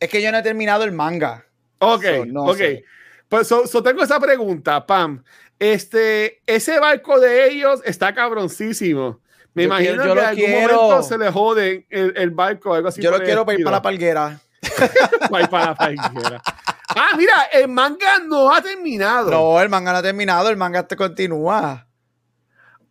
[0.00, 1.44] Es que yo no he terminado el manga.
[1.78, 2.56] Ok, So, no ok.
[2.56, 2.84] sé.
[3.28, 5.22] Pues so, so tengo esa pregunta, Pam.
[5.58, 9.20] Este, ese barco de ellos está cabroncísimo.
[9.54, 10.74] Me Yo imagino quiero- yo que en algún quiero.
[10.82, 13.02] momento se le jode el, el barco, algo así.
[13.02, 14.40] yo lo quiero para ir para la palguera.
[15.30, 16.42] Pa' ir para la palguera.
[16.90, 19.30] Ah, mira, el manga no ha terminado.
[19.30, 21.86] No, el manga no ha terminado, el manga te continúa.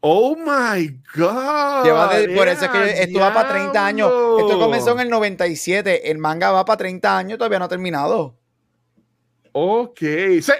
[0.10, 1.84] Oh my God.
[1.84, 4.10] Lleva de- por eso es que ¡Ea, esto va para 30 años.
[4.40, 6.10] Esto comenzó en el 97.
[6.10, 8.38] El manga va para 30 años, todavía no ha terminado.
[9.52, 10.02] Ok,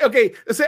[0.06, 0.16] ok,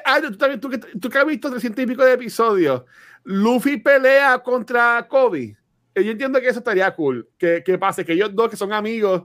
[0.05, 2.83] Ayo, tú, también, tú, que- tú que has visto 300 y pico de episodios,
[3.23, 5.57] Luffy pelea contra Kobe.
[5.95, 8.71] Eh, Yo entiendo que eso estaría cool, que, que pase, que ellos dos que son
[8.71, 9.23] amigos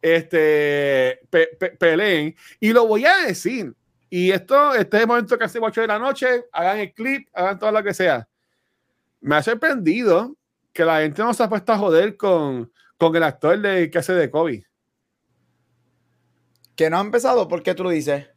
[0.00, 2.34] este, pe- pe- peleen.
[2.60, 3.74] Y lo voy a decir,
[4.08, 7.28] y esto, este es el momento que hace 8 de la noche, hagan el clip,
[7.34, 8.28] hagan todo lo que sea.
[9.24, 10.36] Me ha sorprendido
[10.74, 13.96] que la gente no se ha puesto a joder con, con el actor de, que
[13.96, 14.66] hace de Kobe.
[16.76, 18.28] Que no ha empezado, ¿por qué tú lo dices?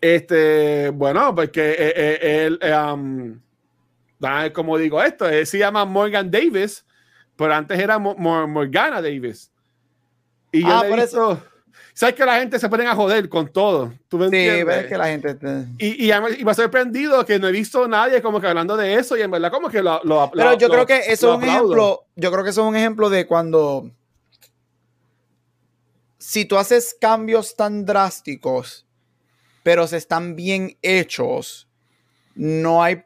[0.00, 3.40] Este, bueno, porque eh, eh, él, um,
[4.52, 6.86] como digo esto, él se llama Morgan Davis,
[7.34, 9.50] pero antes era Morgana Davis.
[10.52, 11.42] Y yo ah, por eso
[11.94, 13.92] sabes que la gente se ponen a joder con todo.
[14.08, 15.36] ¿Tú me sí, ves que la gente.
[15.78, 18.94] Y, y, me ha sorprendido que no he visto a nadie como que hablando de
[18.94, 20.00] eso y en verdad, como que lo.
[20.04, 22.06] lo Pero yo creo que eso es un ejemplo.
[22.16, 23.90] Yo creo que eso es un ejemplo de cuando.
[26.18, 28.86] Si tú haces cambios tan drásticos,
[29.62, 31.68] pero se están bien hechos,
[32.34, 33.02] no hay.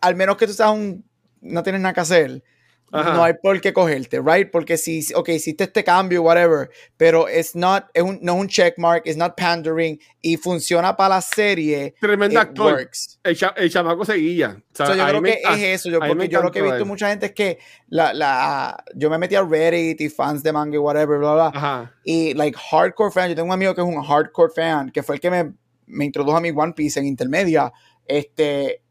[0.00, 1.04] Al menos que tú seas un.
[1.40, 2.42] No tienes nada que hacer
[2.90, 4.50] no hay por qué cogerte, right?
[4.50, 8.48] Porque si, ok, hiciste este cambio, whatever, pero it's not, es un, no es un
[8.48, 11.94] checkmark, it's not pandering y funciona para la serie.
[12.00, 12.88] Tremenda actor.
[13.24, 14.56] El, el, chamaco seguía.
[14.72, 15.90] O sea, yo creo que es eso.
[15.90, 17.58] Yo, porque yo lo que he visto mucha gente es que
[17.88, 21.52] la, la, yo me metí a Reddit y fans de manga y whatever, bla, bla.
[21.54, 21.94] Ajá.
[22.04, 23.28] Y, like, hardcore fan.
[23.28, 25.52] Yo tengo un amigo que es un hardcore fan, que fue el que me,
[25.86, 27.72] me introdujo a mi One Piece en intermedia.
[28.06, 28.82] Este,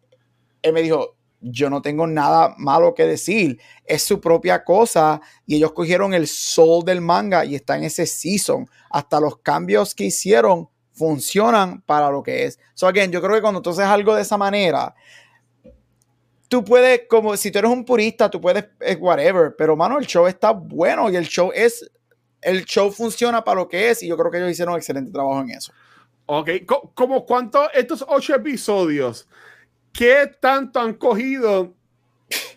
[0.61, 3.59] él me dijo, yo no tengo nada malo que decir.
[3.85, 8.05] Es su propia cosa y ellos cogieron el soul del manga y está en ese
[8.05, 8.69] season.
[8.89, 12.59] Hasta los cambios que hicieron funcionan para lo que es.
[12.73, 14.93] So again, yo creo que cuando tú haces algo de esa manera,
[16.47, 20.05] tú puedes, como si tú eres un purista, tú puedes, eh, whatever, pero mano, el
[20.05, 21.89] show está bueno y el show es,
[22.41, 25.11] el show funciona para lo que es y yo creo que ellos hicieron un excelente
[25.11, 25.73] trabajo en eso.
[26.25, 26.49] Ok,
[26.93, 29.27] ¿como cuánto estos ocho episodios?
[29.93, 31.73] ¿Qué tanto han cogido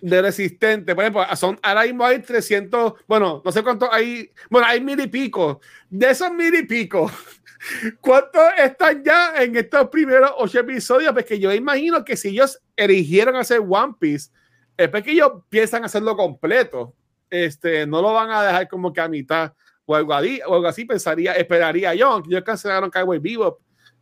[0.01, 0.95] de resistente?
[0.95, 4.99] Por ejemplo, son, ahora mismo hay 300, bueno, no sé cuánto hay, bueno, hay mil
[4.99, 5.61] y pico.
[5.89, 7.11] De esos mil y pico,
[8.01, 11.13] ¿cuántos están ya en estos primeros ocho episodios?
[11.13, 14.31] Porque yo imagino que si ellos eligieron hacer One Piece,
[14.77, 16.95] es porque ellos piensan hacerlo completo.
[17.29, 19.53] Este, no lo van a dejar como que a mitad
[19.87, 23.61] o algo así, pensaría, esperaría yo, ellos cancelaron Cowboy Vivo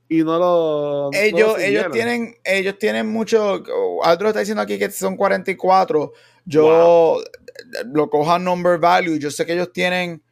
[0.09, 1.11] y no lo.
[1.13, 3.63] Ellos, ellos tienen, ellos tienen mucho.
[4.03, 6.13] Otro está diciendo aquí que son 44.
[6.45, 7.21] Yo
[7.93, 9.19] lo cojo number value.
[9.19, 10.23] Yo sé que ellos tienen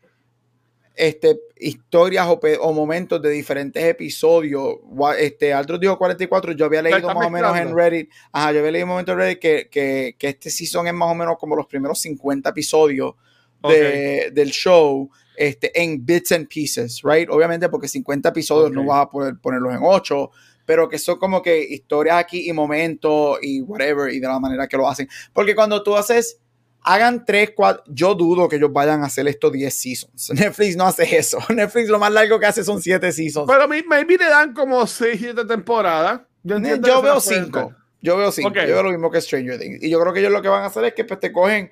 [0.94, 4.76] este, historias o, momentos de diferentes episodios.
[5.18, 6.52] Este, Aldro dijo 44.
[6.52, 8.10] Yo había leído más o menos en Reddit.
[8.30, 11.10] Ajá, yo había leído un momento en Reddit que, que, que este season es más
[11.10, 13.14] o menos como los primeros 50 episodios
[13.68, 17.28] del show este, en bits and pieces, right?
[17.30, 20.30] Obviamente porque 50 episodios no vas a poder ponerlos en 8,
[20.64, 24.66] pero que son como que historias aquí y momentos y whatever y de la manera
[24.66, 25.08] que lo hacen.
[25.32, 26.38] Porque cuando tú haces,
[26.82, 30.30] hagan 3, 4, yo dudo que ellos vayan a hacer estos 10 seasons.
[30.34, 31.38] Netflix no hace eso.
[31.48, 33.50] Netflix lo más largo que hace son 7 seasons.
[33.50, 36.22] Pero maybe le dan como 6, 7 temporadas.
[36.42, 37.74] Yo, yo veo 5.
[38.00, 38.50] Yo veo 5.
[38.52, 39.82] Yo veo lo mismo que Stranger Things.
[39.82, 41.70] Y yo creo que ellos lo que van a hacer es que pues, te cogen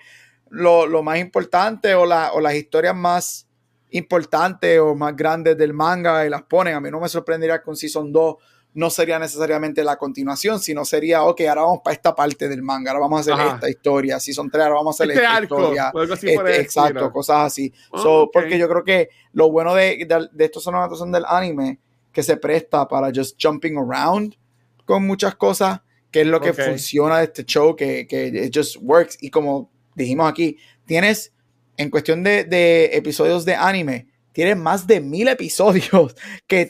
[0.49, 3.49] lo, lo más importante o, la, o las historias más
[3.93, 6.75] importantes o más grandes del manga y las ponen.
[6.75, 8.37] A mí no me sorprendería que un Season 2
[8.73, 12.93] no sería necesariamente la continuación, sino sería, ok, ahora vamos para esta parte del manga,
[12.93, 15.93] ahora vamos a hacer esta historia, Season 3, ahora vamos a hacer este esta historia.
[16.15, 17.73] Este, exacto, cosas así.
[17.93, 21.81] Ah, porque yo creo que lo bueno de, de, estos son adaptación del anime,
[22.12, 24.37] que se presta para just jumping around
[24.85, 25.81] con muchas cosas,
[26.11, 29.17] que es lo que funciona de este show, que, que it just works.
[29.21, 31.33] Y como dijimos aquí, tienes
[31.81, 36.15] en cuestión de, episodios de anime, tiene más de mil episodios
[36.47, 36.69] que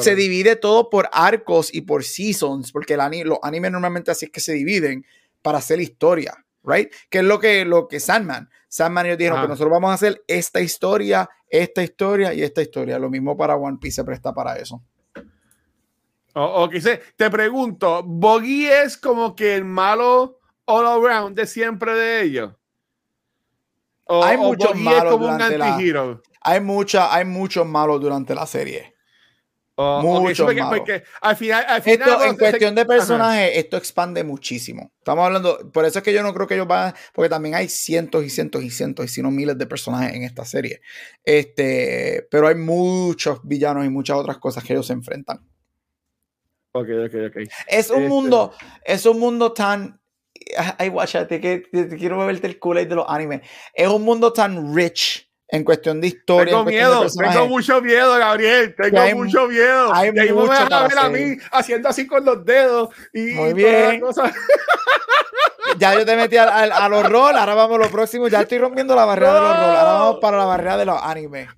[0.00, 4.32] se divide todo por arcos y por seasons, porque el los animes normalmente así es
[4.32, 5.04] que se dividen
[5.42, 6.90] para hacer historia, right?
[7.10, 8.48] Que es lo que, lo que Sandman.
[8.66, 12.98] Sandman ellos dijeron que nosotros vamos a hacer esta historia, esta historia y esta historia.
[12.98, 14.82] Lo mismo para One Piece se presta para eso.
[16.32, 22.22] O, o te pregunto, ¿Boggy es como que el malo all around de siempre de
[22.22, 22.52] ellos?
[24.10, 28.94] Hay muchos malos durante la, hay mucha, hay muchos malos durante la serie.
[29.76, 30.82] muchos malos.
[31.20, 34.92] al final, al final esto, en cuestión de personajes, esto expande muchísimo.
[34.98, 37.68] Estamos hablando, por eso es que yo no creo que ellos van, porque también hay
[37.68, 40.80] cientos y cientos y cientos, y si no miles de personajes en esta serie.
[41.24, 45.46] Este, pero hay muchos villanos y muchas otras cosas que ellos se enfrentan.
[46.72, 47.36] Ok, ok, ok.
[47.66, 48.52] Es un este mundo,
[48.84, 49.99] es un mundo tan
[50.78, 53.42] ay, guachate, que te, quiero beberte el culo de los animes.
[53.74, 56.52] Es un mundo tan rich en cuestión de historia.
[56.52, 58.74] Tengo miedo, tengo mucho miedo, Gabriel.
[58.76, 59.92] Tengo mucho miedo.
[59.92, 62.90] Hay y mucho me a ver a mí haciendo así con los dedos.
[63.12, 64.02] Y Muy bien.
[65.78, 68.28] ya yo te metí a, a, los roles, ahora vamos a lo próximo.
[68.28, 69.78] Ya estoy rompiendo la barrera de los roles.
[69.78, 71.48] Ahora vamos para la barrera de los animes.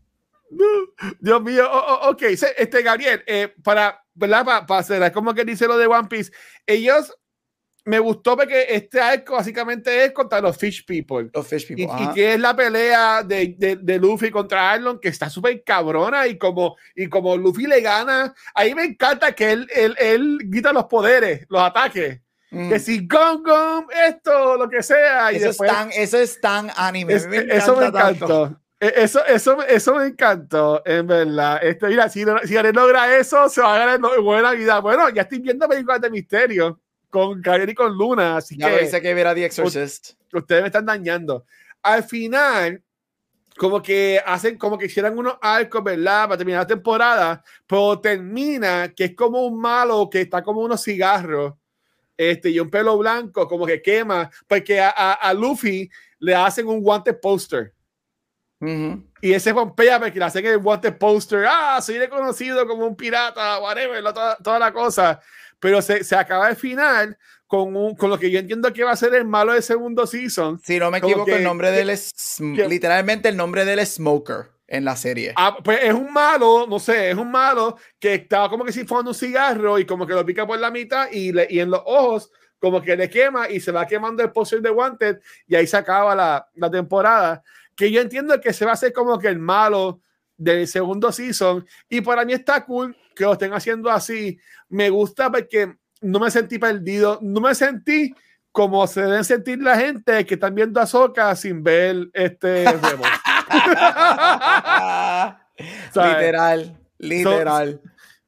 [1.21, 1.67] Dios mío,
[2.03, 4.45] ok, este Gabriel, eh, para, ¿verdad?
[4.45, 6.31] Para, para hacer como que dice lo de One Piece,
[6.67, 7.15] ellos
[7.85, 11.31] me gustó porque este arco básicamente es contra los Fish People.
[11.35, 11.87] Los Fish People.
[12.01, 16.27] y que es la pelea de, de, de Luffy contra Arlon, que está súper cabrona.
[16.29, 20.73] Y como, y como Luffy le gana, ahí me encanta que él, él, él grita
[20.73, 22.21] los poderes, los ataques.
[22.53, 22.69] Mm.
[22.69, 25.33] Que si Gum Gum, esto, lo que sea.
[25.33, 27.15] Y Eso, después, es tan, eso es tan anime.
[27.15, 28.01] es- me eso me tanto.
[28.25, 28.59] encantó.
[28.79, 31.61] E- Eso, eso, eso me encantó, en verdad.
[31.65, 34.81] Este, mira, si, si Ariel logra eso, se va a ganar buena vida.
[34.81, 36.81] Bueno, ya estoy viendo películas de misterio
[37.13, 40.15] con Gabriel y con Luna, así Ya que dice que ver a The Exorcist.
[40.33, 41.45] ustedes me están dañando.
[41.83, 42.83] Al final,
[43.59, 46.25] como que hacen, como que hicieran unos arcos, ¿verdad?
[46.25, 50.83] Para terminar la temporada, pero termina que es como un malo que está como unos
[50.83, 51.53] cigarros,
[52.17, 56.67] este, y un pelo blanco, como que quema, porque a, a- a Luffy le hacen
[56.67, 57.75] un wanted poster.
[58.61, 59.05] Ujú.
[59.21, 61.45] Y ese pompea porque le hacen el wanted poster.
[61.47, 65.21] Ah, soy reconocido como un pirata, whatever, toda, toda la cosa.
[65.63, 67.17] Pero se, se acaba el final
[67.47, 70.09] con, un, con lo que yo entiendo que va a ser el malo del segundo
[70.09, 70.59] season.
[70.59, 72.11] Si no me Como equivoco, que- el nombre que- del es
[72.57, 75.35] que- literalmente el nombre del Smoker en la serie.
[75.37, 78.85] Ah, pues es un malo, no sé, es un malo que estaba como que si
[78.85, 81.71] fumando un cigarro y como que lo pica por la mitad y, le, y en
[81.71, 85.55] los ojos como que le quema y se va quemando el poster de Wanted y
[85.55, 87.43] ahí se acaba la, la temporada.
[87.77, 90.01] Que yo entiendo que se va a hacer como que el malo
[90.43, 94.39] del segundo season y para mí está cool que lo estén haciendo así.
[94.69, 98.15] Me gusta porque no me sentí perdido, no me sentí
[98.51, 102.65] como se deben sentir la gente que están viendo a Soca sin ver este
[105.95, 107.81] literal, literal.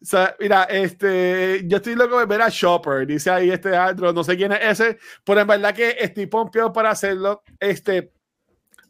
[0.05, 4.13] O sea, mira, este, yo estoy loco de ver a Shopper, dice ahí este otro,
[4.13, 7.43] no sé quién es ese, pero en verdad que estoy pompeado para hacerlo.
[7.59, 8.13] Este,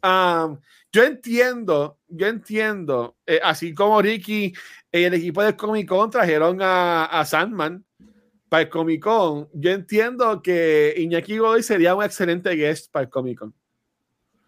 [0.01, 0.59] am,
[0.95, 4.53] yo entiendo, yo entiendo, eh, así como Ricky
[4.91, 7.83] y el equipo del Comic Con trajeron a, a Sandman
[8.47, 13.09] para el Comic Con, yo entiendo que Iñaki Godoy sería un excelente guest para el
[13.09, 13.53] Comic Con.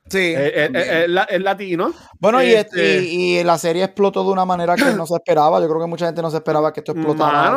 [0.10, 0.20] Sí.
[0.20, 1.94] Eh, eh, eh, eh, latino.
[2.18, 5.60] bueno, y, este- y, y la serie explotó de una manera que no se esperaba.
[5.60, 7.52] Yo creo que mucha gente no se esperaba que esto explotara.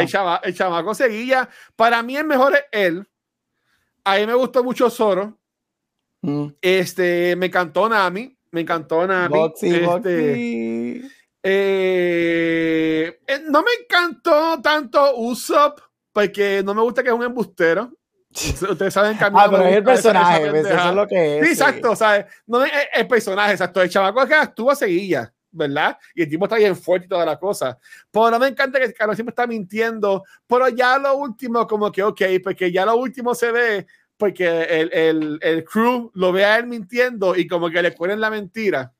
[0.00, 1.48] El, chava, el chamaco seguía.
[1.76, 3.08] Para mí el mejor es él.
[4.02, 5.38] A mí me gustó mucho Zoro.
[6.24, 6.46] Mm.
[6.62, 8.36] Este, me encantó Nami.
[8.50, 9.36] Me encantó Nami.
[9.36, 11.10] Boxy, Este, Boxy.
[11.42, 15.80] eh, eh, no me encantó tanto Usopp
[16.12, 17.90] porque no me gusta que es un embustero.
[18.32, 20.66] Ustedes saben que a mí Ah, no pero es el personaje, ¿ves?
[20.66, 21.44] eso es lo que es.
[21.46, 22.26] Sí, exacto, ¿sabes?
[22.46, 23.80] No es el, el personaje, exacto.
[23.82, 25.96] El chamaco es que actúa seguilla, ¿verdad?
[26.14, 27.78] Y el tipo está bien fuerte y toda la cosa.
[28.10, 30.24] Pero no me encanta que Carlos siempre está mintiendo.
[30.48, 33.86] Pero ya lo último, como que, ok, porque ya lo último se ve,
[34.24, 38.18] porque el, el, el crew lo ve a él mintiendo y como que le ponen
[38.18, 38.90] la mentira.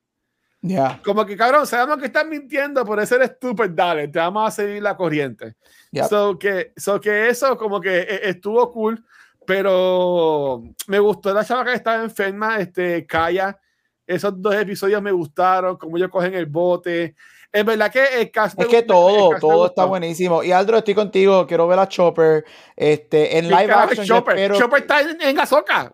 [0.61, 4.47] Ya, Como que, cabrón, sabemos que estás mintiendo, por eso eres estúpido, dale, te vamos
[4.47, 5.55] a seguir la corriente.
[5.89, 6.05] Yep.
[6.05, 9.03] So, que, so que eso como que eh, estuvo cool,
[9.47, 13.59] pero me gustó la chava que estaba enferma, este, Kaya.
[14.05, 17.15] Esos dos episodios me gustaron, como ellos cogen el bote.
[17.55, 20.43] Es verdad que el cast Es que gustó, todo, todo está buenísimo.
[20.43, 21.47] Y Aldro, estoy contigo.
[21.47, 22.43] Quiero ver a Chopper.
[22.75, 24.05] Este, en ¿Qué live es action.
[24.05, 24.35] Chopper?
[24.37, 25.93] espero- Chopper está en, en Azoka.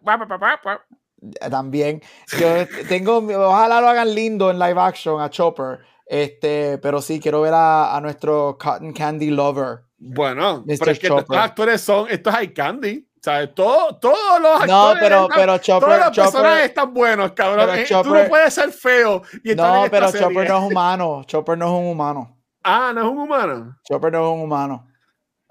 [1.51, 2.01] También.
[2.39, 2.47] Yo
[2.89, 5.79] tengo, ojalá lo hagan lindo en live action a Chopper.
[6.07, 9.81] Este, pero sí, quiero ver a, a nuestro Cotton Candy Lover.
[9.99, 10.77] Bueno, Mr.
[10.79, 11.21] pero es que Chopper.
[11.23, 13.07] estos actores son, estos hay candy.
[13.23, 13.53] ¿Sabes?
[13.53, 14.68] Todo, todos los actores.
[14.68, 17.68] No, pero, están- pero Chopper, los personajes Chopper, están buenos, cabrón.
[17.69, 20.27] pero Eh, Tú Chopper- no puedes ser feo y no, pero serie.
[20.27, 21.23] Chopper no es humano.
[21.27, 22.38] Chopper no es un humano.
[22.64, 23.77] Ah, no es un humano.
[23.88, 24.88] Chopper no es un humano.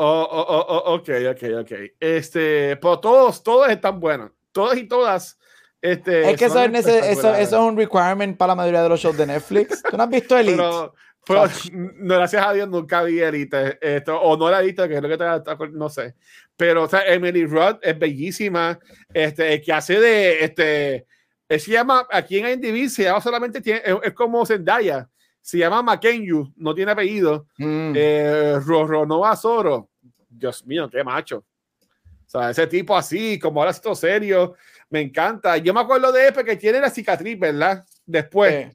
[0.02, 1.72] Oh, oh, oh, oh, ok, ok, ok.
[2.01, 4.30] Este, pero todos, todos están buenos.
[4.51, 5.38] Todos y todas.
[5.82, 8.98] Este, Es que eso es, eso, eso es un requirement para la mayoría de los
[9.01, 9.82] shows de Netflix.
[9.82, 10.56] ¿Tú no has visto Elite?
[10.56, 10.94] Pero,
[11.26, 13.78] pero, gracias a Dios nunca vi Elite.
[13.80, 15.24] Esto, o no la he visto, que es lo que te,
[15.72, 16.14] no sé.
[16.56, 18.78] Pero, o sea, Emily Rudd es bellísima.
[19.12, 21.06] Este, que hace de, este,
[21.48, 25.09] se llama, aquí en IMDb se llama solamente, tiene, es, es como Zendaya.
[25.40, 27.47] Se llama Makenyu, no tiene apellido.
[27.59, 27.92] Mm.
[27.97, 29.90] Eh, Rorronova Zoro.
[30.28, 31.38] Dios mío, qué macho.
[31.38, 34.55] O sea, ese tipo así, como ahora esto serio,
[34.88, 35.56] me encanta.
[35.56, 37.84] Yo me acuerdo de él porque tiene la cicatriz, ¿verdad?
[38.06, 38.68] Después.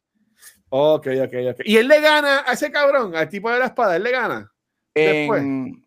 [0.77, 1.61] Ok, ok, ok.
[1.63, 4.51] Y él le gana a ese cabrón, al tipo de la espada, él le gana.
[4.93, 5.41] Después.
[5.41, 5.84] en-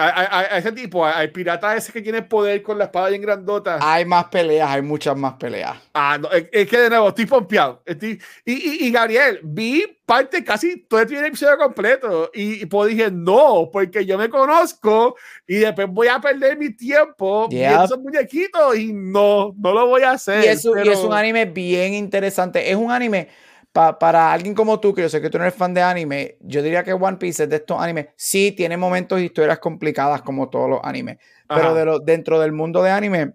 [0.00, 3.78] A, a- ese tipo, al pirata ese que tiene poder con la espada bien grandota.
[3.82, 5.76] hay más peleas, hay muchas más peleas.
[5.92, 7.82] Ah, no, es, es que de nuevo, estoy pompeado.
[7.84, 12.30] Estoy- y, y, y Gabriel, vi parte casi todo el episodio completo.
[12.32, 15.16] Y, y pues dije, no, porque yo me conozco
[15.48, 17.58] y después voy a perder mi tiempo Yep.
[17.58, 20.44] viendo esos muñequitos y no, no lo voy a hacer.
[20.44, 22.70] Y es, un- y pero- es un anime bien interesante.
[22.70, 23.28] Es un anime,
[23.72, 26.62] para alguien como tú, que yo sé que tú no eres fan de anime, yo
[26.62, 28.08] diría que One Piece es de estos animes.
[28.16, 31.18] Sí, tiene momentos y historias complicadas como todos los animes.
[31.48, 33.34] Pero de lo, dentro del mundo de anime,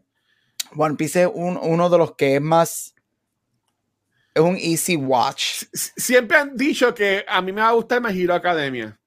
[0.76, 2.94] One Piece es uno de los que es más.
[4.34, 5.64] Es un easy watch.
[5.72, 9.00] Siempre han dicho que a mí me va a gustar My Hero Academia.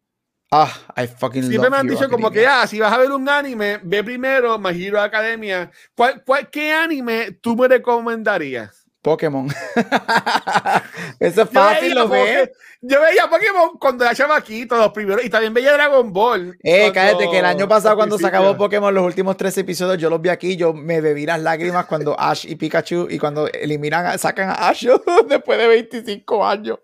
[0.50, 3.28] Ah, I fucking Siempre me han dicho como que, ah, si vas a ver un
[3.28, 5.70] anime, ve primero My Hero Academia.
[5.94, 8.85] ¿Cuál, cuál, ¿Qué anime tú me recomendarías?
[9.06, 9.46] Pokémon.
[11.20, 12.50] Eso es fácil, lo ves.
[12.80, 16.58] Yo veía Pokémon cuando era chamaquito, los primeros, y también veía Dragon Ball.
[16.60, 20.10] Eh, cállate, que el año pasado cuando se acabó Pokémon, los últimos tres episodios, yo
[20.10, 24.18] los vi aquí, yo me bebí las lágrimas cuando Ash y Pikachu, y cuando eliminan,
[24.18, 24.88] sacan a Ash
[25.28, 26.80] después de 25 años.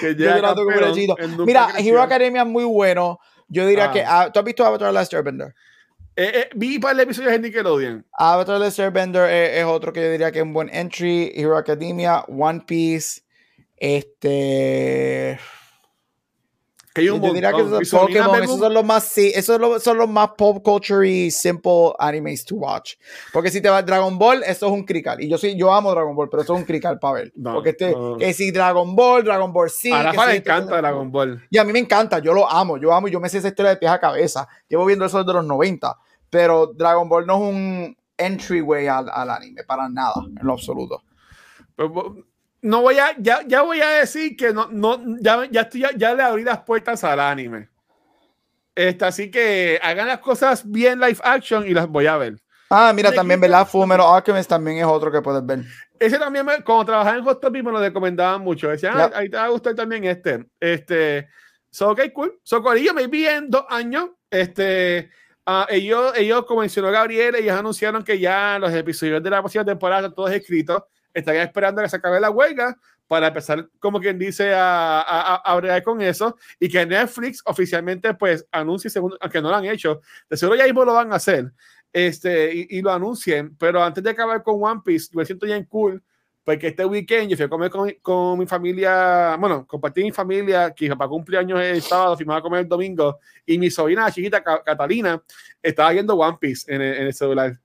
[0.00, 0.40] Que ya
[1.44, 3.18] Mira, Hero Academia es muy bueno.
[3.46, 4.02] Yo diría que.
[4.02, 5.54] Ah, ¿Tú has visto Avatar Last Airbender?
[6.14, 8.04] Eh, eh, vi para el episodio de Nickelodeon.
[8.18, 11.32] Avatar The Airbender es, es, otro que yo diría que es un buen entry.
[11.34, 13.22] Hero Academia, One Piece,
[13.78, 15.38] este.
[16.94, 19.96] Que hay un yo diría que esos, Pokémon, esos son los más, sí, esos son
[19.96, 22.94] los más pop culture y simple animes to watch.
[23.32, 25.22] Porque si te va Dragon Ball, eso es un crical.
[25.22, 27.32] Y yo sí, yo amo Dragon Ball, pero eso es un crical para ver.
[27.42, 29.90] porque este, que si Dragon Ball, Dragon Ball sí.
[29.90, 31.42] A Rafa le encanta Dragon Ball.
[31.48, 33.70] Y a mí me encanta, yo lo amo, yo amo, yo me sé esa historia
[33.70, 34.46] de pies a cabeza.
[34.68, 35.96] Llevo viendo eso desde los 90.
[36.28, 41.02] Pero Dragon Ball no es un entryway al, al anime, para nada, en lo absoluto.
[42.62, 46.14] No voy a, ya, ya voy a decir que no, no, ya, ya, estoy, ya,
[46.14, 47.68] le abrí las puertas al anime.
[48.74, 52.36] Este, así que hagan las cosas bien live action y las voy a ver.
[52.70, 53.68] Ah, mira, también, ¿verdad?
[53.68, 55.60] Fumero Alchemist también es otro que puedes ver.
[56.00, 58.68] Ese también, cuando trabajaba en Hot me lo recomendaban mucho.
[58.68, 60.46] Decían, ah, ahí te va a gustar también este.
[60.58, 61.28] Este,
[61.70, 62.40] so, ok, cool.
[62.42, 64.08] So, Corillo, me vi en dos años.
[64.30, 65.10] Este,
[65.44, 69.64] Uh, ellos, ellos, como mencionó Gabriel, ellos anunciaron que ya los episodios de la próxima
[69.64, 70.84] temporada están todos escritos.
[71.14, 72.76] Estarían esperando que se acabe la huelga
[73.06, 78.14] para empezar, como quien dice, a, a, a bregar con eso y que Netflix oficialmente
[78.14, 81.16] pues anuncie, segundo, aunque no lo han hecho, de seguro ya mismo lo van a
[81.16, 81.52] hacer
[81.92, 85.56] este, y, y lo anuncien, pero antes de acabar con One Piece, me siento ya
[85.56, 86.02] en cool
[86.44, 90.72] porque este weekend yo fui a comer con, con mi familia, bueno, compartí mi familia,
[90.74, 95.22] que para cumpleaños el sábado, fuimos a comer el domingo, y mi sobrina chiquita, Catalina,
[95.62, 97.58] estaba viendo One Piece en el, en el, celular.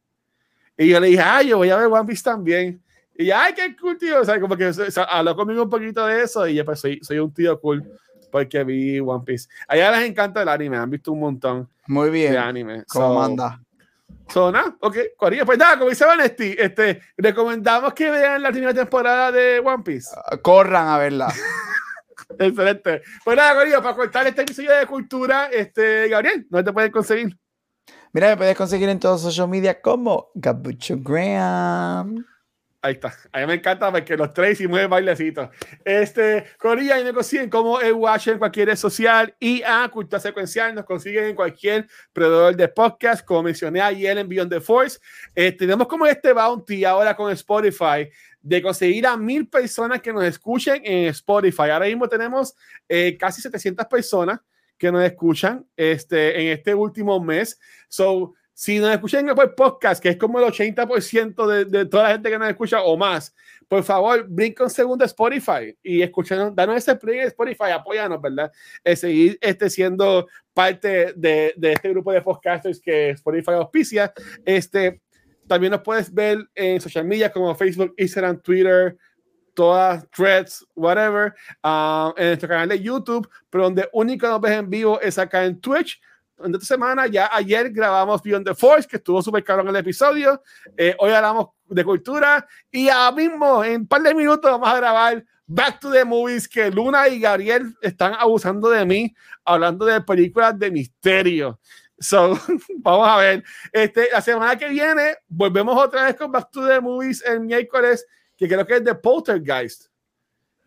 [0.78, 2.82] Y yo le dije, ay, yo voy a ver One Piece también.
[3.18, 4.22] Y ay, qué cool, tío.
[4.22, 6.80] O sea, como que o sea, habló conmigo un poquito de eso, y yo pues
[6.80, 7.84] soy, soy un tío cool
[8.32, 9.50] porque vi One Piece.
[9.68, 12.34] Allá les encanta el anime, han visto un montón Muy bien.
[12.34, 12.84] de anime.
[12.88, 13.62] ¿Cómo so, manda?
[14.30, 15.46] Zona, ok, Corilla.
[15.46, 20.10] Pues nada, como dice Vanesti, este, recomendamos que vean la primera temporada de One Piece.
[20.16, 21.34] Uh, corran a verla.
[22.40, 23.02] Excelente.
[23.24, 27.38] Pues nada, Corilla, para contar este episodio de cultura, este, Gabriel, ¿dónde te puedes conseguir?
[28.12, 32.26] Mira, me puedes conseguir en todos los social media como Gabucho Graham.
[32.80, 33.14] Ahí está.
[33.32, 35.50] A mí me encanta porque los tres y mueven bailecitos.
[35.84, 40.20] Este, Corilla y me consiguen como el Watch en cualquier red social y a Cultura
[40.20, 45.00] Secuencial nos consiguen en cualquier proveedor de podcast, como mencioné ayer en Beyond the Force.
[45.34, 48.10] Eh, tenemos como este bounty ahora con Spotify
[48.42, 51.70] de conseguir a mil personas que nos escuchen en Spotify.
[51.72, 52.56] Ahora mismo tenemos
[52.88, 54.40] eh, casi 700 personas
[54.78, 57.60] que nos escuchan este, en este último mes.
[57.90, 62.06] So, si nos escuchan en el podcast, que es como el 80% de, de, toda
[62.06, 63.36] la gente que nos escucha o más,
[63.68, 68.20] por favor, brinca un segundo a Spotify y escuchen, danos ese play en Spotify, apóyanos,
[68.20, 68.52] ¿verdad?
[68.84, 74.12] Es seguir este, siendo parte de, de, este grupo de podcasters que Spotify auspicia.
[74.44, 75.02] Este,
[75.46, 78.98] también nos puedes ver en social media como Facebook, Instagram, Twitter,
[79.54, 81.32] todas threads, whatever,
[81.64, 85.46] uh, en nuestro canal de YouTube, pero donde único nos ves en vivo es acá
[85.46, 86.02] en Twitch
[86.44, 87.08] en esta semana.
[87.08, 90.42] Ya ayer grabamos Beyond the Force, que estuvo súper caro en el episodio.
[90.76, 92.48] Eh, hoy hablamos de cultura.
[92.72, 96.48] Y ahora mismo, en un par de minutos, vamos a grabar Back to the Movies,
[96.48, 99.16] que Luna y Gabriel están abusando de mí,
[99.46, 101.60] hablando de películas de misterio.
[102.00, 102.38] So,
[102.78, 103.44] vamos a ver.
[103.72, 108.06] Este, la semana que viene, volvemos otra vez con Back to the Movies el miércoles,
[108.38, 109.86] que creo que es de Poltergeist.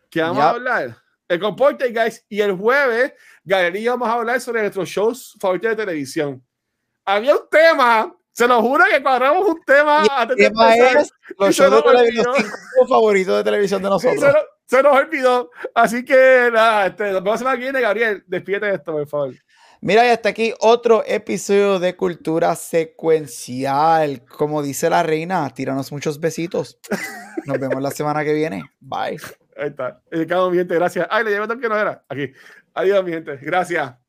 [0.09, 0.45] Que vamos yep.
[0.45, 0.97] a hablar.
[1.31, 2.25] El con Poltergeist.
[2.27, 3.13] Y el jueves
[3.45, 6.43] Galería vamos a hablar sobre nuestros shows favoritos de televisión.
[7.05, 10.97] Había un tema, se lo juro que cuadramos un tema antes de empezar.
[10.97, 12.35] Es los shows de televisión
[12.89, 14.19] favoritos de televisión de nosotros.
[14.19, 15.51] Se, lo, se, nos olvidó.
[15.73, 18.23] Así que nada, este, nos vemos la semana que viene, Gabriel.
[18.27, 19.33] Despídete de esto, por favor.
[19.79, 24.25] Mira, y hasta aquí otro episodio de Cultura Secuencial.
[24.25, 26.77] Como dice la reina, tíranos muchos besitos.
[27.45, 28.63] Nos vemos la semana que viene.
[28.81, 29.17] Bye.
[29.61, 30.01] Ahí está.
[30.09, 31.07] Educado, mi gente, gracias.
[31.11, 32.03] Ay, le llevé que no era.
[32.09, 32.33] Aquí.
[32.73, 33.37] Adiós, mi gente.
[33.37, 34.00] Gracias.